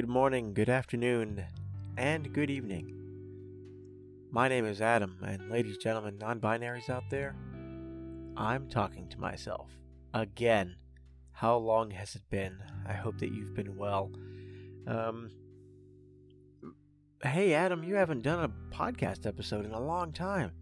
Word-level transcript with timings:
good 0.00 0.08
morning, 0.08 0.54
good 0.54 0.70
afternoon, 0.70 1.44
and 1.98 2.32
good 2.32 2.48
evening. 2.48 2.90
My 4.30 4.48
name 4.48 4.64
is 4.64 4.80
Adam, 4.80 5.18
and 5.22 5.50
ladies, 5.50 5.76
gentlemen, 5.76 6.16
non 6.16 6.40
binaries 6.40 6.88
out 6.88 7.02
there, 7.10 7.36
I'm 8.34 8.66
talking 8.70 9.10
to 9.10 9.20
myself. 9.20 9.68
Again. 10.14 10.76
How 11.32 11.58
long 11.58 11.90
has 11.90 12.14
it 12.14 12.22
been? 12.30 12.56
I 12.88 12.94
hope 12.94 13.18
that 13.18 13.30
you've 13.30 13.52
been 13.52 13.76
well. 13.76 14.10
Um, 14.86 15.32
hey, 17.22 17.52
Adam, 17.52 17.84
you 17.84 17.96
haven't 17.96 18.22
done 18.22 18.42
a 18.42 18.74
podcast 18.74 19.26
episode 19.26 19.66
in 19.66 19.72
a 19.72 19.84
long 19.84 20.12
time. 20.14 20.52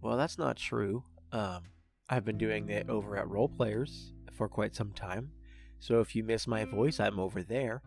Well, 0.00 0.16
that's 0.16 0.38
not 0.38 0.56
true. 0.56 1.02
Um, 1.32 1.62
I've 2.08 2.24
been 2.24 2.38
doing 2.38 2.68
it 2.68 2.88
over 2.88 3.16
at 3.16 3.28
Role 3.28 3.48
Players 3.48 4.12
for 4.36 4.48
quite 4.48 4.76
some 4.76 4.92
time. 4.92 5.32
So 5.80 5.98
if 5.98 6.14
you 6.14 6.22
miss 6.22 6.46
my 6.46 6.64
voice, 6.64 7.00
I'm 7.00 7.18
over 7.18 7.42
there. 7.42 7.82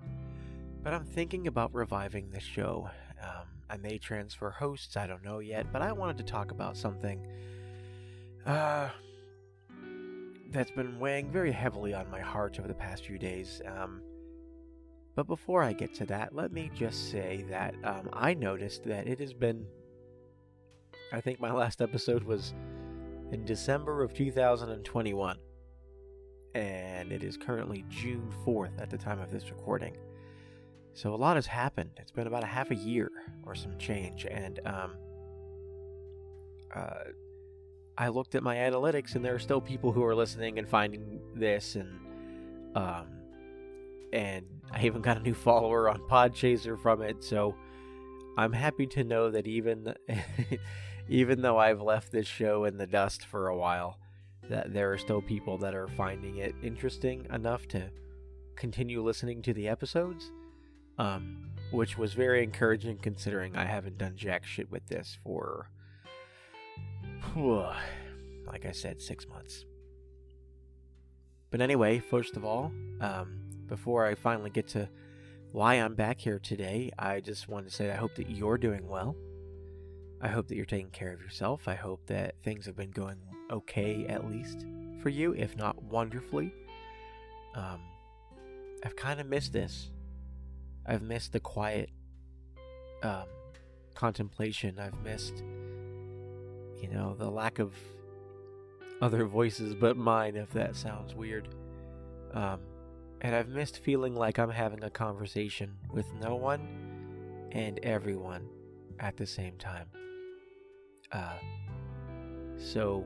But 0.84 0.94
I'm 0.94 1.04
thinking 1.04 1.48
about 1.48 1.74
reviving 1.74 2.30
the 2.30 2.40
show. 2.40 2.90
Um, 3.22 3.48
I 3.70 3.78
may 3.78 3.98
transfer 3.98 4.50
hosts, 4.50 4.96
I 4.96 5.08
don't 5.08 5.24
know 5.24 5.40
yet, 5.40 5.72
but 5.74 5.82
I 5.82 5.92
wanted 5.92 6.18
to 6.20 6.24
talk 6.24 6.52
about 6.52 6.78
something 6.78 7.26
uh, 8.46 8.90
that's 10.52 10.72
been 10.72 11.00
weighing 11.00 11.32
very 11.32 11.52
heavily 11.52 11.94
on 11.94 12.10
my 12.10 12.22
heart 12.22 12.58
over 12.60 12.68
the 12.68 12.74
past 12.74 13.06
few 13.06 13.18
days. 13.18 13.62
Um, 13.66 14.02
but 15.16 15.28
before 15.28 15.62
I 15.62 15.74
get 15.74 15.94
to 15.96 16.06
that, 16.06 16.34
let 16.34 16.54
me 16.54 16.72
just 16.74 17.12
say 17.12 17.46
that 17.50 17.76
um, 17.84 18.10
I 18.14 18.34
noticed 18.34 18.86
that 18.86 19.08
it 19.08 19.20
has 19.20 19.34
been. 19.34 19.66
I 21.12 21.20
think 21.20 21.40
my 21.40 21.52
last 21.52 21.82
episode 21.82 22.24
was 22.24 22.54
in 23.32 23.44
December 23.44 24.02
of 24.04 24.14
2021 24.14 25.38
and 26.56 27.12
it 27.12 27.24
is 27.24 27.38
currently 27.38 27.86
June 27.90 28.32
4th 28.46 28.82
at 28.82 28.90
the 28.90 28.98
time 28.98 29.20
of 29.20 29.32
this 29.32 29.50
recording. 29.52 29.96
So 31.00 31.14
a 31.14 31.16
lot 31.16 31.38
has 31.38 31.48
happened. 31.48 31.92
It's 31.96 32.12
been 32.12 32.28
about 32.28 32.44
a 32.44 32.48
half 32.48 32.72
a 32.72 32.76
year 32.76 33.10
or 33.46 33.56
some 33.56 33.78
change, 33.78 34.26
and 34.30 34.60
um, 34.66 34.92
uh, 36.76 37.04
I 37.98 38.10
looked 38.10 38.36
at 38.36 38.44
my 38.44 38.58
analytics, 38.58 39.16
and 39.16 39.24
there 39.24 39.34
are 39.34 39.40
still 39.40 39.62
people 39.62 39.94
who 39.94 40.04
are 40.04 40.14
listening 40.14 40.60
and 40.60 40.68
finding 40.68 41.22
this, 41.34 41.78
and 41.78 42.02
um, 42.76 43.08
and 44.12 44.46
I 44.74 44.86
even 44.86 45.02
got 45.02 45.16
a 45.16 45.22
new 45.22 45.34
follower 45.48 45.88
on 45.88 46.02
Podchaser 46.10 46.78
from 46.78 47.02
it. 47.02 47.24
So 47.24 47.56
I'm 48.38 48.52
happy 48.52 48.86
to 48.88 49.06
know 49.06 49.32
that 49.32 49.48
even 49.48 49.94
even 51.08 51.42
though 51.42 51.58
I've 51.58 51.82
left 51.82 52.12
this 52.12 52.28
show 52.28 52.66
in 52.66 52.76
the 52.76 52.88
dust 52.88 53.26
for 53.26 53.48
a 53.48 53.56
while 53.56 54.00
that 54.50 54.74
there 54.74 54.92
are 54.92 54.98
still 54.98 55.22
people 55.22 55.58
that 55.60 55.74
are 55.74 55.88
finding 55.88 56.40
it 56.40 56.56
interesting 56.62 57.26
enough 57.32 57.70
to 57.70 57.90
continue 58.58 59.02
listening 59.02 59.42
to 59.44 59.54
the 59.54 59.70
episodes, 59.70 60.34
um, 61.00 61.50
which 61.72 61.98
was 61.98 62.14
very 62.14 62.44
encouraging 62.44 62.98
considering 62.98 63.56
I 63.56 63.66
haven't 63.66 63.98
done 63.98 64.14
jack 64.16 64.46
shit 64.46 64.70
with 64.70 64.86
this 64.88 65.18
for, 65.24 65.68
like 68.46 68.66
I 68.66 68.72
said, 68.72 69.02
six 69.02 69.28
months. 69.28 69.66
But 71.50 71.62
anyway, 71.62 72.00
first 72.00 72.38
of 72.38 72.46
all, 72.46 72.72
um, 73.02 73.40
before 73.68 74.06
I 74.06 74.14
finally 74.14 74.50
get 74.50 74.68
to 74.70 74.90
why 75.52 75.76
I'm 75.76 75.96
back 75.96 76.20
here 76.20 76.38
today, 76.38 76.92
I 77.00 77.22
just 77.22 77.48
want 77.48 77.68
to 77.68 77.74
say 77.74 77.90
I 77.90 77.96
hope 77.96 78.14
that 78.16 78.30
you're 78.30 78.58
doing 78.58 78.88
well. 78.88 79.16
I 80.22 80.28
hope 80.28 80.48
that 80.50 80.56
you're 80.56 80.66
taking 80.66 80.92
care 80.92 81.14
of 81.14 81.22
yourself. 81.22 81.68
I 81.68 81.76
hope 81.76 82.06
that 82.08 82.36
things 82.44 82.66
have 82.66 82.76
been 82.76 82.92
going 82.92 83.18
okay, 83.50 84.06
at 84.08 84.30
least, 84.30 84.66
for 85.02 85.10
you, 85.10 85.34
if 85.34 85.56
not 85.56 85.82
wonderfully. 85.82 86.54
Um, 87.56 87.80
I've 88.84 88.96
kind 88.96 89.20
of 89.20 89.28
missed 89.28 89.54
this. 89.54 89.90
I've 90.90 91.04
missed 91.04 91.34
the 91.34 91.40
quiet 91.40 91.92
um, 93.04 93.26
contemplation. 93.94 94.80
I've 94.80 95.00
missed, 95.04 95.44
you 96.82 96.90
know, 96.92 97.14
the 97.16 97.30
lack 97.30 97.60
of 97.60 97.76
other 99.00 99.26
voices 99.26 99.76
but 99.76 99.98
mine, 99.98 100.36
if 100.36 100.50
that 100.54 100.76
sounds 100.76 101.14
weird. 101.14 101.48
Um, 102.34 102.62
and 103.22 103.36
I've 103.36 103.50
missed 103.50 103.78
feeling 103.78 104.16
like 104.16 104.40
I'm 104.40 104.50
having 104.50 104.84
a 104.84 104.90
conversation 104.90 105.78
with 105.92 106.08
no 106.20 106.36
one 106.36 106.68
and 107.52 107.80
everyone 107.84 108.48
at 109.00 109.16
the 109.16 109.28
same 109.28 109.58
time. 109.58 109.86
Uh, 111.12 111.38
so, 112.58 113.06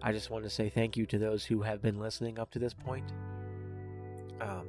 I 0.00 0.12
just 0.12 0.30
want 0.30 0.44
to 0.44 0.50
say 0.50 0.70
thank 0.70 0.96
you 0.96 1.04
to 1.06 1.18
those 1.18 1.44
who 1.44 1.60
have 1.60 1.82
been 1.82 1.98
listening 1.98 2.38
up 2.38 2.50
to 2.52 2.58
this 2.58 2.72
point. 2.72 3.12
Um, 4.40 4.66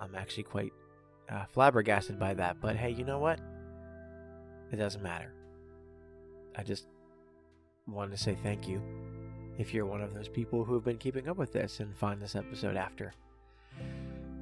I'm 0.00 0.14
actually 0.14 0.44
quite 0.44 0.72
uh, 1.28 1.44
flabbergasted 1.46 2.18
by 2.18 2.34
that, 2.34 2.60
but 2.60 2.76
hey, 2.76 2.90
you 2.90 3.04
know 3.04 3.18
what? 3.18 3.40
It 4.72 4.76
doesn't 4.76 5.02
matter. 5.02 5.32
I 6.56 6.62
just 6.62 6.86
wanted 7.86 8.16
to 8.16 8.22
say 8.22 8.36
thank 8.42 8.68
you 8.68 8.82
if 9.58 9.74
you're 9.74 9.86
one 9.86 10.00
of 10.00 10.14
those 10.14 10.28
people 10.28 10.64
who 10.64 10.74
have 10.74 10.84
been 10.84 10.98
keeping 10.98 11.28
up 11.28 11.36
with 11.36 11.52
this 11.52 11.80
and 11.80 11.96
find 11.96 12.20
this 12.20 12.36
episode 12.36 12.76
after. 12.76 13.12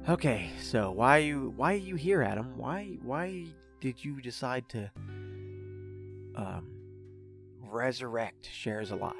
Okay, 0.09 0.49
so 0.61 0.91
why 0.91 1.17
you 1.17 1.53
why 1.57 1.73
are 1.73 1.77
you 1.77 1.95
here, 1.95 2.21
Adam? 2.21 2.57
Why 2.57 2.97
why 3.03 3.45
did 3.81 4.03
you 4.03 4.21
decide 4.21 4.69
to 4.69 4.89
um, 6.35 6.69
resurrect 7.61 8.49
shares 8.51 8.91
a 8.91 8.95
lot? 8.95 9.15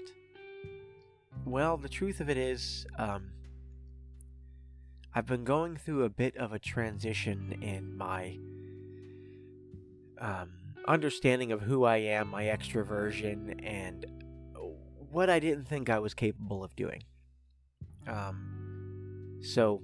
Well, 1.46 1.78
the 1.78 1.90
truth 1.90 2.20
of 2.20 2.30
it 2.30 2.38
is, 2.38 2.86
um, 2.98 3.32
I've 5.18 5.26
been 5.26 5.46
going 5.46 5.78
through 5.78 6.04
a 6.04 6.10
bit 6.10 6.38
of 6.38 6.54
a 6.54 6.60
transition 6.60 7.58
in 7.64 7.98
my 7.98 8.38
um, 10.22 10.52
understanding 10.88 11.52
of 11.52 11.62
who 11.62 11.86
I 11.86 11.98
am, 11.98 12.28
my 12.28 12.44
extroversion, 12.44 13.66
and 13.66 14.06
what 15.10 15.28
I 15.28 15.40
didn't 15.40 15.66
think 15.66 15.90
I 15.90 15.98
was 15.98 16.14
capable 16.14 16.64
of 16.64 16.76
doing. 16.76 17.02
Um, 18.06 19.40
so, 19.42 19.82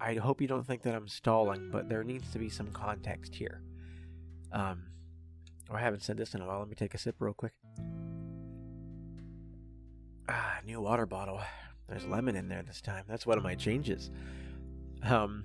I 0.00 0.14
hope 0.14 0.40
you 0.40 0.48
don't 0.48 0.66
think 0.66 0.82
that 0.82 0.96
I'm 0.96 1.06
stalling, 1.06 1.70
but 1.70 1.88
there 1.88 2.02
needs 2.02 2.32
to 2.32 2.40
be 2.40 2.48
some 2.48 2.72
context 2.72 3.36
here. 3.36 3.62
Um, 4.50 4.82
oh, 5.70 5.76
I 5.76 5.80
haven't 5.80 6.02
said 6.02 6.16
this 6.16 6.34
in 6.34 6.40
a 6.40 6.46
while. 6.48 6.58
Let 6.58 6.68
me 6.68 6.74
take 6.74 6.94
a 6.94 6.98
sip 6.98 7.14
real 7.20 7.34
quick. 7.34 7.52
Ah, 10.28 10.58
new 10.66 10.80
water 10.80 11.06
bottle. 11.06 11.40
There's 11.90 12.06
lemon 12.06 12.36
in 12.36 12.48
there 12.48 12.62
this 12.62 12.80
time. 12.80 13.04
That's 13.08 13.26
one 13.26 13.36
of 13.36 13.42
my 13.42 13.56
changes. 13.56 14.10
Um, 15.02 15.44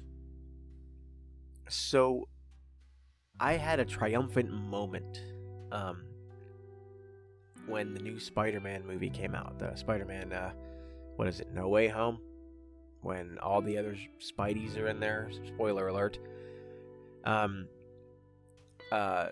so 1.68 2.28
I 3.40 3.54
had 3.54 3.80
a 3.80 3.86
triumphant 3.86 4.52
moment 4.52 5.22
um, 5.72 6.04
when 7.66 7.96
the 7.96 8.00
new 8.00 8.20
Spider-Man 8.20 8.86
movie 8.86 9.10
came 9.10 9.34
out. 9.34 9.58
The 9.58 9.76
Spider-Man, 9.76 10.32
uh, 10.34 10.52
what 11.16 11.28
is 11.28 11.40
it? 11.40 11.52
No 11.52 11.68
Way 11.68 11.88
Home. 11.88 12.20
When 13.02 13.38
all 13.40 13.62
the 13.62 13.78
other 13.78 13.98
Spideys 14.20 14.78
are 14.78 14.88
in 14.88 15.00
there. 15.00 15.30
Spoiler 15.48 15.88
alert. 15.88 16.20
Um, 17.24 17.68
uh, 18.92 19.30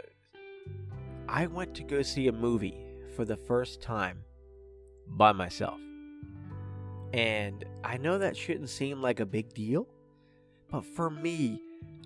I 1.27 1.45
went 1.45 1.75
to 1.75 1.83
go 1.83 2.01
see 2.01 2.27
a 2.27 2.31
movie 2.31 2.77
for 3.15 3.23
the 3.23 3.37
first 3.37 3.81
time 3.81 4.23
by 5.07 5.31
myself. 5.31 5.79
And 7.13 7.63
I 7.83 7.97
know 7.97 8.17
that 8.17 8.35
shouldn't 8.35 8.69
seem 8.69 9.01
like 9.01 9.19
a 9.19 9.25
big 9.25 9.53
deal, 9.53 9.87
but 10.71 10.83
for 10.83 11.09
me, 11.11 11.61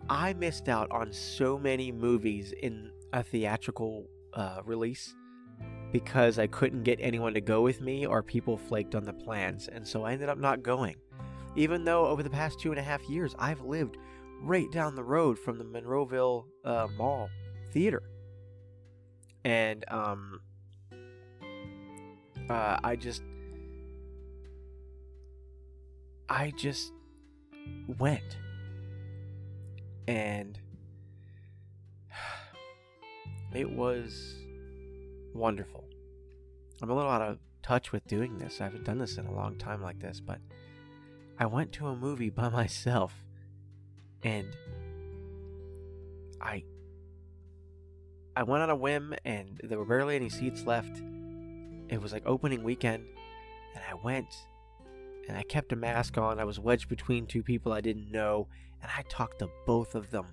I 0.10 0.34
missed 0.34 0.68
out 0.68 0.92
on 0.92 1.14
so 1.14 1.58
many 1.58 1.92
movies 1.92 2.54
in 2.62 2.92
a 3.14 3.24
theatrical 3.24 4.06
uh, 4.34 4.60
release 4.66 5.16
because 5.92 6.38
I 6.38 6.48
couldn't 6.48 6.84
get 6.84 7.00
anyone 7.02 7.34
to 7.34 7.42
go 7.42 7.62
with 7.62 7.80
me 7.80 8.06
or 8.06 8.22
people 8.22 8.58
flaked 8.58 8.96
on 8.96 9.06
the 9.06 9.14
plans, 9.14 9.70
and 9.70 9.88
so 9.88 10.04
I 10.04 10.12
ended 10.12 10.28
up 10.28 10.38
not 10.38 10.62
going. 10.62 10.96
Even 11.56 11.86
though 11.86 12.06
over 12.06 12.22
the 12.22 12.30
past 12.30 12.60
two 12.60 12.72
and 12.72 12.80
a 12.80 12.84
half 12.84 13.02
years, 13.10 13.34
I've 13.40 13.62
lived 13.62 13.98
right 14.42 14.70
down 14.72 14.96
the 14.96 15.04
road 15.04 15.40
from 15.40 15.58
the 15.58 15.64
Monroeville 15.64 16.46
uh, 16.66 16.88
Mall 16.98 17.30
Theater. 17.72 18.04
And 19.44 19.86
um, 19.90 20.42
uh, 22.50 22.78
I 22.84 22.96
just 22.96 23.24
I 26.30 26.52
just 26.52 26.92
went 27.98 28.38
and 30.08 30.60
it 33.54 33.70
was 33.70 34.36
wonderful. 35.34 35.86
I'm 36.82 36.90
a 36.90 36.96
little 36.96 37.10
out 37.10 37.22
of 37.22 37.40
touch 37.64 37.92
with 37.92 38.06
doing 38.08 38.38
this. 38.38 38.62
I 38.62 38.66
haven't 38.66 38.84
done 38.84 38.98
this 38.98 39.18
in 39.18 39.26
a 39.26 39.34
long 39.34 39.56
time 39.58 39.82
like 39.82 40.00
this, 40.00 40.20
but 40.20 40.40
I 41.40 41.46
went 41.46 41.72
to 41.74 41.88
a 41.88 41.96
movie 41.96 42.30
by 42.30 42.50
myself 42.62 43.14
and 44.24 44.48
I 46.42 46.64
I 48.36 48.44
went 48.44 48.62
on 48.62 48.70
a 48.70 48.76
whim 48.76 49.16
and 49.26 49.60
there 49.64 49.80
were 49.80 49.86
barely 49.86 50.16
any 50.16 50.30
seats 50.30 50.66
left 50.66 51.02
it 51.90 52.02
was 52.02 52.12
like 52.12 52.24
opening 52.26 52.64
weekend, 52.64 53.06
and 53.74 53.84
I 53.90 53.94
went, 54.04 54.28
and 55.28 55.38
I 55.38 55.44
kept 55.44 55.74
a 55.74 55.76
mask 55.76 56.18
on. 56.18 56.40
I 56.40 56.46
was 56.46 56.60
wedged 56.60 56.90
between 56.90 57.26
two 57.26 57.44
people 57.44 57.74
I 57.74 57.82
didn't 57.82 58.12
know, 58.12 58.48
and 58.82 58.92
I 58.96 59.04
talked 59.10 59.40
to 59.40 59.50
both 59.66 59.96
of 59.96 60.10
them. 60.10 60.26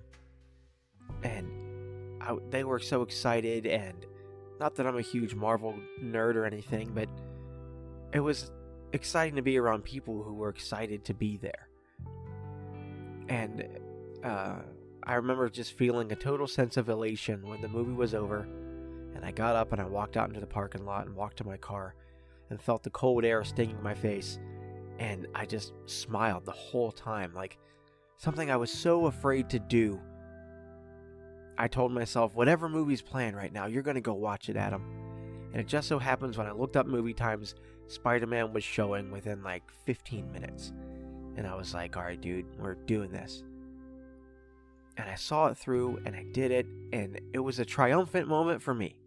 And 1.23 2.21
I, 2.21 2.35
they 2.49 2.63
were 2.63 2.79
so 2.79 3.01
excited, 3.01 3.65
and 3.65 4.05
not 4.59 4.75
that 4.75 4.87
I'm 4.87 4.97
a 4.97 5.01
huge 5.01 5.35
Marvel 5.35 5.75
nerd 6.01 6.35
or 6.35 6.45
anything, 6.45 6.91
but 6.93 7.09
it 8.13 8.21
was 8.21 8.51
exciting 8.93 9.35
to 9.35 9.41
be 9.41 9.57
around 9.57 9.83
people 9.83 10.23
who 10.23 10.33
were 10.33 10.49
excited 10.49 11.03
to 11.05 11.13
be 11.13 11.37
there. 11.37 11.67
And 13.27 13.67
uh, 14.23 14.55
I 15.03 15.15
remember 15.15 15.49
just 15.49 15.73
feeling 15.73 16.11
a 16.11 16.15
total 16.15 16.47
sense 16.47 16.77
of 16.77 16.87
elation 16.87 17.47
when 17.47 17.61
the 17.61 17.67
movie 17.67 17.93
was 17.93 18.15
over, 18.15 18.47
and 19.13 19.25
I 19.25 19.31
got 19.31 19.55
up 19.55 19.73
and 19.73 19.81
I 19.81 19.85
walked 19.85 20.15
out 20.15 20.29
into 20.29 20.39
the 20.39 20.47
parking 20.47 20.85
lot 20.85 21.05
and 21.05 21.15
walked 21.15 21.37
to 21.37 21.43
my 21.43 21.57
car 21.57 21.95
and 22.49 22.61
felt 22.61 22.83
the 22.83 22.89
cold 22.91 23.25
air 23.25 23.43
stinging 23.43 23.81
my 23.83 23.93
face 23.93 24.39
and 24.99 25.27
I 25.35 25.45
just 25.45 25.73
smiled 25.85 26.45
the 26.45 26.51
whole 26.51 26.91
time, 26.91 27.33
like 27.33 27.57
something 28.17 28.49
I 28.49 28.57
was 28.57 28.71
so 28.71 29.07
afraid 29.07 29.49
to 29.49 29.59
do. 29.59 29.99
I 31.57 31.67
told 31.67 31.91
myself, 31.91 32.35
whatever 32.35 32.67
movie's 32.67 33.01
playing 33.01 33.35
right 33.35 33.51
now, 33.51 33.65
you're 33.65 33.83
going 33.83 33.95
to 33.95 34.01
go 34.01 34.13
watch 34.13 34.49
it, 34.49 34.57
Adam. 34.57 34.83
And 35.51 35.61
it 35.61 35.67
just 35.67 35.87
so 35.87 35.99
happens 35.99 36.37
when 36.37 36.47
I 36.47 36.51
looked 36.51 36.75
up 36.75 36.85
movie 36.85 37.13
times, 37.13 37.55
Spider 37.87 38.27
Man 38.27 38.51
was 38.51 38.63
showing 38.63 39.11
within 39.11 39.41
like 39.43 39.63
15 39.85 40.31
minutes. 40.31 40.73
And 41.37 41.47
I 41.47 41.55
was 41.55 41.73
like, 41.73 41.95
all 41.95 42.03
right, 42.03 42.19
dude, 42.19 42.45
we're 42.59 42.75
doing 42.75 43.11
this. 43.11 43.43
And 44.97 45.09
I 45.09 45.15
saw 45.15 45.47
it 45.47 45.57
through 45.57 46.01
and 46.05 46.15
I 46.15 46.23
did 46.31 46.51
it, 46.51 46.65
and 46.93 47.19
it 47.33 47.39
was 47.39 47.59
a 47.59 47.65
triumphant 47.65 48.27
moment 48.27 48.61
for 48.61 48.73
me. 48.73 48.97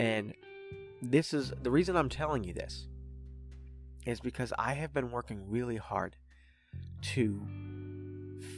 And 0.00 0.34
this 1.02 1.34
is 1.34 1.52
the 1.62 1.70
reason 1.70 1.96
I'm 1.96 2.08
telling 2.08 2.44
you 2.44 2.54
this 2.54 2.88
is 4.04 4.20
because 4.20 4.52
I 4.58 4.74
have 4.74 4.92
been 4.92 5.10
working 5.10 5.48
really 5.48 5.76
hard 5.76 6.16
to 7.12 7.46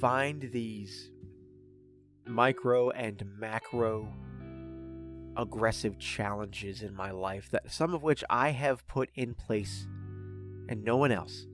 find 0.00 0.50
these 0.52 1.10
micro 2.26 2.90
and 2.90 3.22
macro 3.38 4.12
aggressive 5.36 5.98
challenges 5.98 6.82
in 6.82 6.94
my 6.94 7.10
life 7.10 7.50
that 7.50 7.70
some 7.70 7.94
of 7.94 8.02
which 8.02 8.24
I 8.28 8.50
have 8.50 8.86
put 8.88 9.10
in 9.14 9.34
place 9.34 9.86
and 10.68 10.82
no 10.82 10.96
one 10.96 11.12
else 11.12 11.46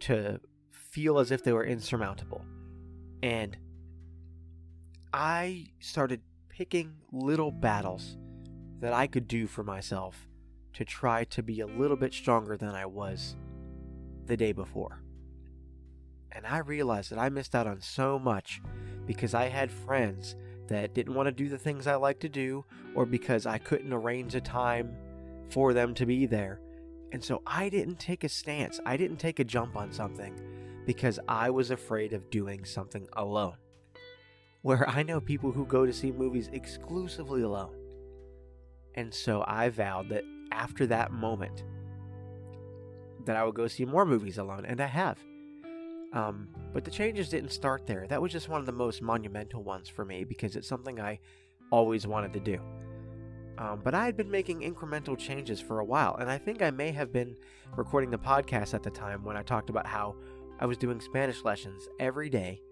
to 0.00 0.40
feel 0.70 1.18
as 1.18 1.30
if 1.30 1.44
they 1.44 1.52
were 1.52 1.64
insurmountable. 1.64 2.44
And 3.22 3.56
I 5.12 5.66
started 5.78 6.20
picking 6.48 6.94
little 7.12 7.50
battles 7.50 8.16
that 8.80 8.92
I 8.92 9.06
could 9.06 9.28
do 9.28 9.46
for 9.46 9.62
myself 9.62 10.26
to 10.74 10.84
try 10.84 11.24
to 11.24 11.42
be 11.42 11.60
a 11.60 11.66
little 11.66 11.96
bit 11.96 12.12
stronger 12.12 12.56
than 12.56 12.74
I 12.74 12.86
was 12.86 13.36
the 14.26 14.36
day 14.36 14.52
before. 14.52 15.02
And 16.32 16.46
I 16.46 16.58
realized 16.58 17.10
that 17.10 17.18
I 17.18 17.28
missed 17.28 17.54
out 17.54 17.66
on 17.66 17.80
so 17.80 18.18
much 18.18 18.60
because 19.06 19.34
I 19.34 19.48
had 19.48 19.70
friends 19.70 20.36
that 20.68 20.94
didn't 20.94 21.14
want 21.14 21.26
to 21.26 21.32
do 21.32 21.48
the 21.48 21.58
things 21.58 21.88
I 21.88 21.96
like 21.96 22.20
to 22.20 22.28
do, 22.28 22.64
or 22.94 23.04
because 23.04 23.44
I 23.44 23.58
couldn't 23.58 23.92
arrange 23.92 24.36
a 24.36 24.40
time 24.40 24.94
for 25.48 25.72
them 25.72 25.94
to 25.94 26.06
be 26.06 26.26
there. 26.26 26.60
And 27.12 27.22
so 27.22 27.42
I 27.44 27.68
didn't 27.68 27.98
take 27.98 28.22
a 28.22 28.28
stance, 28.28 28.78
I 28.86 28.96
didn't 28.96 29.16
take 29.16 29.40
a 29.40 29.44
jump 29.44 29.76
on 29.76 29.92
something 29.92 30.40
because 30.86 31.18
I 31.28 31.50
was 31.50 31.72
afraid 31.72 32.12
of 32.12 32.30
doing 32.30 32.64
something 32.64 33.08
alone. 33.14 33.56
Where 34.62 34.88
I 34.88 35.02
know 35.02 35.20
people 35.20 35.50
who 35.50 35.66
go 35.66 35.86
to 35.86 35.92
see 35.92 36.12
movies 36.12 36.50
exclusively 36.52 37.42
alone. 37.42 37.74
And 38.94 39.12
so 39.12 39.44
I 39.46 39.70
vowed 39.70 40.08
that 40.10 40.24
after 40.50 40.86
that 40.86 41.12
moment 41.12 41.64
that 43.26 43.36
I 43.36 43.44
would 43.44 43.54
go 43.54 43.68
see 43.68 43.84
more 43.84 44.04
movies 44.04 44.38
alone, 44.38 44.64
and 44.64 44.80
I 44.80 44.86
have. 44.86 45.18
Um, 46.12 46.48
but 46.72 46.84
the 46.84 46.90
changes 46.90 47.28
didn't 47.28 47.52
start 47.52 47.86
there. 47.86 48.06
That 48.08 48.20
was 48.20 48.32
just 48.32 48.48
one 48.48 48.60
of 48.60 48.66
the 48.66 48.72
most 48.72 49.02
monumental 49.02 49.62
ones 49.62 49.88
for 49.88 50.04
me 50.04 50.24
because 50.24 50.56
it's 50.56 50.66
something 50.66 51.00
I 51.00 51.20
always 51.70 52.06
wanted 52.06 52.32
to 52.32 52.40
do. 52.40 52.60
Um, 53.58 53.80
but 53.84 53.94
I 53.94 54.06
had 54.06 54.16
been 54.16 54.30
making 54.30 54.60
incremental 54.60 55.18
changes 55.18 55.60
for 55.60 55.80
a 55.80 55.84
while, 55.84 56.16
and 56.16 56.30
I 56.30 56.38
think 56.38 56.62
I 56.62 56.70
may 56.70 56.90
have 56.92 57.12
been 57.12 57.36
recording 57.76 58.10
the 58.10 58.18
podcast 58.18 58.74
at 58.74 58.82
the 58.82 58.90
time 58.90 59.22
when 59.22 59.36
I 59.36 59.42
talked 59.42 59.70
about 59.70 59.86
how 59.86 60.16
I 60.58 60.66
was 60.66 60.78
doing 60.78 61.00
Spanish 61.00 61.44
lessons 61.44 61.88
every 61.98 62.30
day 62.30 62.62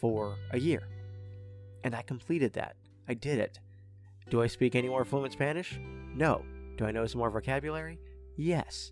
for 0.00 0.36
a 0.50 0.58
year. 0.58 0.88
And 1.84 1.94
I 1.94 2.02
completed 2.02 2.52
that. 2.54 2.76
I 3.08 3.14
did 3.14 3.38
it. 3.38 3.60
Do 4.30 4.42
I 4.42 4.48
speak 4.48 4.74
any 4.74 4.88
more 4.88 5.04
fluent 5.04 5.32
Spanish? 5.32 5.78
No. 6.14 6.44
Do 6.82 6.88
I 6.88 6.90
know 6.90 7.06
some 7.06 7.20
more 7.20 7.30
vocabulary? 7.30 8.00
Yes. 8.36 8.90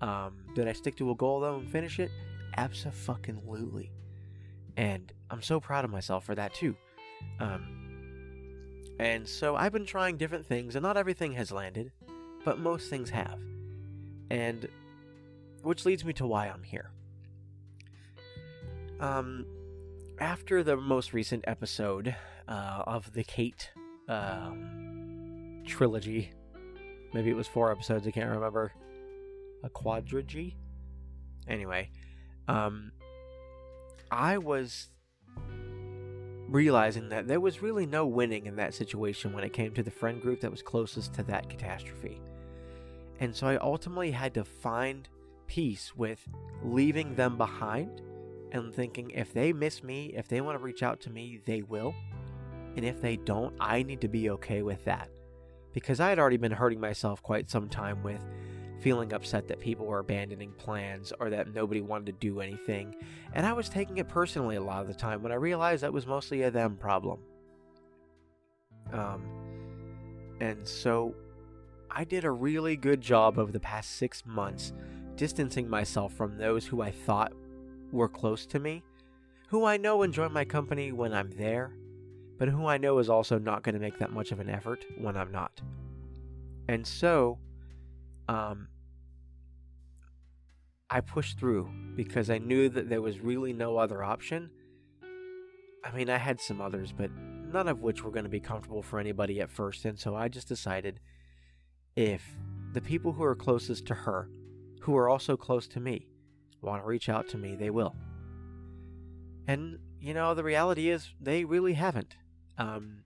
Um, 0.00 0.44
did 0.54 0.68
I 0.68 0.72
stick 0.72 0.94
to 0.98 1.10
a 1.10 1.14
goal 1.16 1.40
though 1.40 1.56
and 1.56 1.68
finish 1.68 1.98
it? 1.98 2.12
Absolutely. 2.56 3.90
And 4.76 5.12
I'm 5.28 5.42
so 5.42 5.58
proud 5.58 5.84
of 5.84 5.90
myself 5.90 6.24
for 6.24 6.36
that 6.36 6.54
too. 6.54 6.76
Um, 7.40 8.94
and 9.00 9.26
so 9.26 9.56
I've 9.56 9.72
been 9.72 9.86
trying 9.86 10.18
different 10.18 10.46
things, 10.46 10.76
and 10.76 10.84
not 10.84 10.96
everything 10.96 11.32
has 11.32 11.50
landed, 11.50 11.90
but 12.44 12.60
most 12.60 12.88
things 12.88 13.10
have. 13.10 13.40
And 14.30 14.68
which 15.64 15.84
leads 15.84 16.04
me 16.04 16.12
to 16.12 16.26
why 16.28 16.46
I'm 16.46 16.62
here. 16.62 16.92
Um, 19.00 19.46
after 20.20 20.62
the 20.62 20.76
most 20.76 21.12
recent 21.12 21.42
episode 21.48 22.14
uh, 22.46 22.84
of 22.86 23.12
the 23.14 23.24
Kate 23.24 23.72
um, 24.08 25.64
trilogy 25.66 26.30
Maybe 27.12 27.30
it 27.30 27.36
was 27.36 27.48
four 27.48 27.70
episodes, 27.70 28.06
I 28.06 28.10
can't 28.10 28.30
remember. 28.30 28.72
A 29.64 29.68
quadrilogy? 29.68 30.54
Anyway, 31.46 31.90
um, 32.48 32.92
I 34.10 34.38
was 34.38 34.88
realizing 36.48 37.08
that 37.08 37.26
there 37.26 37.40
was 37.40 37.62
really 37.62 37.86
no 37.86 38.06
winning 38.06 38.46
in 38.46 38.56
that 38.56 38.74
situation 38.74 39.32
when 39.32 39.44
it 39.44 39.52
came 39.52 39.72
to 39.74 39.82
the 39.82 39.90
friend 39.90 40.20
group 40.20 40.40
that 40.40 40.50
was 40.50 40.62
closest 40.62 41.14
to 41.14 41.22
that 41.24 41.48
catastrophe. 41.48 42.20
And 43.20 43.34
so 43.34 43.46
I 43.46 43.56
ultimately 43.56 44.10
had 44.10 44.34
to 44.34 44.44
find 44.44 45.08
peace 45.46 45.94
with 45.96 46.26
leaving 46.62 47.14
them 47.14 47.36
behind 47.36 48.02
and 48.52 48.74
thinking 48.74 49.10
if 49.10 49.32
they 49.32 49.52
miss 49.52 49.82
me, 49.82 50.12
if 50.16 50.28
they 50.28 50.40
want 50.40 50.58
to 50.58 50.64
reach 50.64 50.82
out 50.82 51.00
to 51.00 51.10
me, 51.10 51.40
they 51.46 51.62
will. 51.62 51.94
And 52.76 52.84
if 52.84 53.00
they 53.00 53.16
don't, 53.16 53.54
I 53.60 53.82
need 53.82 54.00
to 54.00 54.08
be 54.08 54.30
okay 54.30 54.62
with 54.62 54.84
that 54.84 55.08
because 55.72 56.00
I 56.00 56.08
had 56.08 56.18
already 56.18 56.36
been 56.36 56.52
hurting 56.52 56.80
myself 56.80 57.22
quite 57.22 57.50
some 57.50 57.68
time 57.68 58.02
with 58.02 58.24
feeling 58.80 59.12
upset 59.12 59.46
that 59.48 59.60
people 59.60 59.86
were 59.86 60.00
abandoning 60.00 60.52
plans 60.58 61.12
or 61.20 61.30
that 61.30 61.54
nobody 61.54 61.80
wanted 61.80 62.06
to 62.06 62.12
do 62.12 62.40
anything, 62.40 62.94
and 63.32 63.46
I 63.46 63.52
was 63.52 63.68
taking 63.68 63.98
it 63.98 64.08
personally 64.08 64.56
a 64.56 64.62
lot 64.62 64.82
of 64.82 64.88
the 64.88 64.94
time 64.94 65.22
when 65.22 65.32
I 65.32 65.36
realized 65.36 65.82
that 65.82 65.92
was 65.92 66.06
mostly 66.06 66.42
a 66.42 66.50
them 66.50 66.76
problem. 66.76 67.20
Um, 68.92 69.22
and 70.40 70.66
so 70.66 71.14
I 71.90 72.04
did 72.04 72.24
a 72.24 72.30
really 72.30 72.76
good 72.76 73.00
job 73.00 73.38
over 73.38 73.52
the 73.52 73.60
past 73.60 73.92
six 73.92 74.24
months 74.26 74.72
distancing 75.14 75.68
myself 75.68 76.12
from 76.14 76.36
those 76.36 76.66
who 76.66 76.82
I 76.82 76.90
thought 76.90 77.32
were 77.92 78.08
close 78.08 78.46
to 78.46 78.58
me, 78.58 78.82
who 79.48 79.64
I 79.64 79.76
know 79.76 80.02
enjoy 80.02 80.28
my 80.28 80.44
company 80.44 80.90
when 80.90 81.12
I'm 81.12 81.30
there, 81.30 81.74
but 82.38 82.48
who 82.48 82.66
I 82.66 82.78
know 82.78 82.98
is 82.98 83.08
also 83.08 83.38
not 83.38 83.62
going 83.62 83.74
to 83.74 83.80
make 83.80 83.98
that 83.98 84.12
much 84.12 84.32
of 84.32 84.40
an 84.40 84.50
effort 84.50 84.84
when 84.98 85.16
I'm 85.16 85.32
not. 85.32 85.60
And 86.68 86.86
so, 86.86 87.38
um, 88.28 88.68
I 90.92 91.00
pushed 91.00 91.38
through 91.38 91.70
because 91.96 92.28
I 92.28 92.36
knew 92.36 92.68
that 92.68 92.90
there 92.90 93.00
was 93.00 93.18
really 93.18 93.52
no 93.52 93.78
other 93.78 94.02
option. 94.02 94.50
I 95.82 95.90
mean, 95.92 96.10
I 96.10 96.18
had 96.18 96.40
some 96.40 96.60
others, 96.60 96.92
but 96.92 97.10
none 97.10 97.66
of 97.66 97.80
which 97.80 98.04
were 98.04 98.10
going 98.10 98.24
to 98.24 98.30
be 98.30 98.40
comfortable 98.40 98.82
for 98.82 98.98
anybody 98.98 99.40
at 99.40 99.50
first. 99.50 99.84
And 99.84 99.98
so 99.98 100.14
I 100.14 100.28
just 100.28 100.48
decided 100.48 101.00
if 101.96 102.22
the 102.72 102.80
people 102.80 103.12
who 103.12 103.22
are 103.24 103.34
closest 103.34 103.86
to 103.86 103.94
her, 103.94 104.28
who 104.82 104.96
are 104.96 105.08
also 105.08 105.36
close 105.36 105.66
to 105.68 105.80
me, 105.80 106.08
want 106.60 106.82
to 106.82 106.86
reach 106.86 107.08
out 107.08 107.28
to 107.30 107.38
me, 107.38 107.56
they 107.56 107.70
will. 107.70 107.96
And, 109.46 109.78
you 110.00 110.14
know, 110.14 110.34
the 110.34 110.44
reality 110.44 110.90
is 110.90 111.14
they 111.20 111.44
really 111.44 111.72
haven't. 111.72 112.16
Um, 112.62 113.04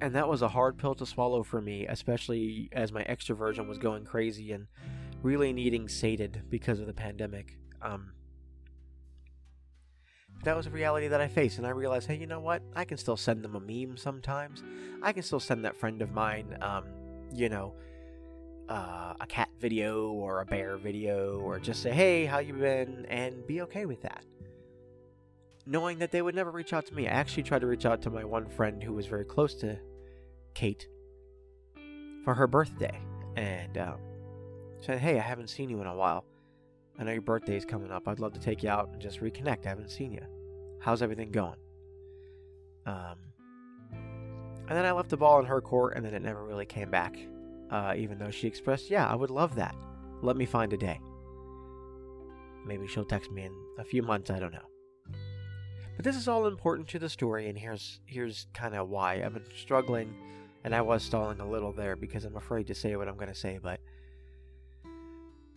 and 0.00 0.14
that 0.14 0.28
was 0.28 0.42
a 0.42 0.48
hard 0.48 0.78
pill 0.78 0.94
to 0.94 1.06
swallow 1.06 1.42
for 1.42 1.60
me, 1.60 1.86
especially 1.88 2.68
as 2.72 2.92
my 2.92 3.02
extroversion 3.04 3.66
was 3.66 3.78
going 3.78 4.04
crazy 4.04 4.52
and 4.52 4.68
really 5.22 5.52
needing 5.52 5.88
sated 5.88 6.42
because 6.48 6.78
of 6.78 6.86
the 6.86 6.92
pandemic. 6.92 7.58
Um, 7.82 8.12
that 10.44 10.56
was 10.56 10.68
a 10.68 10.70
reality 10.70 11.08
that 11.08 11.20
I 11.20 11.26
faced, 11.26 11.58
and 11.58 11.66
I 11.66 11.70
realized, 11.70 12.06
hey, 12.06 12.14
you 12.14 12.28
know 12.28 12.38
what? 12.38 12.62
I 12.76 12.84
can 12.84 12.96
still 12.96 13.16
send 13.16 13.42
them 13.42 13.56
a 13.56 13.60
meme 13.60 13.96
sometimes. 13.96 14.62
I 15.02 15.12
can 15.12 15.24
still 15.24 15.40
send 15.40 15.64
that 15.64 15.76
friend 15.76 16.00
of 16.00 16.12
mine, 16.12 16.56
um, 16.60 16.84
you 17.34 17.48
know, 17.48 17.74
uh, 18.68 19.14
a 19.20 19.26
cat 19.26 19.48
video 19.58 20.12
or 20.12 20.42
a 20.42 20.46
bear 20.46 20.76
video, 20.76 21.40
or 21.40 21.58
just 21.58 21.82
say, 21.82 21.90
hey, 21.90 22.24
how 22.24 22.38
you 22.38 22.52
been, 22.52 23.04
and 23.06 23.44
be 23.48 23.62
okay 23.62 23.84
with 23.84 24.02
that 24.02 24.24
knowing 25.68 25.98
that 25.98 26.10
they 26.10 26.22
would 26.22 26.34
never 26.34 26.50
reach 26.50 26.72
out 26.72 26.86
to 26.86 26.94
me. 26.94 27.06
I 27.06 27.12
actually 27.12 27.44
tried 27.44 27.60
to 27.60 27.66
reach 27.66 27.86
out 27.86 28.02
to 28.02 28.10
my 28.10 28.24
one 28.24 28.48
friend 28.48 28.82
who 28.82 28.94
was 28.94 29.06
very 29.06 29.24
close 29.24 29.54
to 29.56 29.78
Kate 30.54 30.88
for 32.24 32.34
her 32.34 32.46
birthday, 32.46 32.98
and 33.36 33.78
um, 33.78 33.98
Said, 34.80 34.98
hey, 34.98 35.18
I 35.18 35.22
haven't 35.22 35.48
seen 35.48 35.70
you 35.70 35.80
in 35.80 35.86
a 35.86 35.94
while. 35.94 36.24
I 36.98 37.04
know 37.04 37.12
your 37.12 37.22
birthday's 37.22 37.64
coming 37.64 37.90
up. 37.90 38.06
I'd 38.06 38.20
love 38.20 38.32
to 38.34 38.40
take 38.40 38.62
you 38.62 38.70
out 38.70 38.88
and 38.92 39.00
just 39.00 39.20
reconnect. 39.20 39.66
I 39.66 39.70
haven't 39.70 39.90
seen 39.90 40.12
you. 40.12 40.22
How's 40.80 41.02
everything 41.02 41.30
going? 41.30 41.58
Um, 42.86 43.16
and 43.92 44.76
then 44.76 44.84
I 44.84 44.92
left 44.92 45.10
the 45.10 45.16
ball 45.16 45.40
in 45.40 45.46
her 45.46 45.60
court, 45.60 45.96
and 45.96 46.04
then 46.04 46.14
it 46.14 46.22
never 46.22 46.44
really 46.44 46.66
came 46.66 46.90
back. 46.90 47.16
Uh, 47.70 47.94
even 47.96 48.18
though 48.18 48.30
she 48.30 48.46
expressed, 48.46 48.90
yeah, 48.90 49.06
I 49.06 49.14
would 49.14 49.30
love 49.30 49.54
that. 49.56 49.74
Let 50.22 50.36
me 50.36 50.46
find 50.46 50.72
a 50.72 50.76
day. 50.76 51.00
Maybe 52.64 52.86
she'll 52.86 53.04
text 53.04 53.30
me 53.30 53.44
in 53.44 53.52
a 53.78 53.84
few 53.84 54.02
months, 54.02 54.30
I 54.30 54.38
don't 54.38 54.52
know. 54.52 54.77
But 55.98 56.04
this 56.04 56.14
is 56.14 56.28
all 56.28 56.46
important 56.46 56.86
to 56.90 57.00
the 57.00 57.08
story, 57.08 57.48
and 57.48 57.58
here's 57.58 57.98
here's 58.06 58.46
kind 58.54 58.76
of 58.76 58.88
why 58.88 59.14
I've 59.14 59.34
been 59.34 59.42
struggling, 59.56 60.14
and 60.62 60.72
I 60.72 60.80
was 60.80 61.02
stalling 61.02 61.40
a 61.40 61.50
little 61.50 61.72
there 61.72 61.96
because 61.96 62.24
I'm 62.24 62.36
afraid 62.36 62.68
to 62.68 62.74
say 62.76 62.94
what 62.94 63.08
I'm 63.08 63.16
going 63.16 63.26
to 63.26 63.34
say. 63.34 63.58
But 63.60 63.80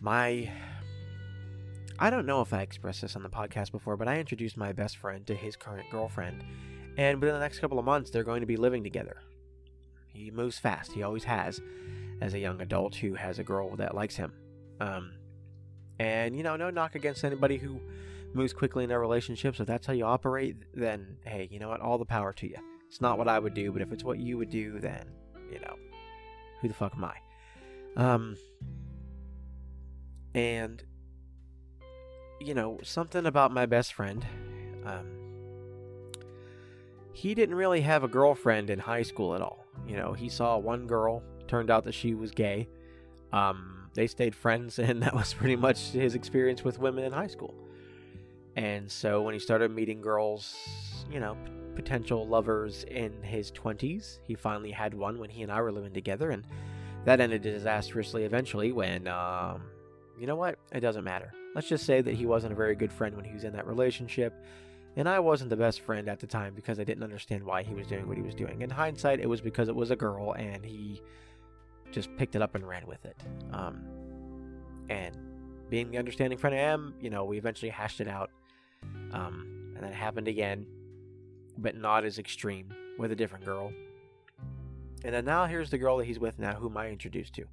my, 0.00 0.50
I 1.96 2.10
don't 2.10 2.26
know 2.26 2.40
if 2.40 2.52
I 2.52 2.62
expressed 2.62 3.02
this 3.02 3.14
on 3.14 3.22
the 3.22 3.28
podcast 3.28 3.70
before, 3.70 3.96
but 3.96 4.08
I 4.08 4.18
introduced 4.18 4.56
my 4.56 4.72
best 4.72 4.96
friend 4.96 5.24
to 5.28 5.34
his 5.36 5.54
current 5.54 5.88
girlfriend, 5.92 6.42
and 6.96 7.20
within 7.20 7.36
the 7.36 7.40
next 7.40 7.60
couple 7.60 7.78
of 7.78 7.84
months, 7.84 8.10
they're 8.10 8.24
going 8.24 8.40
to 8.40 8.46
be 8.46 8.56
living 8.56 8.82
together. 8.82 9.18
He 10.08 10.32
moves 10.32 10.58
fast. 10.58 10.90
He 10.90 11.04
always 11.04 11.22
has, 11.22 11.60
as 12.20 12.34
a 12.34 12.40
young 12.40 12.60
adult 12.60 12.96
who 12.96 13.14
has 13.14 13.38
a 13.38 13.44
girl 13.44 13.76
that 13.76 13.94
likes 13.94 14.16
him. 14.16 14.32
Um, 14.80 15.12
and 16.00 16.36
you 16.36 16.42
know, 16.42 16.56
no 16.56 16.70
knock 16.70 16.96
against 16.96 17.22
anybody 17.22 17.58
who 17.58 17.80
moves 18.34 18.52
quickly 18.52 18.84
in 18.84 18.88
their 18.88 19.00
relationships. 19.00 19.60
If 19.60 19.66
that's 19.66 19.86
how 19.86 19.92
you 19.92 20.04
operate, 20.04 20.56
then 20.74 21.16
hey, 21.24 21.48
you 21.50 21.58
know 21.58 21.68
what? 21.68 21.80
All 21.80 21.98
the 21.98 22.04
power 22.04 22.32
to 22.34 22.48
you. 22.48 22.56
It's 22.88 23.00
not 23.00 23.18
what 23.18 23.28
I 23.28 23.38
would 23.38 23.54
do, 23.54 23.72
but 23.72 23.82
if 23.82 23.92
it's 23.92 24.04
what 24.04 24.18
you 24.18 24.38
would 24.38 24.50
do, 24.50 24.78
then 24.78 25.06
you 25.50 25.60
know, 25.60 25.76
who 26.60 26.68
the 26.68 26.74
fuck 26.74 26.94
am 26.96 27.04
I? 27.04 27.16
Um, 27.96 28.36
and 30.34 30.82
you 32.40 32.54
know, 32.54 32.78
something 32.82 33.26
about 33.26 33.52
my 33.52 33.66
best 33.66 33.94
friend. 33.94 34.24
Um, 34.84 35.22
he 37.12 37.34
didn't 37.34 37.54
really 37.54 37.82
have 37.82 38.02
a 38.02 38.08
girlfriend 38.08 38.70
in 38.70 38.78
high 38.78 39.02
school 39.02 39.34
at 39.34 39.40
all. 39.40 39.64
You 39.86 39.96
know, 39.96 40.12
he 40.12 40.28
saw 40.28 40.58
one 40.58 40.86
girl, 40.86 41.22
turned 41.46 41.70
out 41.70 41.84
that 41.84 41.94
she 41.94 42.14
was 42.14 42.30
gay. 42.30 42.68
Um, 43.32 43.90
they 43.94 44.06
stayed 44.06 44.34
friends, 44.34 44.78
and 44.78 45.02
that 45.02 45.14
was 45.14 45.34
pretty 45.34 45.56
much 45.56 45.90
his 45.90 46.14
experience 46.14 46.64
with 46.64 46.78
women 46.78 47.04
in 47.04 47.12
high 47.12 47.26
school. 47.26 47.54
And 48.56 48.90
so 48.90 49.22
when 49.22 49.34
he 49.34 49.40
started 49.40 49.70
meeting 49.70 50.00
girls, 50.00 50.54
you 51.10 51.20
know, 51.20 51.36
potential 51.74 52.26
lovers 52.26 52.84
in 52.84 53.22
his 53.22 53.50
20s, 53.52 54.18
he 54.24 54.34
finally 54.34 54.70
had 54.70 54.94
one 54.94 55.18
when 55.18 55.30
he 55.30 55.42
and 55.42 55.50
I 55.50 55.60
were 55.60 55.72
living 55.72 55.92
together, 55.92 56.30
and 56.30 56.44
that 57.04 57.20
ended 57.20 57.42
disastrously 57.42 58.24
eventually 58.24 58.72
when, 58.72 59.08
um, 59.08 59.62
you 60.18 60.26
know 60.26 60.36
what? 60.36 60.58
It 60.72 60.80
doesn't 60.80 61.04
matter. 61.04 61.32
Let's 61.54 61.68
just 61.68 61.84
say 61.84 62.00
that 62.02 62.14
he 62.14 62.26
wasn't 62.26 62.52
a 62.52 62.56
very 62.56 62.74
good 62.74 62.92
friend 62.92 63.16
when 63.16 63.24
he 63.24 63.32
was 63.32 63.44
in 63.44 63.52
that 63.54 63.66
relationship, 63.66 64.34
and 64.96 65.08
I 65.08 65.18
wasn't 65.18 65.50
the 65.50 65.56
best 65.56 65.80
friend 65.80 66.08
at 66.08 66.20
the 66.20 66.26
time 66.26 66.54
because 66.54 66.78
I 66.78 66.84
didn't 66.84 67.02
understand 67.02 67.42
why 67.42 67.62
he 67.62 67.74
was 67.74 67.86
doing 67.86 68.06
what 68.06 68.18
he 68.18 68.22
was 68.22 68.34
doing. 68.34 68.60
In 68.60 68.68
hindsight, 68.68 69.20
it 69.20 69.28
was 69.28 69.40
because 69.40 69.68
it 69.68 69.74
was 69.74 69.90
a 69.90 69.96
girl, 69.96 70.32
and 70.32 70.64
he 70.64 71.00
just 71.90 72.14
picked 72.16 72.36
it 72.36 72.42
up 72.42 72.54
and 72.54 72.66
ran 72.66 72.86
with 72.86 73.04
it. 73.04 73.16
Um, 73.52 73.82
and 74.90 75.16
being 75.70 75.90
the 75.90 75.98
understanding 75.98 76.38
friend 76.38 76.54
I 76.54 76.60
am, 76.60 76.94
you 77.00 77.08
know, 77.08 77.24
we 77.24 77.38
eventually 77.38 77.70
hashed 77.70 78.00
it 78.00 78.08
out. 78.08 78.30
Um, 79.12 79.74
and 79.76 79.84
that 79.84 79.94
happened 79.94 80.28
again, 80.28 80.66
but 81.58 81.76
not 81.76 82.04
as 82.04 82.18
extreme 82.18 82.72
with 82.98 83.12
a 83.12 83.16
different 83.16 83.44
girl. 83.44 83.72
And 85.04 85.14
then 85.14 85.24
now 85.24 85.46
here's 85.46 85.70
the 85.70 85.78
girl 85.78 85.96
that 85.98 86.06
he's 86.06 86.18
with 86.18 86.38
now, 86.38 86.54
whom 86.54 86.76
I 86.76 86.88
introduced 86.88 87.34
to 87.34 87.44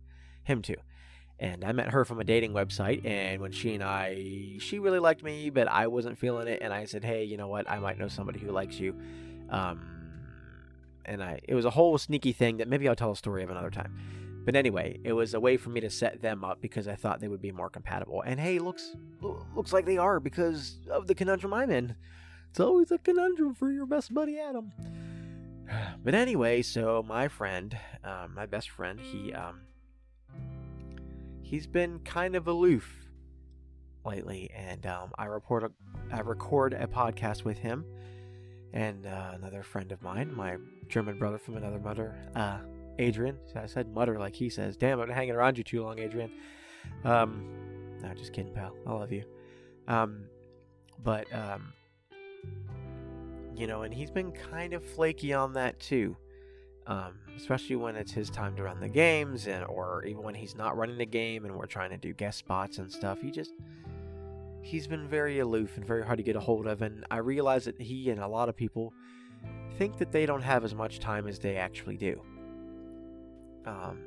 him 0.44 0.62
to. 0.64 0.76
And 1.40 1.64
I 1.64 1.72
met 1.72 1.92
her 1.92 2.04
from 2.04 2.20
a 2.20 2.24
dating 2.24 2.52
website, 2.52 3.06
and 3.06 3.42
when 3.42 3.52
she 3.52 3.74
and 3.74 3.84
I, 3.84 4.58
she 4.60 4.78
really 4.78 5.00
liked 5.00 5.24
me, 5.24 5.50
but 5.50 5.70
I 5.70 5.88
wasn't 5.88 6.18
feeling 6.18 6.48
it. 6.50 6.60
And 6.62 6.74
I 6.74 6.86
said, 6.86 7.04
hey, 7.04 7.24
you 7.24 7.38
know 7.38 7.48
what? 7.48 7.70
I 7.70 7.80
might 7.80 7.98
know 7.98 8.10
somebody 8.10 8.40
who 8.40 8.52
likes 8.52 8.78
you. 8.78 8.94
Um, 9.50 9.80
and 11.06 11.24
I, 11.24 11.40
it 11.44 11.56
was 11.56 11.66
a 11.66 11.70
whole 11.70 11.98
sneaky 11.98 12.34
thing 12.34 12.58
that 12.58 12.68
maybe 12.68 12.88
I'll 12.90 12.96
tell 12.96 13.12
a 13.12 13.16
story 13.16 13.42
of 13.44 13.50
another 13.50 13.72
time. 13.72 13.98
But 14.46 14.56
anyway, 14.56 15.00
it 15.04 15.14
was 15.14 15.34
a 15.34 15.40
way 15.40 15.58
for 15.58 15.70
me 15.70 15.80
to 15.82 15.90
set 15.90 16.22
them 16.22 16.44
up 16.44 16.62
because 16.62 16.88
I 16.88 16.96
thought 16.96 17.20
they 17.20 17.28
would 17.28 17.42
be 17.42 17.52
more 17.52 17.70
compatible. 17.70 18.22
And 18.26 18.40
hey, 18.40 18.60
looks 18.60 18.96
looks 19.56 19.74
like 19.74 19.86
they 19.86 19.98
are 19.98 20.20
because 20.20 20.80
of 20.90 21.08
the 21.08 21.16
conundrum 21.16 21.54
I'm 21.54 21.70
in. 21.70 21.96
It's 22.50 22.60
always 22.60 22.92
a 22.92 22.98
conundrum 22.98 23.54
for 23.54 23.72
your 23.72 23.86
best 23.86 24.14
buddy 24.14 24.40
Adam. 24.40 24.72
But 26.04 26.16
anyway, 26.16 26.64
so 26.64 27.06
my 27.08 27.28
friend, 27.28 27.78
um, 28.04 28.34
my 28.34 28.48
best 28.48 28.72
friend, 28.72 29.00
he 29.00 29.32
um, 29.34 29.62
he's 31.44 31.68
been 31.68 32.00
kind 32.00 32.36
of 32.36 32.48
aloof 32.48 33.08
lately, 34.04 34.50
and 34.56 34.88
um, 34.88 35.12
I 35.20 35.26
report 35.26 35.64
a, 35.64 35.72
I 36.12 36.22
record 36.22 36.74
a 36.74 36.88
podcast 36.88 37.44
with 37.44 37.60
him 37.60 37.86
and 38.74 39.06
uh, 39.06 39.32
another 39.34 39.64
friend 39.64 39.92
of 39.92 40.02
mine, 40.02 40.34
my 40.36 40.58
German 40.88 41.18
brother 41.18 41.38
from 41.38 41.58
another 41.58 41.80
mother, 41.80 42.16
uh, 42.36 42.60
Adrian. 43.00 43.38
I 43.56 43.66
said 43.66 43.94
mutter 43.94 44.20
like 44.20 44.36
he 44.36 44.50
says. 44.50 44.78
Damn, 44.78 45.00
I've 45.00 45.08
been 45.08 45.16
hanging 45.16 45.34
around 45.34 45.58
you 45.58 45.64
too 45.64 45.84
long, 45.84 46.00
Adrian. 46.00 46.32
Um, 47.04 47.46
no, 48.02 48.14
just 48.14 48.34
kidding, 48.34 48.54
pal. 48.54 48.76
I 48.86 48.92
love 48.92 49.12
you. 49.12 49.24
Um, 49.88 50.26
but 51.04 51.26
um, 51.34 51.74
you 53.56 53.68
know, 53.68 53.84
and 53.84 53.94
he's 53.94 54.12
been 54.12 54.32
kind 54.32 54.74
of 54.74 54.84
flaky 54.84 55.34
on 55.34 55.54
that 55.54 55.80
too. 55.80 56.16
Um, 56.88 57.20
especially 57.38 57.76
when 57.76 57.96
it's 57.96 58.12
his 58.12 58.30
time 58.30 58.56
to 58.56 58.64
run 58.64 58.80
the 58.80 58.90
games, 58.90 59.48
and 59.48 59.64
or 59.66 60.04
even 60.06 60.24
when 60.24 60.36
he's 60.36 60.56
not 60.56 60.76
running 60.76 60.98
the 60.98 61.06
game 61.06 61.46
and 61.46 61.56
we're 61.56 61.68
trying 61.68 61.92
to 61.92 61.98
do 61.98 62.14
guest 62.14 62.40
spots 62.40 62.80
and 62.80 62.92
stuff. 62.92 63.22
He 63.22 63.32
just 63.32 63.54
he's 64.62 64.88
been 64.88 65.08
very 65.08 65.40
aloof 65.40 65.78
and 65.78 65.86
very 65.86 66.04
hard 66.04 66.18
to 66.18 66.24
get 66.24 66.36
a 66.36 66.40
hold 66.40 66.68
of. 66.68 66.82
And 66.82 67.06
I 67.10 67.18
realize 67.18 67.66
that 67.66 67.80
he 67.80 68.10
and 68.10 68.20
a 68.20 68.28
lot 68.28 68.50
of 68.50 68.56
people 68.56 68.94
think 69.78 69.98
that 69.98 70.12
they 70.12 70.26
don't 70.26 70.42
have 70.42 70.66
as 70.66 70.76
much 70.76 71.00
time 71.00 71.28
as 71.28 71.40
they 71.40 71.56
actually 71.56 71.98
do. 71.98 72.22
Um, 73.66 74.00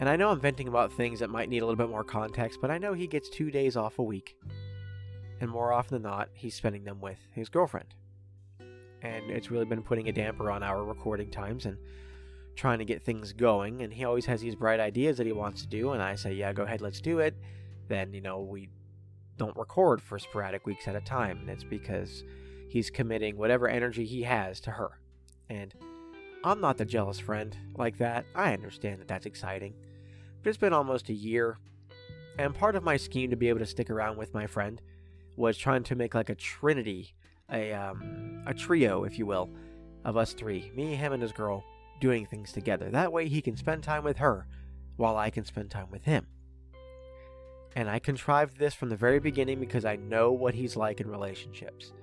and 0.00 0.08
I 0.08 0.16
know 0.16 0.30
I'm 0.30 0.40
venting 0.40 0.68
about 0.68 0.92
things 0.92 1.20
that 1.20 1.30
might 1.30 1.48
need 1.48 1.62
a 1.62 1.66
little 1.66 1.76
bit 1.76 1.88
more 1.88 2.04
context, 2.04 2.58
but 2.60 2.70
I 2.70 2.78
know 2.78 2.94
he 2.94 3.06
gets 3.06 3.28
two 3.28 3.50
days 3.50 3.76
off 3.76 3.98
a 3.98 4.02
week. 4.02 4.36
And 5.40 5.50
more 5.50 5.72
often 5.72 6.02
than 6.02 6.10
not, 6.10 6.30
he's 6.32 6.54
spending 6.54 6.84
them 6.84 7.00
with 7.00 7.18
his 7.32 7.48
girlfriend. 7.48 7.94
And 9.02 9.30
it's 9.30 9.50
really 9.50 9.66
been 9.66 9.82
putting 9.82 10.08
a 10.08 10.12
damper 10.12 10.50
on 10.50 10.62
our 10.62 10.82
recording 10.82 11.30
times 11.30 11.66
and 11.66 11.76
trying 12.56 12.78
to 12.78 12.84
get 12.84 13.02
things 13.02 13.32
going. 13.32 13.82
And 13.82 13.92
he 13.92 14.04
always 14.04 14.26
has 14.26 14.40
these 14.40 14.54
bright 14.54 14.80
ideas 14.80 15.18
that 15.18 15.26
he 15.26 15.32
wants 15.32 15.62
to 15.62 15.68
do. 15.68 15.92
And 15.92 16.02
I 16.02 16.14
say, 16.14 16.32
yeah, 16.32 16.52
go 16.52 16.62
ahead, 16.62 16.80
let's 16.80 17.00
do 17.00 17.18
it. 17.18 17.34
Then, 17.88 18.12
you 18.12 18.20
know, 18.20 18.40
we 18.40 18.68
don't 19.36 19.56
record 19.56 20.00
for 20.00 20.18
sporadic 20.18 20.66
weeks 20.66 20.88
at 20.88 20.96
a 20.96 21.00
time. 21.00 21.38
And 21.40 21.50
it's 21.50 21.64
because 21.64 22.24
he's 22.68 22.90
committing 22.90 23.36
whatever 23.36 23.68
energy 23.68 24.04
he 24.04 24.22
has 24.22 24.60
to 24.60 24.70
her. 24.72 24.98
And 25.50 25.74
I'm 26.44 26.60
not 26.60 26.76
the 26.76 26.84
jealous 26.84 27.18
friend 27.18 27.56
like 27.74 27.96
that. 27.98 28.26
I 28.34 28.52
understand 28.52 29.00
that 29.00 29.08
that's 29.08 29.24
exciting. 29.24 29.72
But 30.42 30.50
it's 30.50 30.58
been 30.58 30.74
almost 30.74 31.08
a 31.08 31.14
year, 31.14 31.56
and 32.38 32.54
part 32.54 32.76
of 32.76 32.84
my 32.84 32.98
scheme 32.98 33.30
to 33.30 33.36
be 33.36 33.48
able 33.48 33.60
to 33.60 33.66
stick 33.66 33.88
around 33.88 34.18
with 34.18 34.34
my 34.34 34.46
friend 34.46 34.82
was 35.36 35.56
trying 35.56 35.84
to 35.84 35.94
make 35.94 36.14
like 36.14 36.28
a 36.28 36.34
trinity, 36.34 37.14
a 37.50 37.72
um, 37.72 38.42
a 38.46 38.52
trio, 38.52 39.04
if 39.04 39.18
you 39.18 39.24
will, 39.24 39.48
of 40.04 40.18
us 40.18 40.34
three, 40.34 40.70
me, 40.74 40.94
him, 40.94 41.14
and 41.14 41.22
his 41.22 41.32
girl, 41.32 41.64
doing 41.98 42.26
things 42.26 42.52
together. 42.52 42.90
That 42.90 43.10
way, 43.10 43.26
he 43.28 43.40
can 43.40 43.56
spend 43.56 43.82
time 43.82 44.04
with 44.04 44.18
her, 44.18 44.46
while 44.96 45.16
I 45.16 45.30
can 45.30 45.46
spend 45.46 45.70
time 45.70 45.90
with 45.90 46.04
him. 46.04 46.26
And 47.74 47.88
I 47.88 47.98
contrived 47.98 48.58
this 48.58 48.74
from 48.74 48.90
the 48.90 48.96
very 48.96 49.18
beginning 49.18 49.60
because 49.60 49.86
I 49.86 49.96
know 49.96 50.30
what 50.30 50.54
he's 50.54 50.76
like 50.76 51.00
in 51.00 51.10
relationships. 51.10 51.94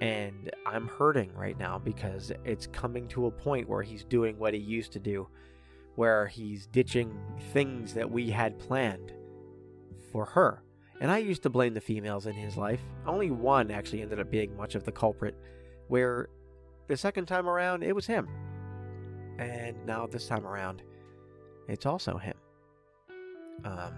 And 0.00 0.50
I'm 0.64 0.86
hurting 0.86 1.32
right 1.34 1.58
now 1.58 1.78
because 1.78 2.30
it's 2.44 2.66
coming 2.68 3.08
to 3.08 3.26
a 3.26 3.30
point 3.30 3.68
where 3.68 3.82
he's 3.82 4.04
doing 4.04 4.38
what 4.38 4.54
he 4.54 4.60
used 4.60 4.92
to 4.92 5.00
do, 5.00 5.28
where 5.96 6.26
he's 6.26 6.66
ditching 6.66 7.18
things 7.52 7.94
that 7.94 8.08
we 8.08 8.30
had 8.30 8.58
planned 8.58 9.12
for 10.12 10.24
her. 10.24 10.62
And 11.00 11.10
I 11.10 11.18
used 11.18 11.42
to 11.44 11.50
blame 11.50 11.74
the 11.74 11.80
females 11.80 12.26
in 12.26 12.34
his 12.34 12.56
life. 12.56 12.80
Only 13.06 13.30
one 13.30 13.70
actually 13.70 14.02
ended 14.02 14.20
up 14.20 14.30
being 14.30 14.56
much 14.56 14.74
of 14.74 14.84
the 14.84 14.92
culprit, 14.92 15.36
where 15.88 16.28
the 16.86 16.96
second 16.96 17.26
time 17.26 17.48
around 17.48 17.82
it 17.82 17.94
was 17.94 18.06
him. 18.06 18.28
And 19.38 19.76
now 19.86 20.06
this 20.06 20.26
time 20.26 20.46
around, 20.46 20.82
it's 21.68 21.86
also 21.86 22.18
him. 22.18 22.34
Um, 23.64 23.94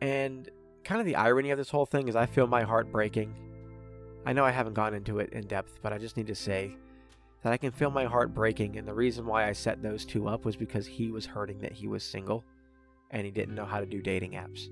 and 0.00 0.50
kind 0.86 1.00
of 1.00 1.06
the 1.06 1.16
irony 1.16 1.50
of 1.50 1.58
this 1.58 1.68
whole 1.68 1.84
thing 1.84 2.06
is 2.06 2.14
I 2.14 2.26
feel 2.26 2.46
my 2.46 2.62
heart 2.62 2.92
breaking. 2.92 3.34
I 4.24 4.32
know 4.32 4.44
I 4.44 4.52
haven't 4.52 4.74
gone 4.74 4.94
into 4.94 5.18
it 5.18 5.32
in 5.32 5.46
depth, 5.46 5.80
but 5.82 5.92
I 5.92 5.98
just 5.98 6.16
need 6.16 6.28
to 6.28 6.34
say 6.34 6.76
that 7.42 7.52
I 7.52 7.56
can 7.56 7.72
feel 7.72 7.90
my 7.90 8.04
heart 8.04 8.32
breaking. 8.32 8.78
And 8.78 8.86
the 8.86 8.94
reason 8.94 9.26
why 9.26 9.48
I 9.48 9.52
set 9.52 9.82
those 9.82 10.04
two 10.04 10.28
up 10.28 10.44
was 10.44 10.54
because 10.54 10.86
he 10.86 11.10
was 11.10 11.26
hurting 11.26 11.58
that 11.58 11.72
he 11.72 11.88
was 11.88 12.04
single 12.04 12.44
and 13.10 13.24
he 13.24 13.32
didn't 13.32 13.56
know 13.56 13.64
how 13.64 13.80
to 13.80 13.86
do 13.86 14.00
dating 14.00 14.32
apps. 14.32 14.68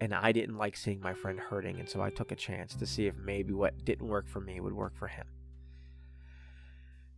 And 0.00 0.14
I 0.14 0.32
didn't 0.32 0.56
like 0.56 0.76
seeing 0.76 1.00
my 1.00 1.14
friend 1.14 1.38
hurting, 1.38 1.78
and 1.78 1.88
so 1.88 2.02
I 2.02 2.10
took 2.10 2.32
a 2.32 2.36
chance 2.36 2.74
to 2.74 2.86
see 2.86 3.06
if 3.06 3.14
maybe 3.16 3.52
what 3.52 3.84
didn't 3.84 4.08
work 4.08 4.28
for 4.28 4.40
me 4.40 4.60
would 4.60 4.74
work 4.74 4.96
for 4.96 5.08
him. 5.08 5.26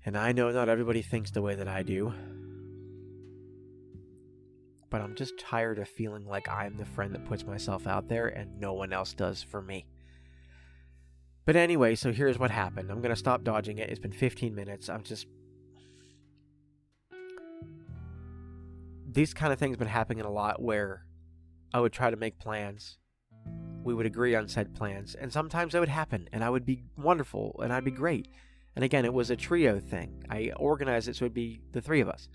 And 0.04 0.16
I 0.16 0.32
know 0.32 0.50
not 0.50 0.68
everybody 0.68 1.02
thinks 1.02 1.30
the 1.30 1.42
way 1.42 1.54
that 1.54 1.66
I 1.66 1.82
do. 1.82 2.12
But 4.90 5.00
I'm 5.00 5.14
just 5.14 5.38
tired 5.38 5.78
of 5.78 5.88
feeling 5.88 6.26
like 6.26 6.48
I'm 6.48 6.76
the 6.76 6.84
friend 6.84 7.14
that 7.14 7.26
puts 7.26 7.44
myself 7.44 7.86
out 7.86 8.08
there 8.08 8.28
and 8.28 8.60
no 8.60 8.72
one 8.72 8.92
else 8.92 9.14
does 9.14 9.42
for 9.42 9.60
me. 9.60 9.86
But 11.44 11.54
anyway, 11.56 11.94
so 11.94 12.12
here's 12.12 12.38
what 12.38 12.50
happened. 12.50 12.90
I'm 12.90 13.00
going 13.00 13.14
to 13.14 13.16
stop 13.16 13.44
dodging 13.44 13.78
it. 13.78 13.88
It's 13.88 14.00
been 14.00 14.12
15 14.12 14.54
minutes. 14.54 14.88
I'm 14.88 15.04
just. 15.04 15.26
These 19.10 19.32
kind 19.32 19.52
of 19.52 19.58
things 19.58 19.76
been 19.76 19.86
happening 19.86 20.24
a 20.24 20.30
lot 20.30 20.60
where 20.60 21.06
I 21.72 21.80
would 21.80 21.92
try 21.92 22.10
to 22.10 22.16
make 22.16 22.38
plans. 22.38 22.98
We 23.84 23.94
would 23.94 24.06
agree 24.06 24.34
on 24.34 24.48
said 24.48 24.74
plans, 24.74 25.14
and 25.14 25.32
sometimes 25.32 25.74
it 25.74 25.78
would 25.78 25.88
happen, 25.88 26.28
and 26.32 26.42
I 26.42 26.50
would 26.50 26.66
be 26.66 26.82
wonderful, 26.98 27.60
and 27.62 27.72
I'd 27.72 27.84
be 27.84 27.92
great. 27.92 28.26
And 28.74 28.84
again, 28.84 29.04
it 29.04 29.14
was 29.14 29.30
a 29.30 29.36
trio 29.36 29.78
thing. 29.78 30.24
I 30.28 30.50
organized 30.56 31.08
it 31.08 31.14
so 31.14 31.24
it'd 31.24 31.34
be 31.34 31.60
the 31.70 31.80
three 31.80 32.00
of 32.00 32.08
us. 32.08 32.28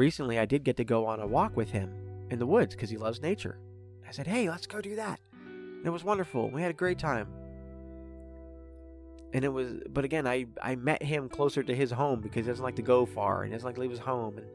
Recently, 0.00 0.38
I 0.38 0.46
did 0.46 0.64
get 0.64 0.78
to 0.78 0.84
go 0.84 1.04
on 1.04 1.20
a 1.20 1.26
walk 1.26 1.58
with 1.58 1.72
him 1.72 1.92
in 2.30 2.38
the 2.38 2.46
woods 2.46 2.74
because 2.74 2.88
he 2.88 2.96
loves 2.96 3.20
nature. 3.20 3.58
I 4.08 4.12
said, 4.12 4.26
hey, 4.26 4.48
let's 4.48 4.66
go 4.66 4.80
do 4.80 4.96
that. 4.96 5.20
And 5.44 5.86
it 5.86 5.90
was 5.90 6.02
wonderful. 6.02 6.48
We 6.48 6.62
had 6.62 6.70
a 6.70 6.72
great 6.72 6.98
time. 6.98 7.28
And 9.34 9.44
it 9.44 9.50
was, 9.50 9.74
but 9.90 10.06
again, 10.06 10.26
I, 10.26 10.46
I 10.62 10.76
met 10.76 11.02
him 11.02 11.28
closer 11.28 11.62
to 11.62 11.74
his 11.74 11.90
home 11.90 12.22
because 12.22 12.46
he 12.46 12.50
doesn't 12.50 12.64
like 12.64 12.76
to 12.76 12.82
go 12.82 13.04
far 13.04 13.42
and 13.42 13.52
he 13.52 13.54
doesn't 13.54 13.66
like 13.66 13.74
to 13.74 13.82
leave 13.82 13.90
his 13.90 14.00
home. 14.00 14.38
And 14.38 14.46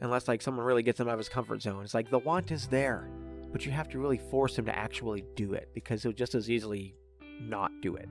unless 0.00 0.28
like 0.28 0.40
someone 0.40 0.64
really 0.64 0.84
gets 0.84 1.00
him 1.00 1.08
out 1.08 1.14
of 1.14 1.18
his 1.18 1.28
comfort 1.28 1.60
zone, 1.60 1.82
it's 1.82 1.92
like 1.92 2.08
the 2.08 2.20
want 2.20 2.52
is 2.52 2.68
there, 2.68 3.10
but 3.50 3.66
you 3.66 3.72
have 3.72 3.88
to 3.88 3.98
really 3.98 4.20
force 4.30 4.56
him 4.56 4.66
to 4.66 4.78
actually 4.78 5.24
do 5.34 5.54
it 5.54 5.70
because 5.74 6.04
he'll 6.04 6.12
just 6.12 6.36
as 6.36 6.48
easily 6.48 6.94
not 7.40 7.72
do 7.80 7.96
it. 7.96 8.08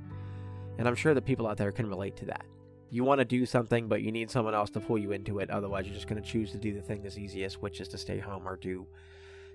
And 0.77 0.85
I'm 0.85 0.95
sure 0.95 1.13
that 1.13 1.23
people 1.23 1.47
out 1.47 1.55
there 1.55 1.71
can 1.71 1.87
relate 1.87 2.17
to 2.17 2.25
that. 2.25 2.43
You 2.91 3.05
want 3.05 3.19
to 3.19 3.25
do 3.25 3.45
something, 3.45 3.87
but 3.87 4.01
you 4.01 4.11
need 4.11 4.29
someone 4.29 4.53
else 4.53 4.69
to 4.71 4.81
pull 4.81 4.97
you 4.97 5.13
into 5.13 5.39
it. 5.39 5.49
Otherwise, 5.49 5.85
you're 5.85 5.95
just 5.95 6.07
going 6.07 6.21
to 6.21 6.29
choose 6.29 6.51
to 6.51 6.57
do 6.57 6.73
the 6.73 6.81
thing 6.81 7.01
that's 7.01 7.17
easiest, 7.17 7.61
which 7.61 7.79
is 7.79 7.87
to 7.87 7.97
stay 7.97 8.19
home 8.19 8.45
or 8.45 8.57
do 8.57 8.85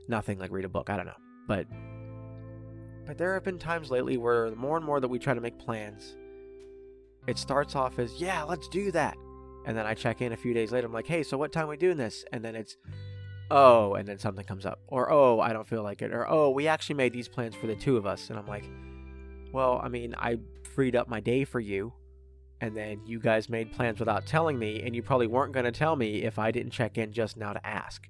nothing 0.08 0.38
like 0.38 0.50
read 0.50 0.64
a 0.64 0.68
book. 0.70 0.88
I 0.88 0.96
don't 0.96 1.06
know. 1.06 1.12
But 1.46 1.66
but 3.06 3.18
there 3.18 3.34
have 3.34 3.44
been 3.44 3.58
times 3.58 3.90
lately 3.90 4.16
where 4.16 4.50
the 4.50 4.56
more 4.56 4.76
and 4.76 4.84
more 4.84 5.00
that 5.00 5.08
we 5.08 5.18
try 5.18 5.34
to 5.34 5.40
make 5.40 5.58
plans, 5.58 6.16
it 7.26 7.38
starts 7.38 7.76
off 7.76 7.98
as, 7.98 8.20
yeah, 8.20 8.42
let's 8.42 8.68
do 8.68 8.90
that. 8.92 9.16
And 9.66 9.76
then 9.76 9.86
I 9.86 9.94
check 9.94 10.22
in 10.22 10.32
a 10.32 10.36
few 10.36 10.54
days 10.54 10.72
later. 10.72 10.86
I'm 10.86 10.92
like, 10.92 11.06
hey, 11.06 11.22
so 11.22 11.36
what 11.36 11.52
time 11.52 11.66
are 11.66 11.70
we 11.70 11.76
doing 11.76 11.96
this? 11.96 12.24
And 12.32 12.44
then 12.44 12.56
it's, 12.56 12.76
oh, 13.50 13.94
and 13.94 14.08
then 14.08 14.18
something 14.18 14.44
comes 14.44 14.64
up. 14.64 14.80
Or, 14.88 15.10
oh, 15.10 15.40
I 15.40 15.52
don't 15.52 15.66
feel 15.66 15.82
like 15.82 16.02
it. 16.02 16.12
Or, 16.12 16.28
oh, 16.28 16.50
we 16.50 16.68
actually 16.68 16.96
made 16.96 17.12
these 17.12 17.28
plans 17.28 17.54
for 17.54 17.66
the 17.66 17.76
two 17.76 17.96
of 17.96 18.06
us. 18.06 18.30
And 18.30 18.38
I'm 18.38 18.46
like, 18.46 18.64
well, 19.52 19.80
I 19.82 19.88
mean, 19.88 20.14
I 20.16 20.38
freed 20.74 20.96
up 20.96 21.08
my 21.08 21.20
day 21.20 21.44
for 21.44 21.60
you. 21.60 21.92
And 22.60 22.76
then 22.76 23.00
you 23.04 23.18
guys 23.18 23.48
made 23.48 23.72
plans 23.72 23.98
without 23.98 24.26
telling 24.26 24.58
me. 24.58 24.82
And 24.82 24.94
you 24.94 25.02
probably 25.02 25.26
weren't 25.26 25.52
going 25.52 25.64
to 25.66 25.72
tell 25.72 25.96
me 25.96 26.22
if 26.22 26.38
I 26.38 26.50
didn't 26.50 26.72
check 26.72 26.96
in 26.98 27.12
just 27.12 27.36
now 27.36 27.52
to 27.52 27.66
ask. 27.66 28.08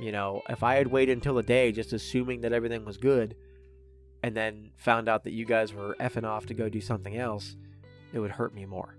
You 0.00 0.12
know, 0.12 0.42
if 0.48 0.62
I 0.62 0.74
had 0.74 0.88
waited 0.88 1.16
until 1.16 1.34
the 1.34 1.42
day 1.42 1.72
just 1.72 1.92
assuming 1.92 2.40
that 2.42 2.52
everything 2.52 2.84
was 2.84 2.96
good 2.96 3.36
and 4.22 4.36
then 4.36 4.70
found 4.76 5.08
out 5.08 5.24
that 5.24 5.32
you 5.32 5.44
guys 5.44 5.72
were 5.72 5.96
effing 6.00 6.24
off 6.24 6.46
to 6.46 6.54
go 6.54 6.68
do 6.68 6.80
something 6.80 7.16
else, 7.16 7.56
it 8.12 8.18
would 8.18 8.30
hurt 8.30 8.54
me 8.54 8.64
more. 8.64 8.96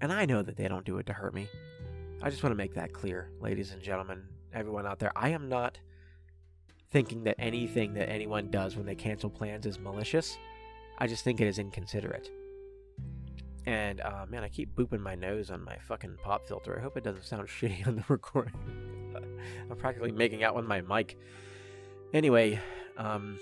And 0.00 0.12
I 0.12 0.26
know 0.26 0.42
that 0.42 0.56
they 0.56 0.68
don't 0.68 0.84
do 0.84 0.98
it 0.98 1.06
to 1.06 1.12
hurt 1.12 1.34
me. 1.34 1.48
I 2.22 2.30
just 2.30 2.42
want 2.42 2.52
to 2.52 2.56
make 2.56 2.74
that 2.74 2.92
clear, 2.92 3.30
ladies 3.40 3.72
and 3.72 3.82
gentlemen, 3.82 4.24
everyone 4.52 4.86
out 4.86 4.98
there. 4.98 5.12
I 5.16 5.30
am 5.30 5.48
not 5.48 5.78
thinking 6.90 7.24
that 7.24 7.36
anything 7.38 7.94
that 7.94 8.10
anyone 8.10 8.50
does 8.50 8.76
when 8.76 8.86
they 8.86 8.94
cancel 8.94 9.30
plans 9.30 9.66
is 9.66 9.78
malicious. 9.78 10.36
I 10.98 11.06
just 11.06 11.22
think 11.22 11.40
it 11.40 11.46
is 11.46 11.58
inconsiderate. 11.58 12.30
And 13.66 14.00
uh, 14.00 14.24
man, 14.28 14.42
I 14.42 14.48
keep 14.48 14.74
booping 14.74 15.00
my 15.00 15.14
nose 15.14 15.50
on 15.50 15.64
my 15.64 15.76
fucking 15.76 16.16
pop 16.22 16.44
filter. 16.44 16.78
I 16.78 16.82
hope 16.82 16.96
it 16.96 17.04
doesn't 17.04 17.24
sound 17.24 17.48
shitty 17.48 17.86
on 17.86 17.96
the 17.96 18.04
recording. 18.08 18.54
I'm 19.70 19.76
practically 19.76 20.12
making 20.12 20.42
out 20.42 20.54
with 20.54 20.64
my 20.64 20.80
mic. 20.80 21.18
Anyway, 22.12 22.58
um, 22.96 23.38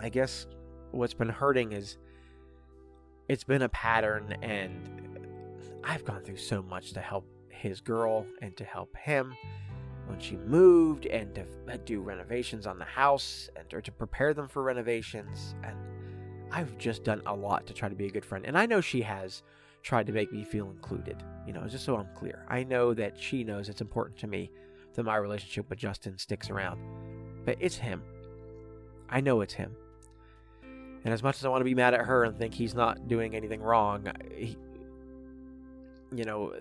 I 0.00 0.08
guess 0.08 0.46
what's 0.90 1.14
been 1.14 1.28
hurting 1.28 1.72
is 1.72 1.98
it's 3.28 3.44
been 3.44 3.62
a 3.62 3.68
pattern, 3.68 4.36
and 4.42 5.26
I've 5.84 6.04
gone 6.04 6.22
through 6.22 6.38
so 6.38 6.62
much 6.62 6.92
to 6.94 7.00
help 7.00 7.26
his 7.50 7.80
girl 7.80 8.24
and 8.40 8.56
to 8.56 8.64
help 8.64 8.96
him 8.96 9.34
when 10.06 10.18
she 10.20 10.36
moved 10.36 11.06
and 11.06 11.34
to 11.34 11.78
do 11.84 12.00
renovations 12.00 12.66
on 12.66 12.78
the 12.78 12.84
house 12.84 13.50
and 13.56 13.72
or 13.74 13.82
to 13.82 13.92
prepare 13.92 14.32
them 14.32 14.48
for 14.48 14.62
renovations 14.62 15.54
and 15.62 15.76
I've 16.50 16.76
just 16.78 17.04
done 17.04 17.22
a 17.26 17.34
lot 17.34 17.66
to 17.66 17.74
try 17.74 17.88
to 17.88 17.94
be 17.94 18.06
a 18.06 18.10
good 18.10 18.24
friend 18.24 18.44
and 18.46 18.56
I 18.56 18.66
know 18.66 18.80
she 18.80 19.02
has 19.02 19.42
tried 19.82 20.06
to 20.06 20.12
make 20.12 20.32
me 20.32 20.44
feel 20.44 20.70
included 20.70 21.22
you 21.46 21.52
know 21.52 21.66
just 21.68 21.84
so 21.84 21.96
I'm 21.96 22.08
clear 22.14 22.44
I 22.48 22.64
know 22.64 22.94
that 22.94 23.18
she 23.18 23.44
knows 23.44 23.68
it's 23.68 23.80
important 23.80 24.18
to 24.20 24.26
me 24.26 24.50
that 24.94 25.04
my 25.04 25.16
relationship 25.16 25.70
with 25.70 25.78
Justin 25.78 26.18
sticks 26.18 26.50
around 26.50 26.80
but 27.48 27.56
it's 27.60 27.76
him. 27.76 28.02
I 29.08 29.22
know 29.22 29.40
it's 29.40 29.54
him. 29.54 29.74
And 30.62 31.14
as 31.14 31.22
much 31.22 31.36
as 31.36 31.46
I 31.46 31.48
want 31.48 31.62
to 31.62 31.64
be 31.64 31.74
mad 31.74 31.94
at 31.94 32.04
her 32.04 32.24
and 32.24 32.36
think 32.36 32.52
he's 32.52 32.74
not 32.74 33.08
doing 33.08 33.34
anything 33.34 33.62
wrong, 33.62 34.12
he, 34.36 34.58
you 36.14 36.24
know, 36.24 36.52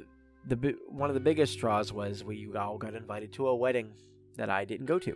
the 0.48 0.78
one 0.88 1.10
of 1.10 1.14
the 1.14 1.20
biggest 1.20 1.52
straws 1.52 1.92
was 1.92 2.24
we 2.24 2.50
all 2.56 2.78
got 2.78 2.94
invited 2.94 3.34
to 3.34 3.50
a 3.50 3.56
wedding 3.58 3.92
that 4.38 4.50
I 4.50 4.64
didn't 4.64 4.86
go 4.86 4.98
to. 4.98 5.14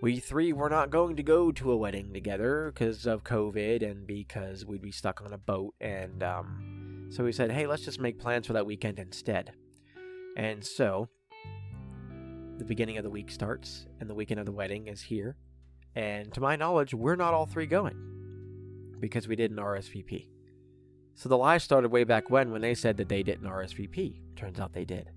We 0.00 0.20
three 0.20 0.52
were 0.52 0.68
not 0.68 0.90
going 0.90 1.16
to 1.16 1.22
go 1.22 1.52
to 1.52 1.72
a 1.72 1.76
wedding 1.76 2.12
together 2.12 2.72
because 2.72 3.06
of 3.06 3.24
COVID 3.24 3.82
and 3.82 4.06
because 4.06 4.64
we'd 4.64 4.82
be 4.82 4.92
stuck 4.92 5.22
on 5.22 5.32
a 5.32 5.38
boat. 5.38 5.74
And 5.80 6.22
um, 6.22 7.08
so 7.10 7.24
we 7.24 7.32
said, 7.32 7.50
hey, 7.50 7.66
let's 7.66 7.84
just 7.84 8.00
make 8.00 8.18
plans 8.18 8.46
for 8.46 8.52
that 8.52 8.66
weekend 8.66 8.98
instead. 8.98 9.52
And 10.36 10.64
so 10.64 11.08
the 12.58 12.64
beginning 12.64 12.98
of 12.98 13.04
the 13.04 13.10
week 13.10 13.30
starts, 13.30 13.86
and 14.00 14.08
the 14.08 14.14
weekend 14.14 14.40
of 14.40 14.46
the 14.46 14.52
wedding 14.52 14.86
is 14.88 15.02
here. 15.02 15.36
And 15.94 16.32
to 16.34 16.40
my 16.40 16.56
knowledge, 16.56 16.94
we're 16.94 17.16
not 17.16 17.34
all 17.34 17.46
three 17.46 17.66
going 17.66 17.96
because 19.00 19.28
we 19.28 19.36
did 19.36 19.50
an 19.50 19.58
RSVP. 19.58 20.28
So 21.14 21.28
the 21.28 21.36
lie 21.36 21.58
started 21.58 21.92
way 21.92 22.04
back 22.04 22.30
when 22.30 22.50
when 22.50 22.60
they 22.60 22.74
said 22.74 22.96
that 22.96 23.08
they 23.08 23.22
didn't 23.22 23.48
RSVP. 23.48 24.20
Turns 24.36 24.58
out 24.58 24.72
they 24.72 24.84
did. 24.84 25.10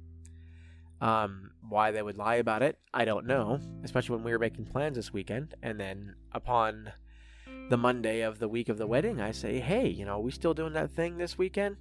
Um, 1.00 1.52
why 1.68 1.92
they 1.92 2.02
would 2.02 2.18
lie 2.18 2.36
about 2.36 2.64
it, 2.64 2.80
I 2.94 3.06
don't 3.06 3.28
know, 3.28 3.60
especially 3.84 4.16
when 4.16 4.26
we 4.26 4.32
were 4.32 4.40
making 4.40 4.66
plans 4.66 4.96
this 4.96 5.14
weekend. 5.14 5.54
And 5.62 5.80
then 5.80 6.16
upon 6.32 6.92
the 7.70 7.78
Monday 7.78 8.22
of 8.22 8.40
the 8.40 8.48
week 8.48 8.70
of 8.70 8.78
the 8.78 8.88
wedding, 8.88 9.22
I 9.22 9.32
say, 9.32 9.60
"Hey, 9.60 9.88
you 9.88 10.06
know, 10.06 10.20
we 10.20 10.32
still 10.32 10.54
doing 10.54 10.74
that 10.74 10.90
thing 10.92 11.18
this 11.18 11.38
weekend?" 11.38 11.78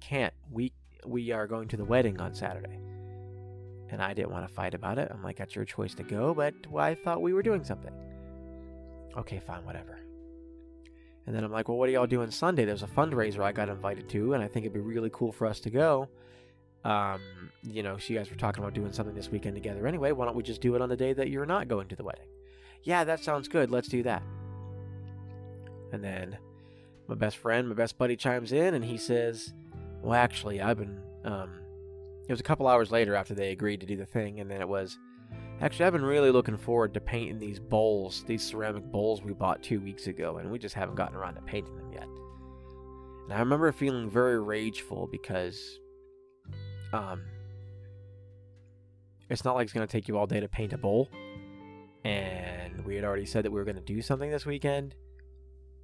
Can't. 0.00 0.34
We 0.50 0.72
we 1.06 1.30
are 1.30 1.46
going 1.46 1.68
to 1.68 1.76
the 1.76 1.84
wedding 1.84 2.20
on 2.20 2.34
Saturday. 2.34 2.78
And 3.88 4.02
I 4.02 4.12
didn't 4.12 4.32
want 4.32 4.46
to 4.46 4.52
fight 4.52 4.74
about 4.74 4.98
it. 4.98 5.10
I'm 5.10 5.22
like, 5.22 5.36
"That's 5.36 5.54
your 5.54 5.64
choice 5.64 5.94
to 5.94 6.02
go," 6.02 6.34
but 6.34 6.54
I 6.76 6.94
thought 6.94 7.22
we 7.22 7.32
were 7.32 7.42
doing 7.42 7.64
something. 7.64 7.94
Okay, 9.16 9.38
fine, 9.38 9.64
whatever. 9.64 9.98
And 11.26 11.34
then 11.34 11.42
I'm 11.42 11.50
like, 11.50 11.68
well, 11.68 11.76
what 11.76 11.88
are 11.88 11.92
y'all 11.92 12.06
doing 12.06 12.30
Sunday? 12.30 12.64
There's 12.64 12.84
a 12.84 12.88
fundraiser 12.88 13.40
I 13.40 13.50
got 13.50 13.68
invited 13.68 14.08
to, 14.10 14.34
and 14.34 14.42
I 14.42 14.46
think 14.46 14.64
it'd 14.64 14.74
be 14.74 14.80
really 14.80 15.10
cool 15.12 15.32
for 15.32 15.46
us 15.46 15.58
to 15.60 15.70
go. 15.70 16.08
Um, 16.86 17.20
you 17.64 17.82
know, 17.82 17.98
so 17.98 18.12
you 18.12 18.18
guys 18.18 18.30
were 18.30 18.36
talking 18.36 18.62
about 18.62 18.72
doing 18.72 18.92
something 18.92 19.14
this 19.14 19.28
weekend 19.28 19.56
together 19.56 19.88
anyway. 19.88 20.12
Why 20.12 20.24
don't 20.24 20.36
we 20.36 20.44
just 20.44 20.60
do 20.60 20.76
it 20.76 20.80
on 20.80 20.88
the 20.88 20.96
day 20.96 21.12
that 21.12 21.30
you're 21.30 21.44
not 21.44 21.66
going 21.66 21.88
to 21.88 21.96
the 21.96 22.04
wedding? 22.04 22.28
Yeah, 22.84 23.02
that 23.02 23.24
sounds 23.24 23.48
good. 23.48 23.72
Let's 23.72 23.88
do 23.88 24.04
that. 24.04 24.22
And 25.92 26.04
then 26.04 26.38
my 27.08 27.16
best 27.16 27.38
friend, 27.38 27.68
my 27.68 27.74
best 27.74 27.98
buddy 27.98 28.14
chimes 28.14 28.52
in 28.52 28.74
and 28.74 28.84
he 28.84 28.98
says, 28.98 29.52
well, 30.00 30.14
actually, 30.14 30.60
I've 30.60 30.78
been, 30.78 31.00
um, 31.24 31.58
it 32.28 32.32
was 32.32 32.38
a 32.38 32.44
couple 32.44 32.68
hours 32.68 32.92
later 32.92 33.16
after 33.16 33.34
they 33.34 33.50
agreed 33.50 33.80
to 33.80 33.86
do 33.86 33.96
the 33.96 34.06
thing, 34.06 34.38
and 34.38 34.48
then 34.48 34.60
it 34.60 34.68
was, 34.68 34.96
Actually, 35.62 35.86
I've 35.86 35.94
been 35.94 36.04
really 36.04 36.30
looking 36.30 36.58
forward 36.58 36.92
to 36.94 37.00
painting 37.00 37.38
these 37.38 37.58
bowls, 37.58 38.24
these 38.26 38.42
ceramic 38.42 38.84
bowls 38.92 39.22
we 39.22 39.32
bought 39.32 39.62
two 39.62 39.80
weeks 39.80 40.06
ago, 40.06 40.36
and 40.36 40.50
we 40.50 40.58
just 40.58 40.74
haven't 40.74 40.96
gotten 40.96 41.16
around 41.16 41.34
to 41.36 41.40
painting 41.42 41.74
them 41.76 41.90
yet. 41.92 42.06
And 43.24 43.32
I 43.32 43.38
remember 43.38 43.72
feeling 43.72 44.10
very 44.10 44.38
rageful 44.38 45.08
because, 45.10 45.80
um, 46.92 47.22
it's 49.28 49.44
not 49.44 49.54
like 49.54 49.64
it's 49.64 49.72
going 49.72 49.86
to 49.86 49.90
take 49.90 50.08
you 50.08 50.16
all 50.18 50.26
day 50.26 50.40
to 50.40 50.48
paint 50.48 50.72
a 50.72 50.78
bowl. 50.78 51.08
And 52.04 52.84
we 52.84 52.94
had 52.94 53.04
already 53.04 53.26
said 53.26 53.44
that 53.44 53.50
we 53.50 53.58
were 53.58 53.64
going 53.64 53.76
to 53.76 53.82
do 53.82 54.00
something 54.00 54.30
this 54.30 54.46
weekend. 54.46 54.94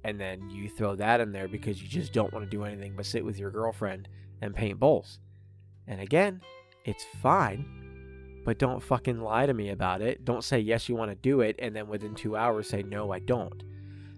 And 0.05 0.19
then 0.19 0.49
you 0.49 0.69
throw 0.69 0.95
that 0.95 1.21
in 1.21 1.31
there 1.31 1.47
because 1.47 1.81
you 1.81 1.87
just 1.87 2.13
don't 2.13 2.31
want 2.33 2.45
to 2.45 2.49
do 2.49 2.63
anything 2.63 2.93
but 2.95 3.05
sit 3.05 3.23
with 3.23 3.37
your 3.37 3.51
girlfriend 3.51 4.07
and 4.41 4.53
paint 4.53 4.79
bowls. 4.79 5.19
And 5.87 5.99
again, 6.01 6.41
it's 6.85 7.05
fine 7.21 7.65
but 8.45 8.59
don't 8.59 8.81
fucking 8.81 9.21
lie 9.21 9.45
to 9.45 9.53
me 9.53 9.69
about 9.69 10.01
it. 10.01 10.25
Don't 10.25 10.43
say, 10.43 10.59
yes, 10.59 10.89
you 10.89 10.95
want 10.95 11.11
to 11.11 11.15
do 11.15 11.41
it, 11.41 11.55
and 11.59 11.75
then 11.75 11.87
within 11.87 12.13
two 12.13 12.35
hours 12.35 12.67
say, 12.67 12.83
no, 12.83 13.11
I 13.11 13.19
don't. 13.19 13.63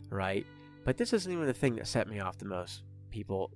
Right? 0.10 0.46
But 0.84 0.98
this 0.98 1.14
isn't 1.14 1.32
even 1.32 1.46
the 1.46 1.54
thing 1.54 1.76
that 1.76 1.88
set 1.88 2.08
me 2.08 2.20
off 2.20 2.38
the 2.38 2.46
most, 2.46 2.84
people. 3.12 3.52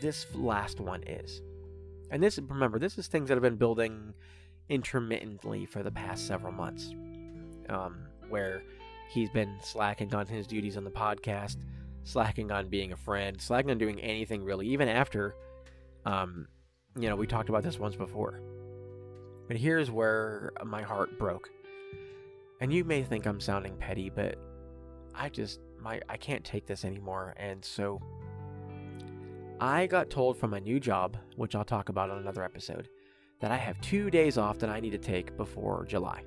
This 0.00 0.26
last 0.34 0.80
one 0.80 1.02
is. 1.04 1.40
And 2.10 2.22
this, 2.22 2.38
remember, 2.38 2.78
this 2.78 2.98
is 2.98 3.06
things 3.06 3.28
that 3.28 3.34
have 3.34 3.42
been 3.42 3.56
building 3.56 4.14
intermittently 4.68 5.66
for 5.66 5.82
the 5.82 5.90
past 5.90 6.26
several 6.26 6.52
months. 6.52 6.94
Um, 7.68 7.98
where 8.28 8.62
he's 9.10 9.30
been 9.30 9.56
slacking 9.62 10.14
on 10.14 10.26
his 10.26 10.46
duties 10.46 10.76
on 10.76 10.84
the 10.84 10.90
podcast. 10.90 11.56
slacking 12.08 12.50
on 12.50 12.68
being 12.68 12.92
a 12.92 12.96
friend, 12.96 13.40
slacking 13.40 13.70
on 13.70 13.78
doing 13.78 14.00
anything 14.00 14.42
really, 14.42 14.66
even 14.68 14.88
after, 14.88 15.34
um, 16.06 16.48
you 16.98 17.08
know, 17.08 17.16
we 17.16 17.26
talked 17.26 17.48
about 17.48 17.62
this 17.62 17.78
once 17.78 17.96
before. 17.96 18.40
But 19.46 19.56
here's 19.56 19.90
where 19.90 20.52
my 20.64 20.82
heart 20.82 21.18
broke. 21.18 21.50
And 22.60 22.72
you 22.72 22.84
may 22.84 23.02
think 23.02 23.26
I'm 23.26 23.40
sounding 23.40 23.76
petty, 23.76 24.10
but 24.10 24.36
I 25.14 25.28
just 25.28 25.60
my 25.80 26.00
I 26.08 26.16
can't 26.16 26.44
take 26.44 26.66
this 26.66 26.84
anymore. 26.84 27.34
And 27.36 27.64
so 27.64 28.00
I 29.60 29.86
got 29.86 30.08
told 30.08 30.38
from 30.38 30.50
my 30.50 30.60
new 30.60 30.78
job, 30.78 31.16
which 31.36 31.56
I'll 31.56 31.64
talk 31.64 31.88
about 31.88 32.10
on 32.10 32.18
another 32.18 32.44
episode, 32.44 32.88
that 33.40 33.50
I 33.50 33.56
have 33.56 33.80
two 33.80 34.08
days 34.08 34.38
off 34.38 34.58
that 34.60 34.70
I 34.70 34.78
need 34.78 34.90
to 34.90 34.98
take 34.98 35.36
before 35.36 35.84
July. 35.88 36.22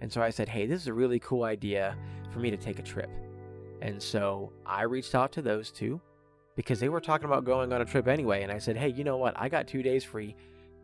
And 0.00 0.12
so 0.12 0.20
I 0.20 0.30
said, 0.30 0.48
hey, 0.48 0.66
this 0.66 0.80
is 0.80 0.88
a 0.88 0.92
really 0.92 1.20
cool 1.20 1.44
idea 1.44 1.96
for 2.32 2.40
me 2.40 2.50
to 2.50 2.56
take 2.56 2.78
a 2.78 2.82
trip. 2.82 3.10
And 3.80 4.02
so 4.02 4.52
I 4.66 4.82
reached 4.82 5.14
out 5.14 5.30
to 5.32 5.42
those 5.42 5.70
two 5.70 6.00
because 6.56 6.80
they 6.80 6.88
were 6.88 7.00
talking 7.00 7.26
about 7.26 7.44
going 7.44 7.72
on 7.72 7.80
a 7.80 7.84
trip 7.84 8.08
anyway. 8.08 8.42
And 8.42 8.50
I 8.50 8.58
said, 8.58 8.76
hey, 8.76 8.88
you 8.88 9.04
know 9.04 9.16
what? 9.16 9.34
I 9.38 9.48
got 9.48 9.68
two 9.68 9.82
days 9.82 10.02
free. 10.02 10.34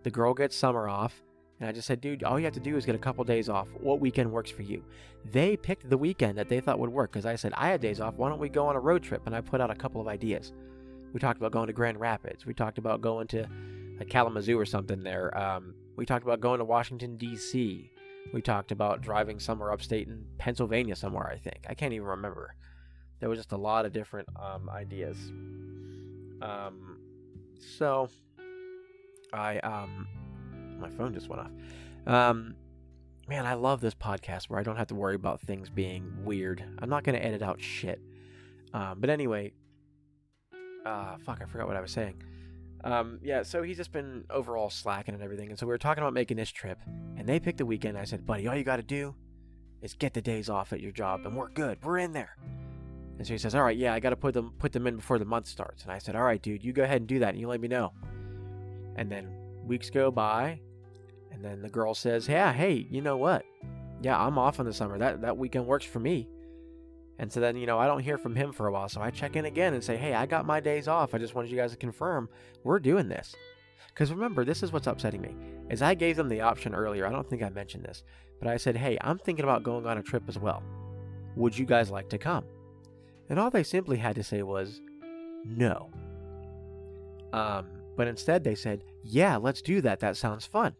The 0.04 0.10
girl 0.10 0.32
gets 0.32 0.54
summer 0.54 0.88
off. 0.88 1.22
And 1.58 1.68
I 1.68 1.72
just 1.72 1.86
said, 1.86 2.00
dude, 2.00 2.22
all 2.22 2.38
you 2.38 2.44
have 2.44 2.54
to 2.54 2.60
do 2.60 2.76
is 2.76 2.84
get 2.84 2.94
a 2.94 2.98
couple 2.98 3.24
days 3.24 3.48
off. 3.48 3.68
What 3.80 3.98
weekend 3.98 4.30
works 4.30 4.50
for 4.50 4.62
you? 4.62 4.84
They 5.24 5.56
picked 5.56 5.88
the 5.88 5.98
weekend 5.98 6.36
that 6.38 6.48
they 6.48 6.60
thought 6.60 6.78
would 6.78 6.90
work 6.90 7.10
because 7.10 7.26
I 7.26 7.34
said, 7.34 7.52
I 7.56 7.68
had 7.68 7.80
days 7.80 8.00
off. 8.00 8.16
Why 8.16 8.28
don't 8.28 8.38
we 8.38 8.50
go 8.50 8.66
on 8.66 8.76
a 8.76 8.80
road 8.80 9.02
trip? 9.02 9.22
And 9.26 9.34
I 9.34 9.40
put 9.40 9.60
out 9.60 9.70
a 9.70 9.74
couple 9.74 10.00
of 10.00 10.06
ideas. 10.06 10.52
We 11.16 11.20
talked 11.20 11.38
about 11.38 11.52
going 11.52 11.68
to 11.68 11.72
Grand 11.72 11.98
Rapids. 11.98 12.44
We 12.44 12.52
talked 12.52 12.76
about 12.76 13.00
going 13.00 13.26
to 13.29 13.48
Kalamazoo 14.11 14.59
or 14.59 14.66
something 14.66 15.02
there. 15.02 15.35
Um, 15.35 15.72
we 15.96 16.05
talked 16.05 16.24
about 16.24 16.40
going 16.40 16.59
to 16.59 16.64
Washington, 16.66 17.16
D.C. 17.16 17.90
We 18.35 18.42
talked 18.42 18.70
about 18.70 19.00
driving 19.00 19.40
somewhere 19.40 19.72
upstate 19.72 20.09
in 20.09 20.26
Pennsylvania 20.37 20.94
somewhere, 20.94 21.26
I 21.26 21.38
think. 21.38 21.64
I 21.70 21.72
can't 21.72 21.94
even 21.94 22.07
remember. 22.07 22.55
There 23.18 23.31
was 23.31 23.38
just 23.38 23.52
a 23.52 23.57
lot 23.57 23.87
of 23.87 23.94
different 23.94 24.29
um, 24.38 24.68
ideas. 24.68 25.16
Um, 26.42 26.98
so, 27.59 28.11
I 29.33 29.59
um, 29.61 30.07
my 30.79 30.90
phone 30.90 31.14
just 31.14 31.31
went 31.31 31.40
off. 31.40 31.50
Um, 32.07 32.57
man, 33.26 33.46
I 33.46 33.55
love 33.55 33.81
this 33.81 33.94
podcast 33.94 34.50
where 34.50 34.61
I 34.61 34.62
don't 34.62 34.76
have 34.76 34.88
to 34.88 34.94
worry 34.94 35.14
about 35.14 35.40
things 35.40 35.70
being 35.70 36.12
weird. 36.26 36.62
I'm 36.79 36.90
not 36.90 37.05
going 37.05 37.18
to 37.18 37.24
edit 37.24 37.40
out 37.40 37.59
shit. 37.59 38.02
Um, 38.74 39.00
but 39.00 39.09
anyway, 39.09 39.55
uh, 40.87 41.16
fuck, 41.18 41.40
I 41.42 41.46
forgot 41.46 41.66
what 41.66 41.77
I 41.77 41.81
was 41.81 41.90
saying. 41.90 42.22
Um, 42.85 43.18
yeah, 43.22 43.42
so 43.42 43.62
he's 43.62 43.77
just 43.77 43.92
been 43.92 44.25
overall 44.31 44.70
slacking 44.70 45.14
and 45.14 45.22
everything. 45.22 45.51
And 45.51 45.59
so 45.59 45.66
we 45.66 45.70
were 45.70 45.79
talking 45.79 46.03
about 46.03 46.12
making 46.12 46.37
this 46.37 46.51
trip, 46.51 46.79
and 47.16 47.29
they 47.29 47.40
picked 47.40 47.59
the 47.59 47.66
weekend. 47.66 47.99
I 47.99 48.05
said, 48.05 48.25
buddy, 48.25 48.46
all 48.46 48.55
you 48.57 48.64
got 48.64 48.77
to 48.77 48.83
do 48.83 49.14
is 49.83 49.94
get 49.94 50.14
the 50.14 50.22
days 50.22 50.49
off 50.49 50.72
at 50.72 50.81
your 50.81 50.92
job, 50.92 51.27
and 51.27 51.37
we're 51.37 51.49
good. 51.49 51.79
We're 51.83 51.99
in 51.99 52.12
there. 52.12 52.37
And 53.18 53.27
so 53.27 53.33
he 53.33 53.38
says, 53.38 53.55
all 53.55 53.64
right, 53.64 53.77
yeah, 53.77 53.94
I 53.94 54.01
got 54.01 54.11
to 54.11 54.16
put 54.16 54.35
them 54.35 54.53
put 54.59 54.72
them 54.72 54.87
in 54.87 54.96
before 54.96 55.18
the 55.18 55.25
month 55.25 55.46
starts. 55.46 55.83
And 55.83 55.90
I 55.90 55.99
said, 55.99 56.14
all 56.14 56.22
right, 56.22 56.40
dude, 56.40 56.62
you 56.62 56.72
go 56.72 56.85
ahead 56.85 57.01
and 57.01 57.09
do 57.09 57.18
that, 57.20 57.31
and 57.31 57.40
you 57.40 57.49
let 57.49 57.61
me 57.61 57.68
know. 57.68 57.92
And 58.96 59.11
then 59.11 59.29
weeks 59.64 59.90
go 59.90 60.11
by, 60.11 60.61
and 61.33 61.44
then 61.44 61.62
the 61.62 61.68
girl 61.68 61.94
says, 61.94 62.29
Yeah, 62.29 62.53
hey, 62.53 62.87
you 62.90 63.03
know 63.03 63.16
what? 63.16 63.44
Yeah, 64.03 64.18
I'm 64.18 64.38
off 64.38 64.61
in 64.61 64.66
the 64.66 64.72
summer. 64.72 64.99
That 64.99 65.22
that 65.22 65.37
weekend 65.37 65.66
works 65.66 65.85
for 65.85 65.99
me. 66.01 66.29
And 67.18 67.33
so 67.33 67.40
then, 67.40 67.57
you 67.57 67.66
know, 67.66 67.79
I 67.79 67.87
don't 67.87 68.00
hear 68.02 68.18
from 68.18 68.37
him 68.37 68.52
for 68.52 68.66
a 68.66 68.72
while. 68.72 68.88
So 68.88 69.00
I 69.00 69.11
check 69.11 69.37
in 69.37 69.46
again 69.46 69.74
and 69.74 69.83
say, 69.83 69.96
Hey, 69.96 70.14
I 70.14 70.26
got 70.26 70.46
my 70.46 70.61
days 70.61 70.88
off. 70.88 71.14
I 71.14 71.18
just 71.18 71.35
wanted 71.35 71.50
you 71.50 71.57
guys 71.57 71.70
to 71.72 71.76
confirm 71.76 72.29
we're 72.62 72.79
doing 72.79 73.09
this. 73.09 73.35
Because 73.88 74.12
remember, 74.12 74.44
this 74.44 74.62
is 74.62 74.72
what's 74.72 74.87
upsetting 74.87 75.22
me. 75.22 75.35
Is 75.70 75.81
I 75.81 75.94
gave 75.94 76.16
them 76.16 76.29
the 76.29 76.42
option 76.42 76.74
earlier. 76.74 77.07
I 77.07 77.11
don't 77.11 77.29
think 77.29 77.42
I 77.42 77.48
mentioned 77.48 77.85
this, 77.85 78.05
but 78.38 78.48
I 78.48 78.59
said, 78.59 78.76
Hey, 78.76 78.98
I'm 79.00 79.18
thinking 79.18 79.44
about 79.44 79.62
going 79.62 79.87
on 79.87 79.98
a 79.98 80.02
trip 80.02 80.24
as 80.29 80.38
well. 80.38 80.62
Would 81.37 81.57
you 81.57 81.64
guys 81.64 81.90
like 81.90 82.09
to 82.11 82.18
come? 82.18 82.44
And 83.29 83.38
all 83.38 83.50
they 83.50 83.62
simply 83.62 83.96
had 83.96 84.16
to 84.16 84.22
say 84.22 84.42
was, 84.42 84.81
No. 85.44 85.90
Um, 87.33 87.66
but 87.96 88.09
instead 88.09 88.44
they 88.44 88.55
said, 88.55 88.83
Yeah, 89.02 89.37
let's 89.37 89.62
do 89.62 89.81
that. 89.81 90.00
That 90.00 90.16
sounds 90.16 90.44
fun. 90.44 90.74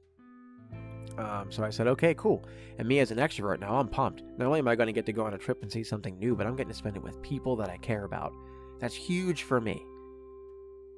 Um, 1.19 1.51
so 1.51 1.65
I 1.65 1.71
said, 1.71 1.87
okay, 1.87 2.15
cool. 2.15 2.45
And 2.79 2.87
me 2.87 2.99
as 2.99 3.11
an 3.11 3.19
extrovert 3.19 3.61
now, 3.61 3.77
I'm 3.77 3.89
pumped. 3.89 4.23
Not 4.37 4.47
only 4.47 4.59
am 4.59 4.69
I 4.69 4.77
going 4.77 4.89
to 4.89 4.93
get 4.93 5.07
to 5.07 5.13
go 5.13 5.25
on 5.25 5.35
a 5.35 5.39
trip 5.39 5.63
and 5.63 5.73
see 5.73 5.83
something 5.83 6.19
new, 6.19 6.37
but 6.37 6.47
I'm 6.47 6.57
getting 6.57 6.73
to 6.73 6.77
spend 6.77 6.97
it 6.97 7.03
with 7.03 7.21
people 7.23 7.57
that 7.57 7.71
I 7.71 7.79
care 7.79 8.05
about. 8.05 8.33
That's 8.81 8.95
huge 8.95 9.45
for 9.45 9.61
me. 9.61 9.83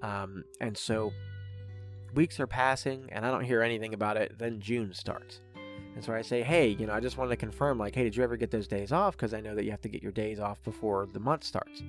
Um, 0.02 0.44
and 0.60 0.76
so 0.76 1.12
weeks 2.14 2.40
are 2.40 2.46
passing, 2.46 3.08
and 3.12 3.24
I 3.24 3.30
don't 3.30 3.44
hear 3.44 3.62
anything 3.62 3.94
about 3.94 4.16
it. 4.16 4.38
Then 4.38 4.60
June 4.60 4.92
starts. 4.92 5.40
And 5.94 6.04
so 6.04 6.12
I 6.12 6.22
say, 6.22 6.42
hey, 6.42 6.68
you 6.68 6.86
know, 6.86 6.92
I 6.92 7.00
just 7.00 7.16
wanted 7.16 7.30
to 7.30 7.36
confirm, 7.36 7.78
like, 7.78 7.94
hey, 7.94 8.04
did 8.04 8.16
you 8.16 8.22
ever 8.22 8.36
get 8.36 8.50
those 8.50 8.68
days 8.68 8.92
off? 8.92 9.16
Because 9.16 9.34
I 9.34 9.40
know 9.40 9.54
that 9.54 9.64
you 9.64 9.70
have 9.70 9.80
to 9.82 9.88
get 9.88 10.02
your 10.02 10.12
days 10.12 10.40
off 10.40 10.62
before 10.62 11.06
the 11.12 11.20
month 11.20 11.44
starts. 11.44 11.82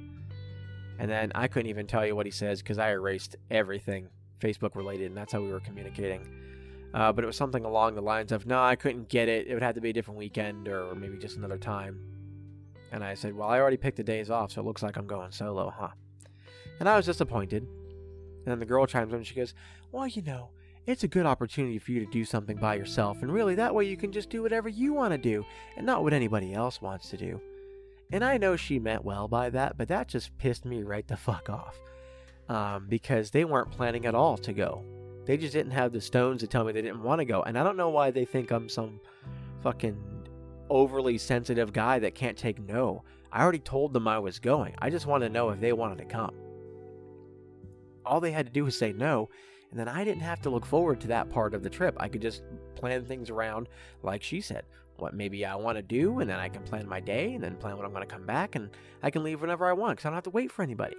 And 1.00 1.10
then 1.10 1.32
I 1.34 1.48
couldn't 1.48 1.70
even 1.70 1.88
tell 1.88 2.06
you 2.06 2.16
what 2.16 2.26
he 2.26 2.32
says 2.32 2.62
because 2.62 2.78
I 2.78 2.92
erased 2.92 3.36
everything 3.50 4.10
Facebook 4.40 4.76
related, 4.76 5.08
and 5.08 5.18
that's 5.18 5.34
how 5.34 5.42
we 5.42 5.52
were 5.52 5.60
communicating. 5.60 6.39
Uh, 6.94 7.12
but 7.12 7.24
it 7.24 7.28
was 7.28 7.36
something 7.36 7.66
along 7.66 7.96
the 7.96 8.02
lines 8.02 8.32
of, 8.32 8.46
no, 8.46 8.62
I 8.62 8.76
couldn't 8.76 9.10
get 9.10 9.28
it. 9.28 9.48
It 9.48 9.54
would 9.54 9.64
have 9.64 9.76
to 9.76 9.82
be 9.82 9.92
a 9.92 9.94
different 9.94 10.18
weekend 10.18 10.68
or 10.68 10.96
maybe 10.96 11.18
just 11.18 11.38
another 11.38 11.58
time. 11.58 12.00
And 12.92 13.04
I 13.04 13.14
said, 13.14 13.36
well, 13.36 13.48
I 13.48 13.60
already 13.60 13.78
picked 13.78 13.98
the 13.98 14.04
days 14.04 14.32
off, 14.32 14.52
so 14.52 14.62
it 14.62 14.66
looks 14.66 14.82
like 14.82 14.98
I'm 14.98 15.06
going 15.06 15.32
solo, 15.32 15.70
huh? 15.70 15.90
And 16.80 16.90
I 16.90 16.98
was 16.98 17.06
disappointed. 17.06 17.64
And 17.64 18.46
then 18.46 18.60
the 18.60 18.66
girl 18.66 18.88
chimes 18.88 19.12
in 19.12 19.18
and 19.18 19.28
she 19.28 19.36
goes, 19.36 19.54
well, 19.92 20.08
you 20.08 20.24
know, 20.24 20.50
it's 20.88 21.04
a 21.04 21.08
good 21.08 21.28
opportunity 21.28 21.78
for 21.78 21.92
you 21.92 22.04
to 22.04 22.12
do 22.12 22.26
something 22.26 22.58
by 22.58 22.74
yourself. 22.76 23.22
And 23.22 23.32
really, 23.32 23.54
that 23.56 23.76
way 23.76 23.86
you 23.86 23.96
can 23.98 24.12
just 24.12 24.32
do 24.32 24.42
whatever 24.42 24.70
you 24.70 24.94
want 24.94 25.12
to 25.12 25.20
do 25.20 25.46
and 25.78 25.86
not 25.86 26.02
what 26.02 26.14
anybody 26.14 26.54
else 26.54 26.82
wants 26.82 27.10
to 27.10 27.18
do. 27.18 27.40
And 28.12 28.24
I 28.24 28.38
know 28.38 28.56
she 28.56 28.80
meant 28.80 29.06
well 29.06 29.28
by 29.28 29.52
that, 29.52 29.78
but 29.78 29.90
that 29.90 30.08
just 30.08 30.36
pissed 30.40 30.66
me 30.66 30.82
right 30.82 31.08
the 31.08 31.18
fuck 31.18 31.50
off. 31.50 31.80
Um, 32.48 32.88
because 32.90 33.30
they 33.30 33.46
weren't 33.46 33.70
planning 33.70 34.08
at 34.08 34.16
all 34.16 34.36
to 34.40 34.52
go. 34.52 34.84
They 35.30 35.38
just 35.38 35.54
didn't 35.54 35.74
have 35.74 35.92
the 35.92 36.02
stones 36.02 36.40
to 36.40 36.48
tell 36.48 36.64
me 36.64 36.72
they 36.72 36.82
didn't 36.82 37.04
want 37.04 37.20
to 37.20 37.26
go. 37.26 37.44
And 37.44 37.56
I 37.56 37.64
don't 37.64 37.78
know 37.78 37.90
why 37.90 38.10
they 38.10 38.26
think 38.26 38.50
I'm 38.50 38.68
some 38.68 39.00
fucking 39.62 39.96
overly 40.72 41.20
sensitive 41.20 41.72
guy 41.72 42.00
that 42.00 42.16
can't 42.16 42.36
take 42.36 42.60
no. 42.60 43.04
I 43.32 43.44
already 43.44 43.60
told 43.60 43.94
them 43.94 44.08
I 44.08 44.18
was 44.18 44.40
going. 44.40 44.74
I 44.80 44.90
just 44.90 45.06
wanted 45.06 45.28
to 45.28 45.34
know 45.34 45.52
if 45.52 45.60
they 45.60 45.72
wanted 45.72 46.00
to 46.00 46.06
come. 46.06 46.34
All 48.08 48.20
they 48.20 48.32
had 48.32 48.48
to 48.48 48.52
do 48.52 48.64
was 48.64 48.76
say 48.76 48.92
no, 48.92 49.30
and 49.70 49.80
then 49.80 49.88
I 49.88 50.04
didn't 50.04 50.24
have 50.24 50.42
to 50.42 50.50
look 50.50 50.66
forward 50.66 51.00
to 51.02 51.08
that 51.10 51.30
part 51.30 51.54
of 51.54 51.62
the 51.62 51.70
trip. 51.70 51.96
I 52.00 52.08
could 52.08 52.24
just 52.24 52.42
plan 52.74 53.06
things 53.06 53.30
around, 53.30 53.70
like 54.02 54.24
she 54.24 54.42
said, 54.42 54.64
what 54.98 55.14
maybe 55.14 55.46
I 55.46 55.54
want 55.54 55.78
to 55.78 55.84
do, 55.84 56.22
and 56.22 56.28
then 56.28 56.40
I 56.40 56.50
can 56.50 56.64
plan 56.64 56.90
my 56.90 57.02
day, 57.02 57.36
and 57.36 57.44
then 57.44 57.56
plan 57.56 57.78
when 57.78 57.86
I'm 57.86 57.94
going 57.94 58.02
to 58.02 58.12
come 58.12 58.26
back, 58.26 58.56
and 58.56 58.72
I 59.04 59.12
can 59.12 59.24
leave 59.24 59.42
whenever 59.42 59.68
I 59.68 59.74
want 59.74 59.98
because 59.98 60.06
I 60.06 60.10
don't 60.10 60.16
have 60.16 60.24
to 60.24 60.32
wait 60.32 60.52
for 60.52 60.64
anybody. 60.64 60.96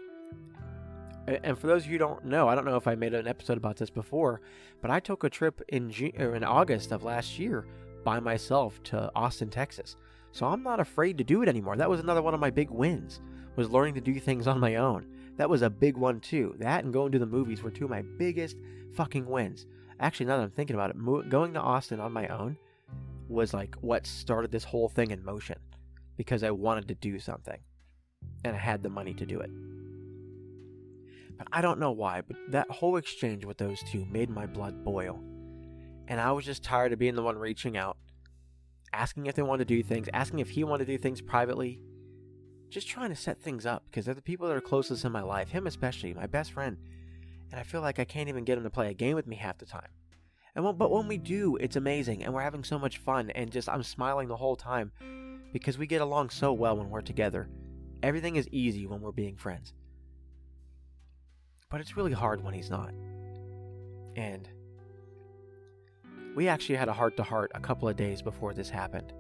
And 1.27 1.59
for 1.59 1.67
those 1.67 1.85
of 1.85 1.87
you 1.87 1.93
who 1.93 1.99
don't 1.99 2.25
know, 2.25 2.49
I 2.49 2.55
don't 2.55 2.65
know 2.65 2.77
if 2.77 2.89
I 2.89 2.95
made 2.95 3.15
an 3.15 3.29
episode 3.29 3.57
about 3.57 3.77
this 3.77 3.91
before, 3.91 4.41
but 4.81 4.91
I 4.91 5.01
took 5.01 5.23
a 5.23 5.31
trip 5.31 5.63
in 5.69 5.91
June, 5.91 6.13
in 6.17 6.43
August 6.43 6.93
of 6.93 7.05
last 7.05 7.39
year 7.39 7.67
by 8.05 8.19
myself 8.21 8.83
to 8.85 9.11
Austin, 9.15 9.51
Texas. 9.51 9.97
So 10.33 10.47
I'm 10.47 10.63
not 10.63 10.81
afraid 10.81 11.19
to 11.19 11.25
do 11.25 11.43
it 11.43 11.49
anymore. 11.49 11.77
That 11.77 11.91
was 11.91 12.01
another 12.01 12.23
one 12.23 12.35
of 12.35 12.41
my 12.41 12.51
big 12.51 12.71
wins. 12.71 13.21
Was 13.57 13.71
learning 13.71 13.95
to 13.95 14.01
do 14.01 14.19
things 14.19 14.47
on 14.47 14.61
my 14.61 14.77
own. 14.77 15.07
That 15.37 15.51
was 15.51 15.63
a 15.63 15.71
big 15.71 15.97
one 15.97 16.21
too. 16.21 16.55
That 16.59 16.85
and 16.85 16.93
going 16.93 17.13
to 17.13 17.19
the 17.19 17.27
movies 17.27 17.63
were 17.63 17.71
two 17.71 17.85
of 17.85 17.91
my 17.91 18.03
biggest 18.17 18.57
fucking 18.95 19.27
wins. 19.27 19.67
Actually, 19.99 20.27
now 20.27 20.39
that 20.39 20.45
I'm 20.45 20.51
thinking 20.51 20.77
about 20.77 20.91
it, 20.91 21.29
going 21.29 21.53
to 21.55 21.61
Austin 21.61 22.01
on 22.01 22.13
my 22.13 22.29
own 22.29 22.57
was 23.29 23.53
like 23.53 23.75
what 23.77 24.07
started 24.07 24.51
this 24.51 24.65
whole 24.65 24.89
thing 24.89 25.11
in 25.11 25.25
motion 25.25 25.59
because 26.17 26.43
I 26.43 26.51
wanted 26.51 26.89
to 26.89 26.95
do 26.95 27.19
something 27.19 27.59
and 28.45 28.57
I 28.57 28.59
had 28.59 28.83
the 28.83 28.89
money 28.89 29.15
to 29.15 29.27
do 29.27 29.41
it. 29.41 29.51
But 31.41 31.49
I 31.53 31.63
don't 31.63 31.81
know 31.81 31.93
why, 31.93 32.21
but 32.21 32.37
that 32.51 32.71
whole 32.71 32.99
exchange 32.99 33.47
with 33.47 33.57
those 33.57 33.83
two 33.85 34.05
made 34.11 34.29
my 34.29 34.45
blood 34.45 34.85
boil. 34.85 35.19
And 36.07 36.21
I 36.21 36.33
was 36.33 36.45
just 36.45 36.63
tired 36.63 36.93
of 36.93 36.99
being 36.99 37.15
the 37.15 37.23
one 37.23 37.39
reaching 37.39 37.79
out, 37.79 37.97
asking 38.93 39.25
if 39.25 39.37
they 39.37 39.43
wanted 39.43 39.67
to 39.67 39.75
do 39.75 39.83
things, 39.83 40.07
asking 40.13 40.41
if 40.41 40.51
he 40.51 40.65
wanted 40.65 40.85
to 40.85 40.93
do 40.93 40.99
things 40.99 41.23
privately, 41.23 41.81
just 42.69 42.89
trying 42.89 43.09
to 43.09 43.17
set 43.17 43.41
things 43.41 43.65
up 43.65 43.85
because 43.87 44.05
they're 44.05 44.15
the 44.15 44.21
people 44.21 44.49
that 44.49 44.57
are 44.57 44.61
closest 44.61 45.07
in 45.07 45.13
my 45.13 45.23
life, 45.23 45.49
him 45.49 45.67
especially, 45.67 46.13
my 46.13 46.27
best 46.27 46.53
friend. 46.53 46.77
And 47.51 47.59
I 47.59 47.63
feel 47.63 47.81
like 47.81 47.99
I 47.99 48.05
can't 48.05 48.29
even 48.29 48.45
get 48.45 48.59
him 48.59 48.65
to 48.65 48.71
play 48.71 48.91
a 48.91 48.95
game 48.95 49.17
with 49.17 49.27
me 49.27 49.37
half 49.37 49.57
the 49.57 49.65
time. 49.65 49.89
And 50.55 50.77
but 50.77 50.91
when 50.91 51.09
we 51.09 51.17
do, 51.17 51.57
it's 51.57 51.77
amazing 51.77 52.23
and 52.23 52.35
we're 52.35 52.43
having 52.43 52.65
so 52.65 52.79
much 52.79 52.99
fun 52.99 53.31
and 53.31 53.51
just 53.51 53.67
I'm 53.67 53.83
smiling 53.83 54.29
the 54.29 54.37
whole 54.37 54.57
time 54.57 54.93
because 55.55 55.79
we 55.79 55.87
get 55.87 56.03
along 56.03 56.29
so 56.29 56.53
well 56.53 56.77
when 56.77 56.91
we're 56.91 57.01
together. 57.01 57.49
Everything 58.03 58.37
is 58.37 58.47
easy 58.53 58.87
when 58.87 59.01
we're 59.01 59.11
being 59.11 59.39
friends. 59.39 59.73
But 61.71 61.81
it's 61.81 61.97
really 61.97 62.13
hard 62.13 62.43
when 62.43 62.53
he's 62.53 62.71
not. 62.71 62.93
And 64.17 64.49
we 66.35 66.49
actually 66.49 66.77
had 66.77 66.89
a 66.89 66.93
heart 66.93 67.17
to 67.17 67.23
heart 67.23 67.53
a 67.55 67.61
couple 67.61 67.89
of 67.89 67.97
days 67.97 68.23
before 68.23 68.55
this 68.55 68.69
happened, 68.69 69.13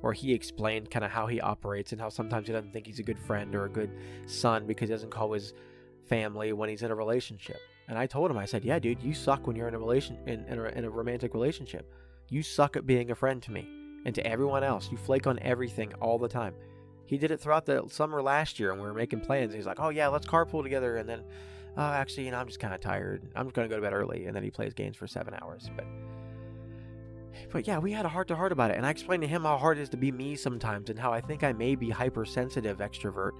where 0.00 0.12
he 0.12 0.32
explained 0.32 0.90
kind 0.90 1.04
of 1.04 1.10
how 1.10 1.26
he 1.26 1.40
operates 1.40 1.92
and 1.92 2.00
how 2.00 2.08
sometimes 2.08 2.46
he 2.46 2.52
doesn't 2.52 2.72
think 2.72 2.86
he's 2.86 2.98
a 2.98 3.02
good 3.02 3.18
friend 3.18 3.54
or 3.54 3.64
a 3.64 3.70
good 3.70 3.90
son 4.26 4.66
because 4.66 4.88
he 4.88 4.94
doesn't 4.94 5.10
call 5.10 5.32
his 5.32 5.54
family 6.08 6.52
when 6.52 6.68
he's 6.68 6.82
in 6.82 6.90
a 6.90 6.94
relationship. 6.94 7.58
And 7.88 7.98
I 7.98 8.06
told 8.06 8.30
him, 8.30 8.36
I 8.36 8.44
said, 8.44 8.64
"Yeah, 8.64 8.78
dude, 8.78 9.02
you 9.02 9.14
suck 9.14 9.46
when 9.46 9.56
you're 9.56 9.68
in 9.68 9.74
a 9.74 9.78
relation 9.78 10.18
in, 10.26 10.44
in, 10.44 10.58
a, 10.58 10.64
in 10.64 10.84
a 10.84 10.90
romantic 10.90 11.32
relationship. 11.32 11.90
You 12.28 12.42
suck 12.42 12.76
at 12.76 12.86
being 12.86 13.10
a 13.10 13.14
friend 13.14 13.42
to 13.42 13.50
me 13.50 13.66
and 14.04 14.14
to 14.14 14.26
everyone 14.26 14.62
else. 14.62 14.90
You 14.90 14.98
flake 14.98 15.26
on 15.26 15.38
everything 15.40 15.94
all 15.94 16.18
the 16.18 16.28
time. 16.28 16.54
He 17.06 17.16
did 17.16 17.30
it 17.30 17.40
throughout 17.40 17.64
the 17.64 17.84
summer 17.88 18.20
last 18.20 18.60
year, 18.60 18.72
and 18.72 18.80
we 18.80 18.86
were 18.86 18.92
making 18.94 19.20
plans. 19.20 19.54
He's 19.54 19.64
like, 19.66 19.80
"Oh 19.80 19.88
yeah, 19.88 20.08
let's 20.08 20.26
carpool 20.26 20.62
together," 20.62 20.96
and 20.98 21.08
then, 21.08 21.22
"Oh, 21.76 21.82
actually, 21.82 22.24
you 22.24 22.30
know, 22.30 22.38
I'm 22.38 22.46
just 22.46 22.60
kind 22.60 22.74
of 22.74 22.80
tired. 22.80 23.22
I'm 23.36 23.46
just 23.46 23.54
gonna 23.54 23.68
go 23.68 23.76
to 23.76 23.82
bed 23.82 23.92
early." 23.92 24.26
And 24.26 24.34
then 24.34 24.42
he 24.42 24.50
plays 24.50 24.74
games 24.74 24.96
for 24.96 25.06
seven 25.06 25.34
hours. 25.40 25.70
But, 25.76 25.86
but 27.52 27.66
yeah, 27.66 27.78
we 27.78 27.92
had 27.92 28.04
a 28.04 28.08
heart 28.08 28.28
to 28.28 28.36
heart 28.36 28.52
about 28.52 28.70
it, 28.70 28.76
and 28.76 28.86
I 28.86 28.90
explained 28.90 29.22
to 29.22 29.28
him 29.28 29.42
how 29.42 29.56
hard 29.56 29.78
it 29.78 29.82
is 29.82 29.88
to 29.90 29.96
be 29.96 30.10
me 30.10 30.36
sometimes, 30.36 30.90
and 30.90 30.98
how 30.98 31.12
I 31.12 31.20
think 31.20 31.44
I 31.44 31.52
may 31.52 31.74
be 31.74 31.90
hypersensitive 31.90 32.78
extrovert 32.78 33.32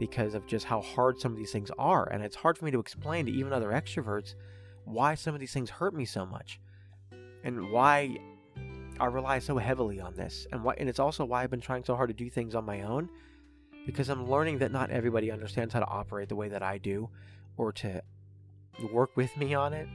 because 0.00 0.34
of 0.34 0.44
just 0.46 0.64
how 0.64 0.80
hard 0.80 1.20
some 1.20 1.32
of 1.32 1.38
these 1.38 1.52
things 1.52 1.70
are, 1.78 2.08
and 2.10 2.22
it's 2.22 2.34
hard 2.34 2.58
for 2.58 2.64
me 2.64 2.72
to 2.72 2.80
explain 2.80 3.26
to 3.26 3.32
even 3.32 3.52
other 3.52 3.70
extroverts 3.70 4.34
why 4.84 5.14
some 5.14 5.34
of 5.34 5.40
these 5.40 5.52
things 5.52 5.70
hurt 5.70 5.94
me 5.94 6.04
so 6.04 6.26
much, 6.26 6.60
and 7.44 7.70
why 7.70 8.16
I 8.98 9.06
rely 9.06 9.38
so 9.38 9.56
heavily 9.56 10.00
on 10.00 10.14
this, 10.14 10.48
and 10.50 10.64
why, 10.64 10.74
and 10.78 10.88
it's 10.88 10.98
also 10.98 11.24
why 11.24 11.44
I've 11.44 11.50
been 11.50 11.60
trying 11.60 11.84
so 11.84 11.94
hard 11.94 12.08
to 12.08 12.14
do 12.14 12.28
things 12.28 12.56
on 12.56 12.64
my 12.64 12.82
own, 12.82 13.08
because 13.86 14.08
I'm 14.08 14.28
learning 14.28 14.58
that 14.58 14.72
not 14.72 14.90
everybody 14.90 15.30
understands 15.30 15.72
how 15.74 15.80
to 15.80 15.86
operate 15.86 16.28
the 16.28 16.36
way 16.36 16.48
that 16.48 16.62
I 16.62 16.78
do, 16.78 17.08
or 17.56 17.72
to 17.72 18.02
work 18.92 19.16
with 19.16 19.36
me 19.36 19.54
on 19.54 19.72
it, 19.72 19.88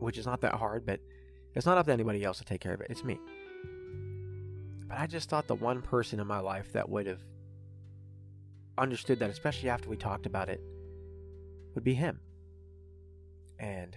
which 0.00 0.18
is 0.18 0.26
not 0.26 0.40
that 0.40 0.54
hard, 0.54 0.86
but 0.86 1.00
it's 1.54 1.66
not 1.66 1.78
up 1.78 1.86
to 1.86 1.92
anybody 1.92 2.24
else 2.24 2.38
to 2.38 2.44
take 2.44 2.60
care 2.60 2.74
of 2.74 2.80
it. 2.80 2.88
It's 2.90 3.04
me. 3.04 3.18
But 4.88 4.98
I 4.98 5.06
just 5.06 5.28
thought 5.28 5.46
the 5.46 5.54
one 5.54 5.82
person 5.82 6.20
in 6.20 6.26
my 6.26 6.38
life 6.38 6.72
that 6.72 6.88
would 6.88 7.06
have 7.06 7.20
understood 8.78 9.18
that, 9.18 9.30
especially 9.30 9.68
after 9.68 9.88
we 9.88 9.96
talked 9.96 10.26
about 10.26 10.48
it, 10.48 10.60
would 11.74 11.84
be 11.84 11.94
him. 11.94 12.20
And 13.58 13.96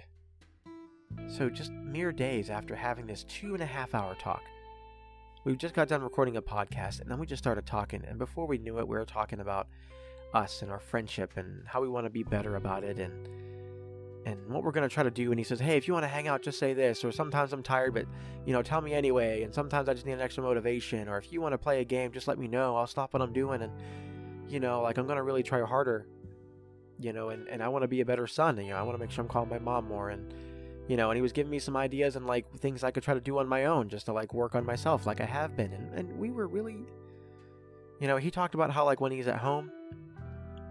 so, 1.27 1.49
just 1.49 1.71
mere 1.71 2.11
days 2.11 2.49
after 2.49 2.75
having 2.75 3.05
this 3.05 3.23
two 3.25 3.53
and 3.53 3.61
a 3.61 3.65
half 3.65 3.93
hour 3.93 4.15
talk, 4.15 4.41
we 5.43 5.55
just 5.55 5.73
got 5.73 5.87
done 5.87 6.01
recording 6.01 6.37
a 6.37 6.41
podcast 6.41 7.01
and 7.01 7.09
then 7.09 7.19
we 7.19 7.25
just 7.25 7.43
started 7.43 7.65
talking. 7.65 8.03
And 8.07 8.17
before 8.17 8.45
we 8.45 8.57
knew 8.57 8.79
it, 8.79 8.87
we 8.87 8.97
were 8.97 9.05
talking 9.05 9.39
about 9.39 9.67
us 10.33 10.61
and 10.61 10.71
our 10.71 10.79
friendship 10.79 11.31
and 11.35 11.63
how 11.65 11.81
we 11.81 11.87
want 11.87 12.05
to 12.05 12.09
be 12.09 12.23
better 12.23 12.55
about 12.55 12.83
it 12.83 12.99
and 12.99 13.27
and 14.25 14.37
what 14.49 14.63
we're 14.63 14.71
going 14.71 14.87
to 14.87 14.93
try 14.93 15.01
to 15.01 15.09
do 15.09 15.31
and 15.31 15.39
he 15.39 15.43
says 15.43 15.59
hey 15.59 15.77
if 15.77 15.87
you 15.87 15.93
want 15.93 16.03
to 16.03 16.07
hang 16.07 16.27
out 16.27 16.41
just 16.41 16.59
say 16.59 16.73
this 16.73 17.03
or 17.03 17.11
sometimes 17.11 17.53
i'm 17.53 17.63
tired 17.63 17.93
but 17.93 18.05
you 18.45 18.53
know 18.53 18.61
tell 18.61 18.81
me 18.81 18.93
anyway 18.93 19.43
and 19.43 19.53
sometimes 19.53 19.87
i 19.87 19.93
just 19.93 20.05
need 20.05 20.11
an 20.11 20.21
extra 20.21 20.43
motivation 20.43 21.07
or 21.07 21.17
if 21.17 21.31
you 21.31 21.41
want 21.41 21.53
to 21.53 21.57
play 21.57 21.81
a 21.81 21.85
game 21.85 22.11
just 22.11 22.27
let 22.27 22.37
me 22.37 22.47
know 22.47 22.75
i'll 22.75 22.85
stop 22.85 23.13
what 23.13 23.21
i'm 23.21 23.33
doing 23.33 23.61
and 23.61 23.71
you 24.47 24.59
know 24.59 24.81
like 24.81 24.97
i'm 24.97 25.05
going 25.05 25.17
to 25.17 25.23
really 25.23 25.41
try 25.41 25.61
harder 25.61 26.05
you 26.99 27.13
know 27.13 27.29
and, 27.29 27.47
and 27.47 27.63
i 27.63 27.67
want 27.67 27.81
to 27.81 27.87
be 27.87 28.01
a 28.01 28.05
better 28.05 28.27
son 28.27 28.57
and, 28.57 28.67
you 28.67 28.73
know 28.73 28.79
i 28.79 28.83
want 28.83 28.93
to 28.93 28.99
make 28.99 29.09
sure 29.09 29.23
i'm 29.23 29.29
calling 29.29 29.49
my 29.49 29.59
mom 29.59 29.87
more 29.87 30.09
and 30.09 30.33
you 30.89 30.97
know, 30.97 31.11
and 31.11 31.17
he 31.17 31.21
was 31.21 31.31
giving 31.31 31.51
me 31.51 31.59
some 31.59 31.77
ideas 31.77 32.15
and 32.15 32.25
like 32.25 32.51
things 32.57 32.83
I 32.83 32.89
could 32.89 33.03
try 33.03 33.13
to 33.13 33.21
do 33.21 33.37
on 33.37 33.47
my 33.47 33.65
own 33.65 33.89
just 33.89 34.07
to 34.07 34.11
like 34.11 34.33
work 34.33 34.55
on 34.55 34.65
myself 34.65 35.05
like 35.05 35.21
I 35.21 35.25
have 35.25 35.55
been. 35.55 35.71
And, 35.71 35.93
and 35.93 36.19
we 36.19 36.31
were 36.31 36.47
really, 36.47 36.79
you 37.99 38.07
know, 38.07 38.17
he 38.17 38.31
talked 38.31 38.55
about 38.55 38.71
how 38.71 38.85
like 38.85 38.99
when 38.99 39.11
he's 39.11 39.27
at 39.27 39.37
home, 39.37 39.71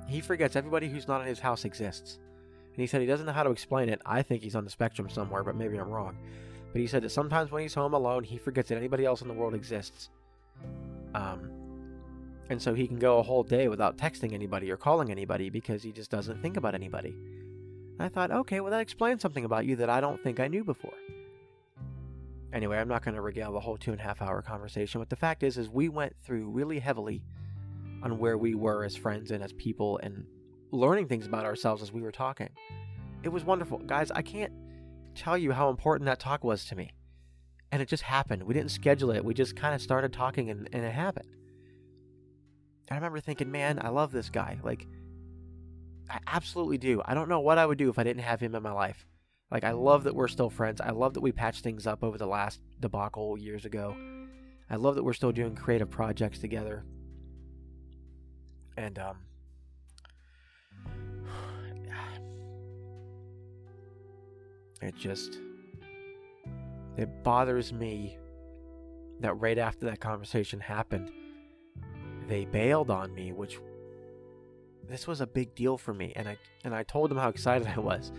he 0.08 0.20
forgets 0.20 0.56
everybody 0.56 0.88
who's 0.88 1.06
not 1.06 1.20
in 1.20 1.26
his 1.26 1.38
house 1.38 1.64
exists. 1.64 2.18
And 2.72 2.80
he 2.80 2.86
said 2.86 3.00
he 3.00 3.06
doesn't 3.06 3.26
know 3.26 3.32
how 3.32 3.42
to 3.42 3.50
explain 3.50 3.88
it. 3.88 4.00
I 4.06 4.22
think 4.22 4.42
he's 4.42 4.56
on 4.56 4.64
the 4.64 4.70
spectrum 4.70 5.08
somewhere, 5.10 5.44
but 5.44 5.56
maybe 5.56 5.76
I'm 5.76 5.90
wrong. 5.90 6.16
But 6.72 6.80
he 6.80 6.86
said 6.86 7.02
that 7.02 7.10
sometimes 7.10 7.50
when 7.50 7.62
he's 7.62 7.74
home 7.74 7.94
alone, 7.94 8.24
he 8.24 8.38
forgets 8.38 8.70
that 8.70 8.76
anybody 8.76 9.04
else 9.04 9.20
in 9.22 9.28
the 9.28 9.34
world 9.34 9.54
exists. 9.54 10.10
Um, 11.14 11.50
and 12.50 12.60
so 12.60 12.74
he 12.74 12.86
can 12.86 12.98
go 12.98 13.18
a 13.18 13.22
whole 13.22 13.42
day 13.42 13.68
without 13.68 13.98
texting 13.98 14.32
anybody 14.32 14.70
or 14.70 14.76
calling 14.76 15.10
anybody 15.10 15.50
because 15.50 15.82
he 15.82 15.92
just 15.92 16.10
doesn't 16.10 16.40
think 16.40 16.56
about 16.56 16.74
anybody. 16.74 17.14
I 18.00 18.08
thought, 18.08 18.30
okay, 18.30 18.60
well, 18.60 18.70
that 18.70 18.80
explains 18.80 19.20
something 19.20 19.44
about 19.44 19.66
you 19.66 19.76
that 19.76 19.90
I 19.90 20.00
don't 20.00 20.20
think 20.22 20.40
I 20.40 20.48
knew 20.48 20.64
before. 20.64 20.94
Anyway, 22.52 22.78
I'm 22.78 22.88
not 22.88 23.04
going 23.04 23.14
to 23.14 23.20
regale 23.20 23.52
the 23.52 23.60
whole 23.60 23.76
two 23.76 23.90
and 23.90 24.00
a 24.00 24.04
half 24.04 24.22
hour 24.22 24.40
conversation, 24.40 25.00
but 25.00 25.10
the 25.10 25.16
fact 25.16 25.42
is, 25.42 25.58
is 25.58 25.68
we 25.68 25.88
went 25.90 26.14
through 26.22 26.48
really 26.48 26.78
heavily 26.78 27.22
on 28.02 28.18
where 28.18 28.38
we 28.38 28.54
were 28.54 28.84
as 28.84 28.96
friends 28.96 29.30
and 29.30 29.42
as 29.42 29.52
people 29.54 29.98
and 30.02 30.24
learning 30.70 31.08
things 31.08 31.26
about 31.26 31.44
ourselves 31.44 31.82
as 31.82 31.92
we 31.92 32.02
were 32.02 32.12
talking. 32.12 32.50
It 33.22 33.30
was 33.30 33.44
wonderful. 33.44 33.78
Guys, 33.78 34.10
I 34.10 34.22
can't 34.22 34.52
tell 35.14 35.36
you 35.36 35.52
how 35.52 35.70
important 35.70 36.06
that 36.06 36.20
talk 36.20 36.44
was 36.44 36.64
to 36.66 36.76
me. 36.76 36.92
And 37.72 37.82
it 37.82 37.88
just 37.88 38.04
happened. 38.04 38.42
We 38.44 38.54
didn't 38.54 38.70
schedule 38.70 39.10
it. 39.10 39.24
We 39.24 39.34
just 39.34 39.56
kind 39.56 39.74
of 39.74 39.82
started 39.82 40.12
talking 40.12 40.50
and, 40.50 40.68
and 40.72 40.84
it 40.84 40.92
happened. 40.92 41.28
I 42.90 42.94
remember 42.94 43.20
thinking, 43.20 43.50
man, 43.50 43.78
I 43.82 43.88
love 43.88 44.12
this 44.12 44.30
guy. 44.30 44.58
Like, 44.62 44.86
I 46.08 46.20
absolutely 46.26 46.78
do. 46.78 47.02
I 47.04 47.12
don't 47.14 47.28
know 47.28 47.40
what 47.40 47.58
I 47.58 47.66
would 47.66 47.76
do 47.76 47.90
if 47.90 47.98
I 47.98 48.04
didn't 48.04 48.22
have 48.22 48.40
him 48.40 48.54
in 48.54 48.62
my 48.62 48.72
life. 48.72 49.06
Like, 49.50 49.64
I 49.64 49.72
love 49.72 50.04
that 50.04 50.14
we're 50.14 50.28
still 50.28 50.48
friends. 50.48 50.80
I 50.80 50.90
love 50.90 51.14
that 51.14 51.20
we 51.20 51.32
patched 51.32 51.62
things 51.62 51.86
up 51.86 52.02
over 52.02 52.16
the 52.16 52.26
last 52.26 52.60
debacle 52.80 53.38
years 53.38 53.64
ago. 53.64 53.94
I 54.70 54.76
love 54.76 54.94
that 54.94 55.04
we're 55.04 55.12
still 55.12 55.32
doing 55.32 55.54
creative 55.54 55.90
projects 55.90 56.38
together. 56.38 56.84
And, 58.78 58.98
um, 59.00 59.16
it 64.80 64.94
just, 64.94 65.40
it 66.96 67.24
bothers 67.24 67.72
me 67.72 68.16
that 69.18 69.34
right 69.34 69.58
after 69.58 69.86
that 69.86 69.98
conversation 69.98 70.60
happened, 70.60 71.10
they 72.28 72.44
bailed 72.44 72.88
on 72.88 73.12
me, 73.12 73.32
which 73.32 73.58
this 74.88 75.08
was 75.08 75.20
a 75.20 75.26
big 75.26 75.56
deal 75.56 75.76
for 75.76 75.92
me 75.92 76.12
and 76.14 76.28
I 76.28 76.38
and 76.64 76.72
I 76.72 76.84
told 76.84 77.10
them 77.10 77.18
how 77.18 77.30
excited 77.30 77.66
I 77.76 77.80
was. 77.80 78.12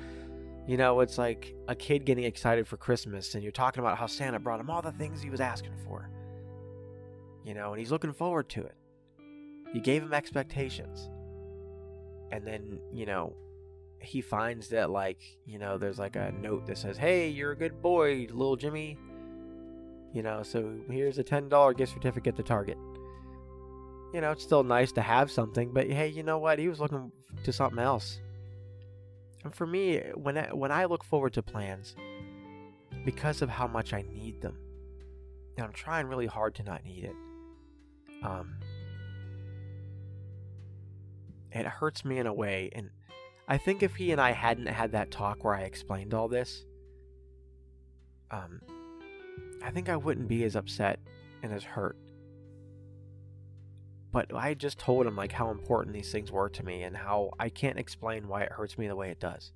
You 0.67 0.75
know, 0.75 0.99
it's 0.99 1.17
like 1.17 1.55
a 1.69 1.75
kid 1.75 2.05
getting 2.05 2.25
excited 2.25 2.67
for 2.67 2.75
Christmas 2.75 3.33
and 3.33 3.41
you're 3.41 3.53
talking 3.53 3.81
about 3.81 3.97
how 3.97 4.07
Santa 4.07 4.39
brought 4.39 4.59
him 4.59 4.69
all 4.69 4.81
the 4.81 4.91
things 4.91 5.21
he 5.21 5.29
was 5.29 5.39
asking 5.39 5.77
for. 5.85 6.09
You 7.45 7.53
know, 7.53 7.71
and 7.71 7.79
he's 7.79 7.91
looking 7.91 8.11
forward 8.11 8.49
to 8.49 8.65
it. 8.65 8.75
You 9.73 9.81
gave 9.81 10.01
him 10.01 10.13
expectations. 10.13 11.09
And 12.31 12.45
then, 12.45 12.79
you 12.93 13.05
know, 13.05 13.35
he 13.99 14.21
finds 14.21 14.69
that 14.69 14.89
like, 14.89 15.19
you 15.45 15.59
know, 15.59 15.77
there's 15.77 15.99
like 15.99 16.15
a 16.15 16.31
note 16.41 16.65
that 16.67 16.77
says, 16.77 16.97
"Hey, 16.97 17.29
you're 17.29 17.51
a 17.51 17.55
good 17.55 17.81
boy, 17.81 18.27
little 18.29 18.55
Jimmy." 18.55 18.97
You 20.13 20.23
know, 20.23 20.41
so 20.41 20.73
here's 20.89 21.19
a 21.19 21.23
$10 21.23 21.73
gift 21.73 21.93
certificate 21.93 22.35
to 22.37 22.43
Target 22.43 22.77
you 24.13 24.21
know, 24.21 24.31
it's 24.31 24.43
still 24.43 24.63
nice 24.63 24.91
to 24.93 25.01
have 25.01 25.29
something, 25.29 25.71
but 25.71 25.89
hey, 25.89 26.07
you 26.07 26.23
know 26.23 26.39
what? 26.39 26.59
He 26.59 26.67
was 26.67 26.79
looking 26.79 27.11
to 27.43 27.53
something 27.53 27.79
else. 27.79 28.19
And 29.43 29.53
for 29.53 29.67
me, 29.67 29.99
when 30.15 30.37
I, 30.37 30.53
when 30.53 30.71
I 30.71 30.85
look 30.85 31.03
forward 31.03 31.33
to 31.33 31.43
plans, 31.43 31.95
because 33.05 33.41
of 33.41 33.49
how 33.49 33.67
much 33.67 33.93
I 33.93 34.03
need 34.13 34.41
them, 34.41 34.57
and 35.57 35.65
I'm 35.65 35.73
trying 35.73 36.07
really 36.07 36.25
hard 36.25 36.55
to 36.55 36.63
not 36.63 36.83
need 36.83 37.05
it, 37.05 37.15
um, 38.23 38.55
it 41.51 41.65
hurts 41.65 42.05
me 42.05 42.17
in 42.17 42.27
a 42.27 42.33
way. 42.33 42.69
And 42.73 42.89
I 43.47 43.57
think 43.57 43.83
if 43.83 43.95
he 43.95 44.11
and 44.11 44.21
I 44.21 44.31
hadn't 44.31 44.67
had 44.67 44.91
that 44.91 45.11
talk 45.11 45.43
where 45.43 45.55
I 45.55 45.61
explained 45.61 46.13
all 46.13 46.27
this, 46.27 46.65
um, 48.31 48.61
I 49.63 49.71
think 49.71 49.89
I 49.89 49.97
wouldn't 49.97 50.27
be 50.27 50.43
as 50.43 50.55
upset 50.55 50.99
and 51.41 51.51
as 51.53 51.63
hurt 51.63 51.97
but 54.11 54.33
I 54.33 54.53
just 54.53 54.79
told 54.79 55.05
him 55.05 55.15
like 55.15 55.31
how 55.31 55.51
important 55.51 55.93
these 55.93 56.11
things 56.11 56.31
were 56.31 56.49
to 56.49 56.65
me 56.65 56.83
and 56.83 56.97
how 56.97 57.31
I 57.39 57.49
can't 57.49 57.77
explain 57.77 58.27
why 58.27 58.41
it 58.41 58.51
hurts 58.51 58.77
me 58.77 58.87
the 58.87 58.95
way 58.95 59.11
it 59.11 59.19
does. 59.19 59.51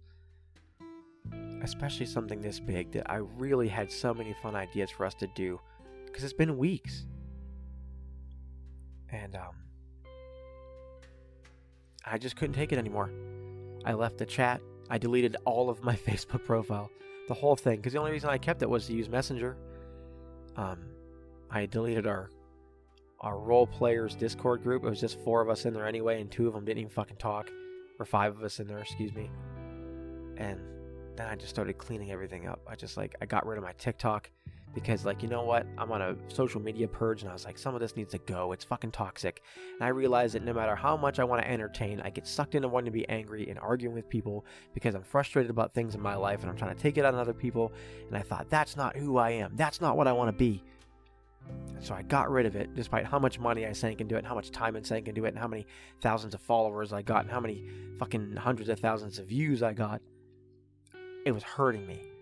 Especially 1.62 2.06
something 2.06 2.42
this 2.42 2.60
big 2.60 2.92
that 2.92 3.10
I 3.10 3.16
really 3.16 3.68
had 3.68 3.92
so 3.92 4.14
many 4.14 4.34
fun 4.34 4.56
ideas 4.56 4.92
for 4.92 5.06
us 5.06 5.16
to 5.16 5.28
do 5.36 5.60
because 6.06 6.24
it's 6.24 6.34
been 6.34 6.58
weeks. 6.58 7.06
And 9.10 9.36
um 9.36 9.56
I 12.06 12.18
just 12.18 12.36
couldn't 12.36 12.56
take 12.56 12.72
it 12.72 12.78
anymore. 12.78 13.12
I 13.86 13.94
left 13.94 14.18
the 14.18 14.26
chat. 14.26 14.62
I 14.90 14.98
deleted 14.98 15.38
all 15.46 15.70
of 15.70 15.84
my 15.84 15.96
Facebook 16.08 16.44
profile, 16.46 16.90
the 17.28 17.34
whole 17.34 17.56
thing, 17.56 17.78
because 17.78 17.94
the 17.94 18.00
only 18.00 18.12
reason 18.12 18.30
I 18.30 18.38
kept 18.38 18.62
it 18.62 18.70
was 18.70 18.88
to 18.88 18.94
use 18.94 19.10
Messenger. 19.10 19.58
Um, 20.56 20.80
I 21.50 21.66
deleted 21.66 22.08
our 22.08 22.30
our 23.22 23.40
role 23.40 23.66
players 23.66 24.16
Discord 24.16 24.64
group. 24.64 24.84
It 24.84 24.90
was 24.90 25.00
just 25.00 25.18
four 25.22 25.42
of 25.42 25.50
us 25.50 25.66
in 25.66 25.74
there 25.74 25.88
anyway, 25.88 26.20
and 26.20 26.30
two 26.30 26.46
of 26.46 26.54
them 26.54 26.66
didn't 26.66 26.80
even 26.80 26.92
fucking 26.92 27.16
talk, 27.16 27.50
or 27.98 28.06
five 28.06 28.38
of 28.38 28.44
us 28.44 28.60
in 28.60 28.68
there, 28.68 28.80
excuse 28.80 29.14
me. 29.14 29.32
And 30.36 30.60
then 31.16 31.28
I 31.28 31.36
just 31.36 31.50
started 31.50 31.78
cleaning 31.78 32.12
everything 32.12 32.48
up. 32.48 32.60
I 32.68 32.76
just 32.76 32.98
like 32.98 33.16
I 33.22 33.26
got 33.26 33.46
rid 33.46 33.58
of 33.58 33.64
my 33.64 33.72
TikTok 33.74 34.30
because 34.74 35.06
like 35.06 35.22
you 35.22 35.30
know 35.30 35.44
what 35.44 35.66
I'm 35.78 35.92
on 35.92 36.02
a 36.02 36.16
social 36.28 36.62
media 36.62 36.88
purge 36.88 37.22
and 37.22 37.30
I 37.30 37.34
was 37.34 37.46
like 37.46 37.58
some 37.58 37.76
of 37.76 37.82
this 37.82 37.96
needs 37.96 38.12
to 38.12 38.18
go. 38.20 38.52
It's 38.52 38.64
fucking 38.64 38.92
toxic. 38.92 39.42
And 39.74 39.84
I 39.84 39.90
realized 39.90 40.36
that 40.36 40.44
no 40.44 40.54
matter 40.54 40.76
how 40.76 40.98
much 40.98 41.20
I 41.20 41.24
want 41.24 41.42
to 41.42 41.50
entertain, 41.50 42.02
I 42.02 42.10
get 42.10 42.28
sucked 42.28 42.56
into 42.56 42.68
wanting 42.68 42.86
to 42.86 42.92
be 42.92 43.08
angry 43.10 43.50
and 43.50 43.60
arguing 43.60 43.96
with 43.96 44.10
people 44.10 44.46
because 44.74 44.96
I'm 44.96 45.04
frustrated 45.04 45.50
about 45.50 45.74
things 45.74 45.96
in 45.96 46.02
my 46.02 46.16
life 46.16 46.42
and 46.42 46.50
I'm 46.50 46.58
trying 46.58 46.76
to 46.76 46.82
take 46.82 46.98
it 46.98 47.06
on 47.06 47.16
other 47.16 47.34
people. 47.34 47.72
And 48.08 48.18
I 48.18 48.22
thought 48.22 48.50
that's 48.50 48.76
not 48.76 48.96
who 48.96 49.18
I 49.18 49.32
am. 49.32 49.54
That's 49.56 49.82
not 49.82 49.98
what 49.98 50.08
I 50.08 50.14
want 50.14 50.30
to 50.30 50.38
be. 50.38 50.64
So 51.80 51.94
I 51.94 52.02
got 52.02 52.32
rid 52.32 52.46
of 52.46 52.56
it, 52.56 52.74
despite 52.76 53.06
how 53.06 53.20
much 53.20 53.40
money 53.40 53.66
I 53.66 53.74
sank 53.74 54.00
into 54.00 54.16
it, 54.16 54.20
and 54.20 54.28
how 54.28 54.36
much 54.36 54.52
time 54.52 54.78
I 54.78 54.82
sank 54.82 55.10
into 55.10 55.26
it, 55.26 55.30
and 55.30 55.38
how 55.38 55.50
many 55.50 55.66
thousands 56.00 56.34
of 56.34 56.40
followers 56.40 56.94
I 56.94 57.02
got, 57.02 57.24
and 57.24 57.32
how 57.32 57.42
many 57.42 57.66
fucking 58.00 58.38
hundreds 58.38 58.70
of 58.70 58.80
thousands 58.80 59.20
of 59.20 59.28
views 59.28 59.62
I 59.62 59.74
got. 59.74 60.02
It 61.26 61.34
was 61.34 61.44
hurting 61.44 61.86
me. 61.86 62.13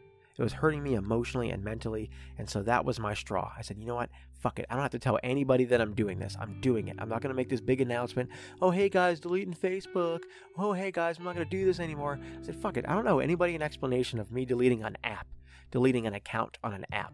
It 0.42 0.44
was 0.44 0.54
hurting 0.54 0.82
me 0.82 0.96
emotionally 0.96 1.52
and 1.52 1.64
mentally. 1.64 2.10
And 2.40 2.50
so 2.50 2.64
that 2.64 2.84
was 2.84 3.00
my 3.00 3.14
straw. 3.14 3.52
I 3.56 3.62
said, 3.62 3.78
you 3.78 3.86
know 3.86 3.94
what? 3.94 4.10
Fuck 4.40 4.58
it. 4.58 4.66
I 4.72 4.74
don't 4.74 4.82
have 4.82 4.90
to 4.90 4.98
tell 4.98 5.20
anybody 5.22 5.66
that 5.66 5.80
I'm 5.80 5.94
doing 5.94 6.18
this. 6.18 6.36
I'm 6.40 6.60
doing 6.62 6.88
it. 6.88 6.96
I'm 6.98 7.10
not 7.10 7.22
going 7.22 7.30
to 7.30 7.36
make 7.36 7.48
this 7.48 7.62
big 7.62 7.80
announcement. 7.80 8.28
Oh, 8.60 8.72
hey 8.72 8.90
guys, 8.90 9.20
deleting 9.20 9.54
Facebook. 9.54 10.22
Oh, 10.58 10.74
hey 10.74 10.90
guys, 10.90 11.20
I'm 11.20 11.26
not 11.26 11.36
going 11.36 11.48
to 11.48 11.58
do 11.58 11.64
this 11.64 11.80
anymore. 11.80 12.20
I 12.40 12.44
said, 12.44 12.56
fuck 12.56 12.78
it. 12.78 12.86
I 12.88 12.96
don't 12.96 13.06
know 13.06 13.20
anybody 13.20 13.54
an 13.54 13.62
explanation 13.62 14.18
of 14.18 14.32
me 14.32 14.44
deleting 14.44 14.84
an 14.84 14.98
app, 15.04 15.28
deleting 15.70 16.08
an 16.08 16.16
account 16.16 16.58
on 16.64 16.74
an 16.74 16.88
app. 16.92 17.14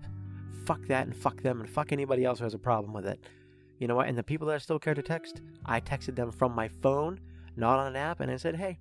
Fuck 0.65 0.87
that 0.87 1.05
and 1.05 1.13
fuck 1.13 1.41
them 1.41 1.59
and 1.59 1.69
fuck 1.69 1.91
anybody 1.91 2.23
else 2.23 2.39
who 2.39 2.45
has 2.45 2.53
a 2.53 2.57
problem 2.57 2.93
with 2.93 3.05
it. 3.05 3.19
You 3.77 3.89
know 3.89 3.97
what? 3.97 4.07
And 4.07 4.17
the 4.17 4.23
people 4.23 4.47
that 4.47 4.55
I 4.55 4.59
still 4.59 4.79
care 4.79 4.93
to 4.93 5.03
text, 5.03 5.41
I 5.65 5.81
texted 5.81 6.15
them 6.15 6.31
from 6.31 6.55
my 6.55 6.69
phone, 6.69 7.19
not 7.57 7.77
on 7.77 7.87
an 7.87 7.97
app, 7.97 8.21
and 8.21 8.31
I 8.31 8.37
said, 8.37 8.55
hey, 8.55 8.79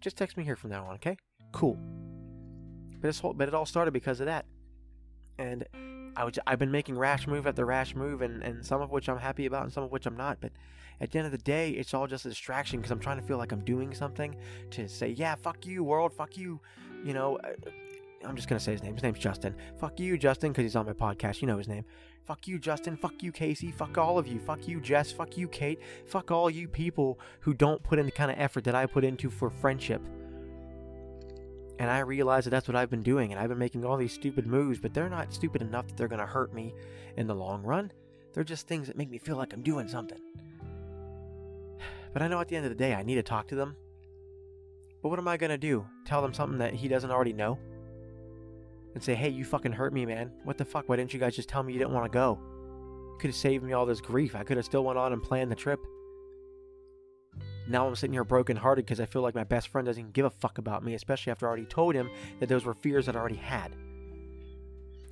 just 0.00 0.16
text 0.16 0.36
me 0.36 0.42
here 0.42 0.56
from 0.56 0.70
now 0.70 0.84
on, 0.86 0.96
okay? 0.96 1.16
Cool. 1.52 1.78
But, 3.02 3.08
this 3.08 3.20
whole, 3.20 3.34
but 3.34 3.48
it 3.48 3.54
all 3.54 3.66
started 3.66 3.90
because 3.90 4.20
of 4.20 4.26
that. 4.26 4.46
And 5.38 5.66
I 6.16 6.24
was, 6.24 6.38
I've 6.46 6.58
been 6.58 6.70
making 6.70 6.96
rash 6.96 7.26
move 7.26 7.46
after 7.46 7.66
rash 7.66 7.94
move, 7.94 8.22
and, 8.22 8.42
and 8.42 8.64
some 8.64 8.80
of 8.80 8.90
which 8.90 9.08
I'm 9.08 9.18
happy 9.18 9.46
about 9.46 9.64
and 9.64 9.72
some 9.72 9.82
of 9.82 9.90
which 9.90 10.06
I'm 10.06 10.16
not. 10.16 10.40
But 10.40 10.52
at 11.00 11.10
the 11.10 11.18
end 11.18 11.26
of 11.26 11.32
the 11.32 11.38
day, 11.38 11.70
it's 11.70 11.94
all 11.94 12.06
just 12.06 12.24
a 12.26 12.28
distraction 12.28 12.78
because 12.78 12.92
I'm 12.92 13.00
trying 13.00 13.20
to 13.20 13.26
feel 13.26 13.38
like 13.38 13.52
I'm 13.52 13.64
doing 13.64 13.92
something 13.92 14.36
to 14.70 14.88
say, 14.88 15.08
yeah, 15.08 15.34
fuck 15.34 15.66
you, 15.66 15.82
world, 15.82 16.12
fuck 16.12 16.36
you. 16.36 16.60
You 17.04 17.12
know, 17.12 17.38
uh, 17.38 17.70
I'm 18.24 18.36
just 18.36 18.48
to 18.48 18.60
say 18.60 18.72
his 18.72 18.82
name. 18.82 18.94
His 18.94 19.02
name's 19.02 19.18
Justin. 19.18 19.56
Fuck 19.80 19.98
you, 19.98 20.16
Justin, 20.16 20.52
because 20.52 20.62
he's 20.62 20.76
on 20.76 20.86
my 20.86 20.92
podcast. 20.92 21.42
You 21.42 21.48
know 21.48 21.58
his 21.58 21.66
name. 21.66 21.84
Fuck 22.24 22.46
you, 22.46 22.58
Justin. 22.58 22.96
Fuck 22.96 23.22
you, 23.22 23.32
Casey. 23.32 23.72
Fuck 23.72 23.98
all 23.98 24.16
of 24.16 24.28
you. 24.28 24.38
Fuck 24.38 24.68
you, 24.68 24.80
Jess. 24.80 25.10
Fuck 25.10 25.36
you, 25.36 25.48
Kate. 25.48 25.80
Fuck 26.06 26.30
all 26.30 26.48
you 26.48 26.68
people 26.68 27.18
who 27.40 27.52
don't 27.52 27.82
put 27.82 27.98
in 27.98 28.06
the 28.06 28.12
kind 28.12 28.30
of 28.30 28.38
effort 28.38 28.62
that 28.64 28.76
I 28.76 28.86
put 28.86 29.02
into 29.02 29.28
for 29.28 29.50
friendship. 29.50 30.00
And 31.82 31.90
I 31.90 31.98
realize 31.98 32.44
that 32.44 32.50
that's 32.50 32.68
what 32.68 32.76
I've 32.76 32.90
been 32.90 33.02
doing, 33.02 33.32
and 33.32 33.40
I've 33.40 33.48
been 33.48 33.58
making 33.58 33.84
all 33.84 33.96
these 33.96 34.12
stupid 34.12 34.46
moves, 34.46 34.78
but 34.78 34.94
they're 34.94 35.10
not 35.10 35.34
stupid 35.34 35.62
enough 35.62 35.88
that 35.88 35.96
they're 35.96 36.06
going 36.06 36.20
to 36.20 36.26
hurt 36.26 36.54
me 36.54 36.72
in 37.16 37.26
the 37.26 37.34
long 37.34 37.64
run. 37.64 37.90
They're 38.32 38.44
just 38.44 38.68
things 38.68 38.86
that 38.86 38.96
make 38.96 39.10
me 39.10 39.18
feel 39.18 39.36
like 39.36 39.52
I'm 39.52 39.62
doing 39.62 39.88
something. 39.88 40.20
But 42.12 42.22
I 42.22 42.28
know 42.28 42.40
at 42.40 42.48
the 42.48 42.56
end 42.56 42.66
of 42.66 42.70
the 42.70 42.76
day, 42.76 42.94
I 42.94 43.02
need 43.02 43.16
to 43.16 43.22
talk 43.22 43.48
to 43.48 43.54
them. 43.54 43.74
But 45.02 45.08
what 45.08 45.18
am 45.18 45.26
I 45.26 45.36
going 45.36 45.50
to 45.50 45.58
do? 45.58 45.84
Tell 46.04 46.22
them 46.22 46.34
something 46.34 46.58
that 46.58 46.74
he 46.74 46.86
doesn't 46.86 47.10
already 47.10 47.32
know? 47.32 47.58
and 48.94 49.02
say, 49.02 49.14
hey, 49.14 49.28
you 49.28 49.44
fucking 49.44 49.72
hurt 49.72 49.92
me, 49.92 50.06
man. 50.06 50.30
What 50.44 50.58
the 50.58 50.64
fuck? 50.64 50.88
Why 50.88 50.96
didn't 50.96 51.14
you 51.14 51.20
guys 51.20 51.34
just 51.34 51.48
tell 51.48 51.62
me 51.62 51.72
you 51.72 51.78
didn't 51.78 51.94
want 51.94 52.10
to 52.10 52.16
go? 52.16 52.38
You 53.12 53.16
could 53.18 53.28
have 53.28 53.36
saved 53.36 53.64
me 53.64 53.72
all 53.72 53.86
this 53.86 54.00
grief. 54.00 54.36
I 54.36 54.44
could 54.44 54.56
have 54.56 54.66
still 54.66 54.84
went 54.84 54.98
on 54.98 55.12
and 55.12 55.22
planned 55.22 55.50
the 55.50 55.56
trip. 55.56 55.80
Now 57.72 57.86
I'm 57.86 57.96
sitting 57.96 58.12
here 58.12 58.22
brokenhearted 58.22 58.84
because 58.84 59.00
I 59.00 59.06
feel 59.06 59.22
like 59.22 59.34
my 59.34 59.44
best 59.44 59.68
friend 59.68 59.86
doesn't 59.86 60.12
give 60.12 60.26
a 60.26 60.30
fuck 60.30 60.58
about 60.58 60.84
me, 60.84 60.92
especially 60.92 61.30
after 61.30 61.46
I 61.46 61.48
already 61.48 61.64
told 61.64 61.94
him 61.94 62.10
that 62.38 62.50
those 62.50 62.66
were 62.66 62.74
fears 62.74 63.06
that 63.06 63.16
I 63.16 63.18
already 63.18 63.36
had. 63.36 63.74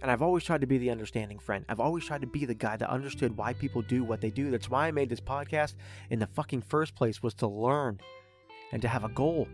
And 0.02 0.10
I've 0.10 0.20
always 0.20 0.44
tried 0.44 0.60
to 0.60 0.66
be 0.66 0.76
the 0.76 0.90
understanding 0.90 1.38
friend. 1.38 1.64
I've 1.70 1.80
always 1.80 2.04
tried 2.04 2.20
to 2.20 2.26
be 2.26 2.44
the 2.44 2.52
guy 2.52 2.76
that 2.76 2.90
understood 2.90 3.34
why 3.34 3.54
people 3.54 3.80
do 3.80 4.04
what 4.04 4.20
they 4.20 4.28
do. 4.28 4.50
That's 4.50 4.68
why 4.68 4.88
I 4.88 4.90
made 4.90 5.08
this 5.08 5.20
podcast 5.20 5.74
in 6.10 6.18
the 6.18 6.26
fucking 6.26 6.60
first 6.60 6.94
place 6.94 7.22
was 7.22 7.32
to 7.36 7.46
learn 7.46 7.98
and 8.72 8.82
to 8.82 8.88
have 8.88 9.04
a 9.04 9.08
goal. 9.08 9.48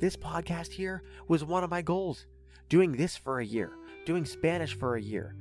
This 0.00 0.16
podcast 0.16 0.72
here 0.72 1.02
was 1.28 1.44
one 1.44 1.62
of 1.62 1.68
my 1.68 1.82
goals 1.82 2.24
doing 2.70 2.92
this 2.92 3.18
for 3.18 3.38
a 3.38 3.44
year, 3.44 3.72
doing 4.06 4.24
Spanish 4.24 4.74
for 4.74 4.96
a 4.96 5.02
year, 5.02 5.36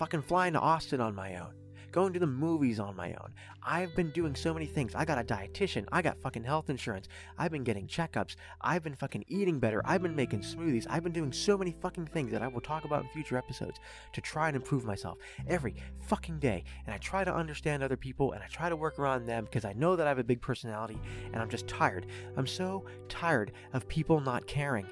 fucking 0.00 0.22
flying 0.22 0.54
to 0.54 0.60
Austin 0.60 1.00
on 1.00 1.14
my 1.14 1.36
own, 1.36 1.54
going 1.96 2.12
to 2.12 2.20
the 2.20 2.26
movies 2.26 2.78
on 2.78 2.94
my 2.94 3.08
own. 3.14 3.32
I've 3.62 3.96
been 3.96 4.10
doing 4.10 4.34
so 4.34 4.52
many 4.52 4.66
things. 4.66 4.94
I 4.94 5.06
got 5.06 5.18
a 5.18 5.24
dietitian. 5.24 5.86
I 5.90 6.02
got 6.02 6.18
fucking 6.18 6.44
health 6.44 6.68
insurance. 6.68 7.08
I've 7.38 7.50
been 7.50 7.64
getting 7.64 7.86
checkups. 7.86 8.36
I've 8.60 8.82
been 8.82 8.94
fucking 8.94 9.24
eating 9.28 9.58
better. 9.58 9.80
I've 9.82 10.02
been 10.02 10.14
making 10.14 10.40
smoothies. 10.40 10.86
I've 10.90 11.02
been 11.02 11.14
doing 11.14 11.32
so 11.32 11.56
many 11.56 11.74
fucking 11.80 12.08
things 12.08 12.32
that 12.32 12.42
I 12.42 12.48
will 12.48 12.60
talk 12.60 12.84
about 12.84 13.02
in 13.02 13.08
future 13.08 13.38
episodes 13.38 13.80
to 14.12 14.20
try 14.20 14.48
and 14.48 14.56
improve 14.56 14.84
myself 14.84 15.16
every 15.48 15.74
fucking 16.02 16.38
day. 16.38 16.64
And 16.84 16.94
I 16.94 16.98
try 16.98 17.24
to 17.24 17.34
understand 17.34 17.82
other 17.82 17.96
people 17.96 18.32
and 18.32 18.42
I 18.42 18.46
try 18.48 18.68
to 18.68 18.76
work 18.76 18.98
around 18.98 19.24
them 19.24 19.46
because 19.46 19.64
I 19.64 19.72
know 19.72 19.96
that 19.96 20.06
I 20.06 20.10
have 20.10 20.18
a 20.18 20.24
big 20.24 20.42
personality 20.42 21.00
and 21.32 21.40
I'm 21.40 21.48
just 21.48 21.66
tired. 21.66 22.08
I'm 22.36 22.46
so 22.46 22.84
tired 23.08 23.52
of 23.72 23.88
people 23.88 24.20
not 24.20 24.46
caring 24.46 24.84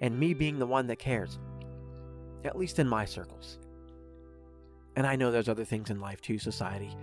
and 0.00 0.16
me 0.16 0.34
being 0.34 0.60
the 0.60 0.68
one 0.68 0.86
that 0.86 1.00
cares. 1.00 1.40
At 2.44 2.56
least 2.56 2.78
in 2.78 2.88
my 2.88 3.04
circles. 3.04 3.58
And 4.96 5.06
I 5.06 5.16
know 5.16 5.30
there's 5.30 5.48
other 5.48 5.64
things 5.64 5.90
in 5.90 6.00
life 6.00 6.20
too, 6.20 6.38
society, 6.38 6.96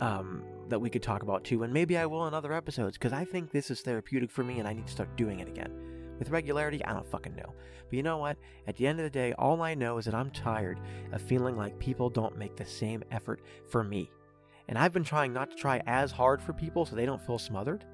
um, 0.00 0.42
that 0.68 0.80
we 0.80 0.90
could 0.90 1.02
talk 1.02 1.22
about 1.22 1.44
too, 1.44 1.62
and 1.62 1.72
maybe 1.72 1.98
I 1.98 2.06
will 2.06 2.26
in 2.26 2.34
other 2.34 2.52
episodes, 2.52 2.96
because 2.96 3.12
I 3.12 3.24
think 3.24 3.50
this 3.50 3.70
is 3.70 3.80
therapeutic 3.80 4.30
for 4.30 4.42
me 4.42 4.58
and 4.58 4.68
I 4.68 4.72
need 4.72 4.86
to 4.86 4.92
start 4.92 5.16
doing 5.16 5.40
it 5.40 5.48
again. 5.48 5.70
With 6.18 6.30
regularity, 6.30 6.84
I 6.84 6.92
don't 6.92 7.10
fucking 7.10 7.34
know. 7.34 7.54
But 7.88 7.96
you 7.96 8.02
know 8.02 8.18
what? 8.18 8.38
At 8.66 8.76
the 8.76 8.86
end 8.86 8.98
of 9.00 9.04
the 9.04 9.10
day, 9.10 9.32
all 9.34 9.62
I 9.62 9.74
know 9.74 9.98
is 9.98 10.04
that 10.04 10.14
I'm 10.14 10.30
tired 10.30 10.78
of 11.12 11.20
feeling 11.20 11.56
like 11.56 11.78
people 11.78 12.08
don't 12.08 12.38
make 12.38 12.56
the 12.56 12.64
same 12.64 13.02
effort 13.10 13.42
for 13.68 13.82
me. 13.82 14.10
And 14.68 14.78
I've 14.78 14.92
been 14.92 15.04
trying 15.04 15.32
not 15.32 15.50
to 15.50 15.56
try 15.56 15.82
as 15.86 16.12
hard 16.12 16.40
for 16.40 16.52
people 16.52 16.86
so 16.86 16.96
they 16.96 17.04
don't 17.04 17.20
feel 17.20 17.38
smothered. 17.38 17.84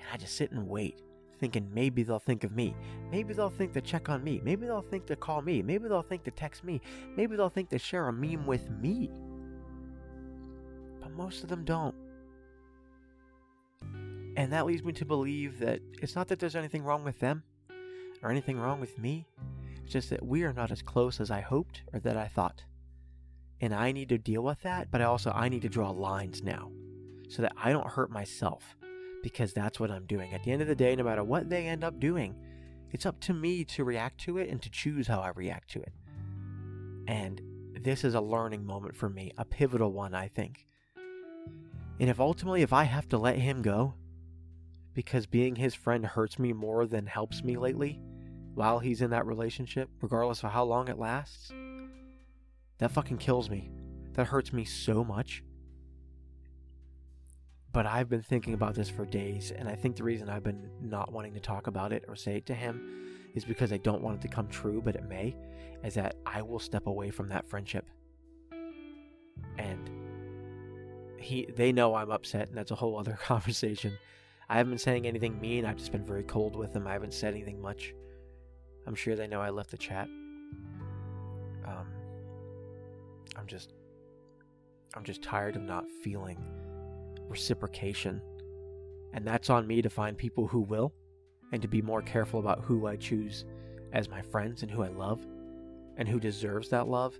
And 0.00 0.08
I 0.12 0.16
just 0.16 0.36
sit 0.36 0.50
and 0.50 0.66
wait 0.66 1.00
thinking 1.38 1.68
maybe 1.72 2.02
they'll 2.02 2.18
think 2.18 2.44
of 2.44 2.52
me. 2.52 2.74
Maybe 3.10 3.32
they'll 3.34 3.50
think 3.50 3.72
to 3.74 3.80
check 3.80 4.08
on 4.08 4.22
me. 4.22 4.40
Maybe 4.42 4.66
they'll 4.66 4.82
think 4.82 5.06
to 5.06 5.16
call 5.16 5.42
me. 5.42 5.62
Maybe 5.62 5.88
they'll 5.88 6.02
think 6.02 6.24
to 6.24 6.30
text 6.30 6.64
me. 6.64 6.80
Maybe 7.16 7.36
they'll 7.36 7.48
think 7.48 7.70
to 7.70 7.78
share 7.78 8.08
a 8.08 8.12
meme 8.12 8.46
with 8.46 8.70
me. 8.70 9.10
But 11.00 11.12
most 11.12 11.42
of 11.42 11.48
them 11.48 11.64
don't. 11.64 11.94
And 14.36 14.52
that 14.52 14.66
leads 14.66 14.84
me 14.84 14.92
to 14.92 15.04
believe 15.04 15.58
that 15.58 15.80
it's 16.00 16.14
not 16.14 16.28
that 16.28 16.38
there's 16.38 16.56
anything 16.56 16.84
wrong 16.84 17.02
with 17.02 17.18
them 17.18 17.42
or 18.22 18.30
anything 18.30 18.58
wrong 18.58 18.80
with 18.80 18.98
me. 18.98 19.26
It's 19.82 19.92
just 19.92 20.10
that 20.10 20.24
we 20.24 20.44
are 20.44 20.52
not 20.52 20.70
as 20.70 20.82
close 20.82 21.20
as 21.20 21.30
I 21.30 21.40
hoped 21.40 21.82
or 21.92 22.00
that 22.00 22.16
I 22.16 22.28
thought. 22.28 22.62
And 23.60 23.74
I 23.74 23.90
need 23.90 24.08
to 24.10 24.18
deal 24.18 24.42
with 24.42 24.62
that, 24.62 24.90
but 24.90 25.00
I 25.00 25.04
also 25.04 25.32
I 25.32 25.48
need 25.48 25.62
to 25.62 25.68
draw 25.68 25.90
lines 25.90 26.42
now 26.42 26.70
so 27.28 27.42
that 27.42 27.52
I 27.56 27.72
don't 27.72 27.88
hurt 27.88 28.10
myself 28.10 28.77
because 29.22 29.52
that's 29.52 29.80
what 29.80 29.90
I'm 29.90 30.06
doing. 30.06 30.32
At 30.32 30.44
the 30.44 30.52
end 30.52 30.62
of 30.62 30.68
the 30.68 30.74
day, 30.74 30.94
no 30.96 31.04
matter 31.04 31.24
what 31.24 31.48
they 31.48 31.66
end 31.66 31.84
up 31.84 31.98
doing, 32.00 32.34
it's 32.90 33.06
up 33.06 33.20
to 33.20 33.34
me 33.34 33.64
to 33.64 33.84
react 33.84 34.18
to 34.22 34.38
it 34.38 34.48
and 34.48 34.62
to 34.62 34.70
choose 34.70 35.06
how 35.06 35.20
I 35.20 35.30
react 35.30 35.70
to 35.72 35.80
it. 35.80 35.92
And 37.06 37.40
this 37.80 38.04
is 38.04 38.14
a 38.14 38.20
learning 38.20 38.64
moment 38.64 38.96
for 38.96 39.08
me, 39.08 39.32
a 39.38 39.44
pivotal 39.44 39.92
one, 39.92 40.14
I 40.14 40.28
think. 40.28 40.66
And 42.00 42.08
if 42.08 42.20
ultimately, 42.20 42.62
if 42.62 42.72
I 42.72 42.84
have 42.84 43.08
to 43.08 43.18
let 43.18 43.36
him 43.36 43.62
go, 43.62 43.94
because 44.94 45.26
being 45.26 45.56
his 45.56 45.74
friend 45.74 46.04
hurts 46.04 46.38
me 46.38 46.52
more 46.52 46.86
than 46.86 47.06
helps 47.06 47.42
me 47.42 47.56
lately, 47.56 48.00
while 48.54 48.78
he's 48.78 49.02
in 49.02 49.10
that 49.10 49.26
relationship, 49.26 49.88
regardless 50.00 50.42
of 50.42 50.50
how 50.50 50.64
long 50.64 50.88
it 50.88 50.98
lasts, 50.98 51.52
that 52.78 52.90
fucking 52.90 53.18
kills 53.18 53.50
me. 53.50 53.70
That 54.14 54.26
hurts 54.26 54.52
me 54.52 54.64
so 54.64 55.04
much. 55.04 55.42
But 57.72 57.86
I've 57.86 58.08
been 58.08 58.22
thinking 58.22 58.54
about 58.54 58.74
this 58.74 58.88
for 58.88 59.04
days, 59.04 59.52
and 59.52 59.68
I 59.68 59.74
think 59.74 59.96
the 59.96 60.02
reason 60.02 60.28
I've 60.28 60.42
been 60.42 60.70
not 60.80 61.12
wanting 61.12 61.34
to 61.34 61.40
talk 61.40 61.66
about 61.66 61.92
it 61.92 62.04
or 62.08 62.16
say 62.16 62.36
it 62.36 62.46
to 62.46 62.54
him 62.54 63.06
is 63.34 63.44
because 63.44 63.72
I 63.72 63.76
don't 63.76 64.02
want 64.02 64.16
it 64.16 64.22
to 64.22 64.28
come 64.28 64.48
true, 64.48 64.80
but 64.82 64.96
it 64.96 65.04
may, 65.08 65.36
is 65.84 65.94
that 65.94 66.16
I 66.24 66.42
will 66.42 66.58
step 66.58 66.86
away 66.86 67.10
from 67.10 67.28
that 67.28 67.48
friendship. 67.48 67.86
And 69.58 69.90
he 71.18 71.46
they 71.56 71.72
know 71.72 71.94
I'm 71.94 72.10
upset, 72.10 72.48
and 72.48 72.56
that's 72.56 72.70
a 72.70 72.76
whole 72.76 72.98
other 72.98 73.12
conversation. 73.22 73.98
I 74.48 74.56
haven't 74.56 74.72
been 74.72 74.78
saying 74.78 75.06
anything 75.06 75.38
mean, 75.38 75.66
I've 75.66 75.76
just 75.76 75.92
been 75.92 76.06
very 76.06 76.24
cold 76.24 76.56
with 76.56 76.72
them. 76.72 76.86
I 76.86 76.94
haven't 76.94 77.12
said 77.12 77.34
anything 77.34 77.60
much. 77.60 77.94
I'm 78.86 78.94
sure 78.94 79.14
they 79.14 79.26
know 79.26 79.42
I 79.42 79.50
left 79.50 79.70
the 79.70 79.76
chat. 79.76 80.08
Um 81.66 81.86
I'm 83.36 83.46
just 83.46 83.74
I'm 84.94 85.04
just 85.04 85.22
tired 85.22 85.54
of 85.54 85.62
not 85.62 85.84
feeling 86.02 86.38
reciprocation. 87.28 88.20
And 89.12 89.26
that's 89.26 89.50
on 89.50 89.66
me 89.66 89.82
to 89.82 89.90
find 89.90 90.16
people 90.16 90.46
who 90.46 90.60
will, 90.60 90.92
and 91.52 91.62
to 91.62 91.68
be 91.68 91.80
more 91.80 92.02
careful 92.02 92.40
about 92.40 92.60
who 92.60 92.86
I 92.86 92.96
choose 92.96 93.44
as 93.92 94.08
my 94.08 94.20
friends 94.20 94.62
and 94.62 94.70
who 94.70 94.82
I 94.82 94.88
love, 94.88 95.26
and 95.96 96.06
who 96.06 96.20
deserves 96.20 96.68
that 96.68 96.88
love. 96.88 97.18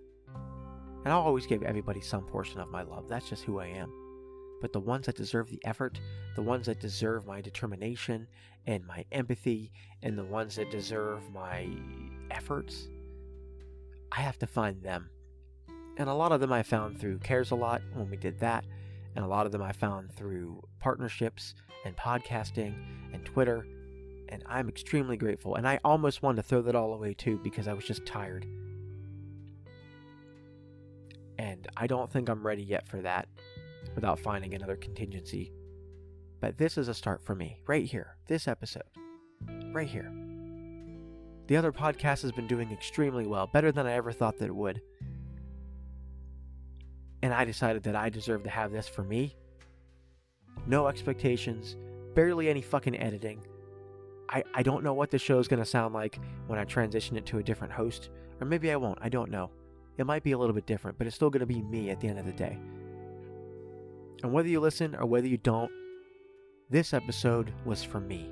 And 1.04 1.12
I'll 1.12 1.22
always 1.22 1.46
give 1.46 1.62
everybody 1.62 2.00
some 2.00 2.26
portion 2.26 2.60
of 2.60 2.70
my 2.70 2.82
love. 2.82 3.08
That's 3.08 3.28
just 3.28 3.44
who 3.44 3.58
I 3.58 3.68
am. 3.68 3.90
But 4.60 4.72
the 4.72 4.80
ones 4.80 5.06
that 5.06 5.16
deserve 5.16 5.48
the 5.48 5.64
effort, 5.64 6.00
the 6.34 6.42
ones 6.42 6.66
that 6.66 6.80
deserve 6.80 7.26
my 7.26 7.40
determination 7.40 8.26
and 8.66 8.86
my 8.86 9.04
empathy, 9.12 9.72
and 10.02 10.18
the 10.18 10.24
ones 10.24 10.56
that 10.56 10.70
deserve 10.70 11.22
my 11.32 11.68
efforts, 12.30 12.88
I 14.12 14.20
have 14.20 14.38
to 14.40 14.46
find 14.46 14.82
them. 14.82 15.08
And 15.96 16.08
a 16.08 16.14
lot 16.14 16.32
of 16.32 16.40
them 16.40 16.52
I 16.52 16.62
found 16.62 16.98
through 16.98 17.18
Cares 17.18 17.50
a 17.50 17.54
Lot 17.54 17.82
when 17.94 18.10
we 18.10 18.16
did 18.16 18.38
that 18.40 18.64
and 19.14 19.24
a 19.24 19.28
lot 19.28 19.46
of 19.46 19.52
them 19.52 19.62
I 19.62 19.72
found 19.72 20.12
through 20.12 20.62
partnerships 20.80 21.54
and 21.84 21.96
podcasting 21.96 22.74
and 23.12 23.24
Twitter. 23.24 23.66
And 24.28 24.44
I'm 24.46 24.68
extremely 24.68 25.16
grateful. 25.16 25.54
And 25.54 25.66
I 25.66 25.80
almost 25.84 26.22
wanted 26.22 26.42
to 26.42 26.48
throw 26.48 26.62
that 26.62 26.76
all 26.76 26.92
away 26.92 27.14
too 27.14 27.40
because 27.42 27.66
I 27.66 27.72
was 27.72 27.84
just 27.84 28.04
tired. 28.04 28.46
And 31.38 31.66
I 31.76 31.86
don't 31.86 32.10
think 32.10 32.28
I'm 32.28 32.46
ready 32.46 32.62
yet 32.62 32.86
for 32.86 33.00
that 33.02 33.28
without 33.94 34.18
finding 34.18 34.54
another 34.54 34.76
contingency. 34.76 35.52
But 36.40 36.58
this 36.58 36.78
is 36.78 36.88
a 36.88 36.94
start 36.94 37.22
for 37.22 37.34
me, 37.34 37.58
right 37.66 37.84
here, 37.84 38.16
this 38.26 38.46
episode, 38.46 38.82
right 39.72 39.88
here. 39.88 40.12
The 41.48 41.56
other 41.56 41.72
podcast 41.72 42.22
has 42.22 42.32
been 42.32 42.46
doing 42.46 42.70
extremely 42.70 43.26
well, 43.26 43.48
better 43.52 43.72
than 43.72 43.86
I 43.86 43.94
ever 43.94 44.12
thought 44.12 44.38
that 44.38 44.46
it 44.46 44.54
would. 44.54 44.80
And 47.22 47.34
I 47.34 47.44
decided 47.44 47.82
that 47.84 47.96
I 47.96 48.08
deserve 48.10 48.44
to 48.44 48.50
have 48.50 48.72
this 48.72 48.88
for 48.88 49.02
me. 49.02 49.36
No 50.66 50.86
expectations, 50.86 51.76
barely 52.14 52.48
any 52.48 52.62
fucking 52.62 52.98
editing. 52.98 53.44
I, 54.28 54.44
I 54.54 54.62
don't 54.62 54.84
know 54.84 54.92
what 54.92 55.10
the 55.10 55.18
show 55.18 55.38
is 55.38 55.48
going 55.48 55.62
to 55.62 55.68
sound 55.68 55.94
like 55.94 56.18
when 56.46 56.58
I 56.58 56.64
transition 56.64 57.16
it 57.16 57.26
to 57.26 57.38
a 57.38 57.42
different 57.42 57.72
host, 57.72 58.10
or 58.40 58.46
maybe 58.46 58.70
I 58.70 58.76
won't. 58.76 58.98
I 59.00 59.08
don't 59.08 59.30
know. 59.30 59.50
It 59.96 60.06
might 60.06 60.22
be 60.22 60.32
a 60.32 60.38
little 60.38 60.54
bit 60.54 60.66
different, 60.66 60.98
but 60.98 61.06
it's 61.06 61.16
still 61.16 61.30
going 61.30 61.40
to 61.40 61.46
be 61.46 61.62
me 61.62 61.90
at 61.90 62.00
the 62.00 62.08
end 62.08 62.18
of 62.18 62.26
the 62.26 62.32
day. 62.32 62.58
And 64.22 64.32
whether 64.32 64.48
you 64.48 64.60
listen 64.60 64.94
or 64.94 65.06
whether 65.06 65.26
you 65.26 65.38
don't, 65.38 65.70
this 66.70 66.92
episode 66.92 67.52
was 67.64 67.82
for 67.82 68.00
me 68.00 68.30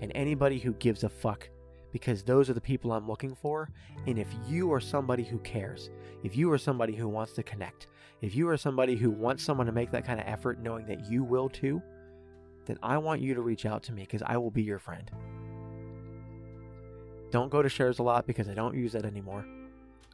and 0.00 0.12
anybody 0.14 0.58
who 0.58 0.72
gives 0.74 1.02
a 1.02 1.08
fuck 1.08 1.48
because 1.94 2.24
those 2.24 2.50
are 2.50 2.54
the 2.54 2.60
people 2.60 2.90
I'm 2.90 3.06
looking 3.06 3.36
for. 3.36 3.70
And 4.08 4.18
if 4.18 4.26
you 4.48 4.72
are 4.72 4.80
somebody 4.80 5.22
who 5.22 5.38
cares, 5.38 5.90
if 6.24 6.36
you 6.36 6.50
are 6.50 6.58
somebody 6.58 6.96
who 6.96 7.06
wants 7.06 7.34
to 7.34 7.44
connect, 7.44 7.86
if 8.20 8.34
you 8.34 8.48
are 8.48 8.56
somebody 8.56 8.96
who 8.96 9.12
wants 9.12 9.44
someone 9.44 9.66
to 9.66 9.72
make 9.72 9.92
that 9.92 10.04
kind 10.04 10.18
of 10.18 10.26
effort 10.26 10.60
knowing 10.60 10.86
that 10.86 11.08
you 11.08 11.22
will 11.22 11.48
too, 11.48 11.80
then 12.66 12.80
I 12.82 12.98
want 12.98 13.20
you 13.20 13.32
to 13.34 13.42
reach 13.42 13.64
out 13.64 13.84
to 13.84 13.92
me 13.92 14.02
because 14.02 14.24
I 14.26 14.36
will 14.38 14.50
be 14.50 14.64
your 14.64 14.80
friend. 14.80 15.08
Don't 17.30 17.48
go 17.48 17.62
to 17.62 17.68
shares 17.68 18.00
a 18.00 18.02
lot 18.02 18.26
because 18.26 18.48
I 18.48 18.54
don't 18.54 18.74
use 18.74 18.90
that 18.94 19.04
anymore. 19.04 19.46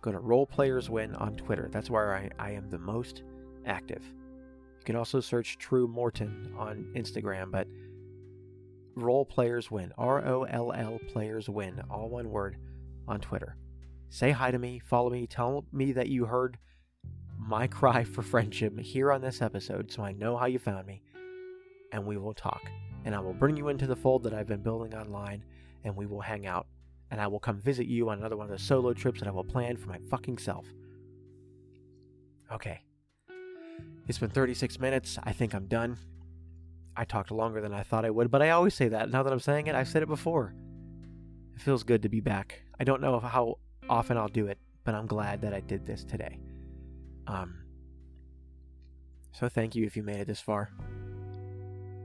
Go 0.03 0.12
to 0.12 0.18
Roll 0.18 0.45
Players 0.45 0.91
Win 0.91 1.14
on 1.14 1.35
Twitter. 1.35 1.70
That's 1.72 1.89
where 1.89 2.14
I, 2.14 2.28
I 2.39 2.51
am 2.51 2.68
the 2.68 2.78
most 2.78 3.22
active. 3.64 4.03
You 4.05 4.85
can 4.85 4.97
also 4.97 5.18
search 5.18 5.57
True 5.57 5.89
Morton 5.89 6.53
on 6.59 6.93
Instagram, 6.95 7.51
but 7.51 7.66
Roll 9.03 9.24
Players 9.24 9.70
Win. 9.70 9.92
R 9.98 10.26
O 10.26 10.44
L 10.44 10.72
L 10.72 10.98
Players 11.09 11.48
Win. 11.48 11.82
All 11.90 12.09
one 12.09 12.30
word 12.30 12.57
on 13.09 13.20
Twitter. 13.20 13.57
Say 14.09 14.32
hi 14.32 14.51
to 14.51 14.59
me, 14.59 14.80
follow 14.80 15.11
me, 15.11 15.26
tell 15.26 15.64
me 15.72 15.92
that 15.92 16.09
you 16.09 16.24
heard 16.24 16.59
my 17.38 17.66
cry 17.68 18.05
for 18.05 18.22
friendship 18.22 18.78
here 18.80 19.12
on 19.12 19.20
this 19.20 19.40
episode 19.40 19.90
so 19.92 20.03
I 20.03 20.12
know 20.12 20.36
how 20.36 20.46
you 20.46 20.59
found 20.59 20.86
me, 20.86 21.03
and 21.92 22.05
we 22.05 22.16
will 22.16 22.34
talk. 22.34 22.62
And 23.05 23.14
I 23.14 23.20
will 23.20 23.32
bring 23.32 23.57
you 23.57 23.68
into 23.68 23.86
the 23.86 23.96
fold 23.96 24.24
that 24.24 24.34
I've 24.34 24.48
been 24.48 24.62
building 24.62 24.94
online, 24.94 25.44
and 25.84 25.96
we 25.96 26.07
will 26.07 26.20
hang 26.20 26.46
out. 26.46 26.66
And 27.12 27.20
I 27.20 27.26
will 27.26 27.40
come 27.40 27.61
visit 27.61 27.86
you 27.86 28.09
on 28.11 28.18
another 28.18 28.36
one 28.36 28.44
of 28.44 28.51
those 28.51 28.62
solo 28.62 28.92
trips 28.92 29.20
that 29.20 29.28
I 29.28 29.32
will 29.32 29.44
plan 29.44 29.76
for 29.76 29.88
my 29.88 29.98
fucking 30.11 30.38
self. 30.38 30.66
Okay. 32.53 32.82
It's 34.07 34.18
been 34.18 34.30
36 34.30 34.78
minutes. 34.78 35.18
I 35.22 35.32
think 35.32 35.55
I'm 35.55 35.66
done. 35.66 35.98
I 37.01 37.05
talked 37.05 37.30
longer 37.30 37.62
than 37.62 37.72
I 37.72 37.82
thought 37.82 38.05
I 38.05 38.11
would, 38.11 38.30
but 38.30 38.42
I 38.42 38.51
always 38.51 38.74
say 38.74 38.88
that. 38.88 39.11
Now 39.11 39.22
that 39.22 39.32
I'm 39.32 39.40
saying 39.40 39.68
it, 39.68 39.74
I've 39.74 39.88
said 39.88 40.03
it 40.03 40.07
before. 40.07 40.53
It 41.55 41.62
feels 41.62 41.82
good 41.82 42.03
to 42.03 42.11
be 42.11 42.20
back. 42.20 42.61
I 42.78 42.84
don't 42.84 43.01
know 43.01 43.18
how 43.18 43.57
often 43.88 44.18
I'll 44.18 44.28
do 44.28 44.48
it, 44.48 44.59
but 44.84 44.94
I'm 44.94 45.07
glad 45.07 45.40
that 45.40 45.55
I 45.55 45.61
did 45.61 45.86
this 45.86 46.05
today. 46.05 46.38
Um, 47.26 47.55
so 49.32 49.48
thank 49.48 49.74
you 49.74 49.86
if 49.86 49.96
you 49.96 50.03
made 50.03 50.20
it 50.20 50.26
this 50.26 50.42
far. 50.42 50.72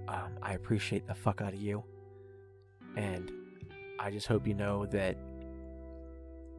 Um, 0.08 0.38
I 0.42 0.54
appreciate 0.54 1.06
the 1.08 1.14
fuck 1.14 1.42
out 1.42 1.52
of 1.52 1.60
you. 1.60 1.84
And 2.96 3.34
I 4.00 4.12
just 4.12 4.28
hope 4.28 4.48
you 4.48 4.54
know 4.54 4.86
that 4.86 5.18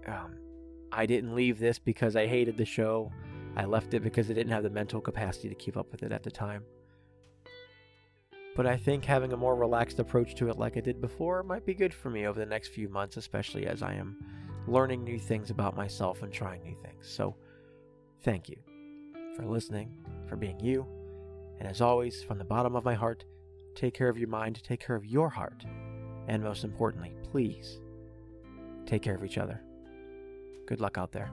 um, 0.06 0.36
I 0.92 1.06
didn't 1.06 1.34
leave 1.34 1.58
this 1.58 1.78
because 1.78 2.16
I 2.16 2.26
hated 2.26 2.58
the 2.58 2.66
show. 2.66 3.10
I 3.56 3.64
left 3.64 3.94
it 3.94 4.02
because 4.02 4.30
I 4.30 4.34
didn't 4.34 4.52
have 4.52 4.62
the 4.62 4.68
mental 4.68 5.00
capacity 5.00 5.48
to 5.48 5.54
keep 5.54 5.78
up 5.78 5.90
with 5.90 6.02
it 6.02 6.12
at 6.12 6.22
the 6.22 6.30
time. 6.30 6.64
But 8.56 8.66
I 8.66 8.78
think 8.78 9.04
having 9.04 9.34
a 9.34 9.36
more 9.36 9.54
relaxed 9.54 9.98
approach 9.98 10.34
to 10.36 10.48
it, 10.48 10.58
like 10.58 10.78
I 10.78 10.80
did 10.80 11.00
before, 11.00 11.42
might 11.42 11.66
be 11.66 11.74
good 11.74 11.92
for 11.92 12.08
me 12.08 12.26
over 12.26 12.40
the 12.40 12.46
next 12.46 12.68
few 12.68 12.88
months, 12.88 13.18
especially 13.18 13.66
as 13.66 13.82
I 13.82 13.92
am 13.92 14.16
learning 14.66 15.04
new 15.04 15.18
things 15.18 15.50
about 15.50 15.76
myself 15.76 16.22
and 16.22 16.32
trying 16.32 16.62
new 16.62 16.74
things. 16.82 17.06
So, 17.06 17.36
thank 18.22 18.48
you 18.48 18.56
for 19.36 19.44
listening, 19.44 19.92
for 20.26 20.36
being 20.36 20.58
you, 20.58 20.86
and 21.60 21.68
as 21.68 21.82
always, 21.82 22.22
from 22.22 22.38
the 22.38 22.44
bottom 22.44 22.74
of 22.74 22.84
my 22.84 22.94
heart, 22.94 23.26
take 23.74 23.92
care 23.92 24.08
of 24.08 24.18
your 24.18 24.28
mind, 24.28 24.62
take 24.62 24.80
care 24.80 24.96
of 24.96 25.04
your 25.04 25.28
heart, 25.28 25.64
and 26.26 26.42
most 26.42 26.64
importantly, 26.64 27.14
please 27.30 27.78
take 28.86 29.02
care 29.02 29.14
of 29.14 29.24
each 29.24 29.36
other. 29.36 29.60
Good 30.66 30.80
luck 30.80 30.96
out 30.96 31.12
there. 31.12 31.30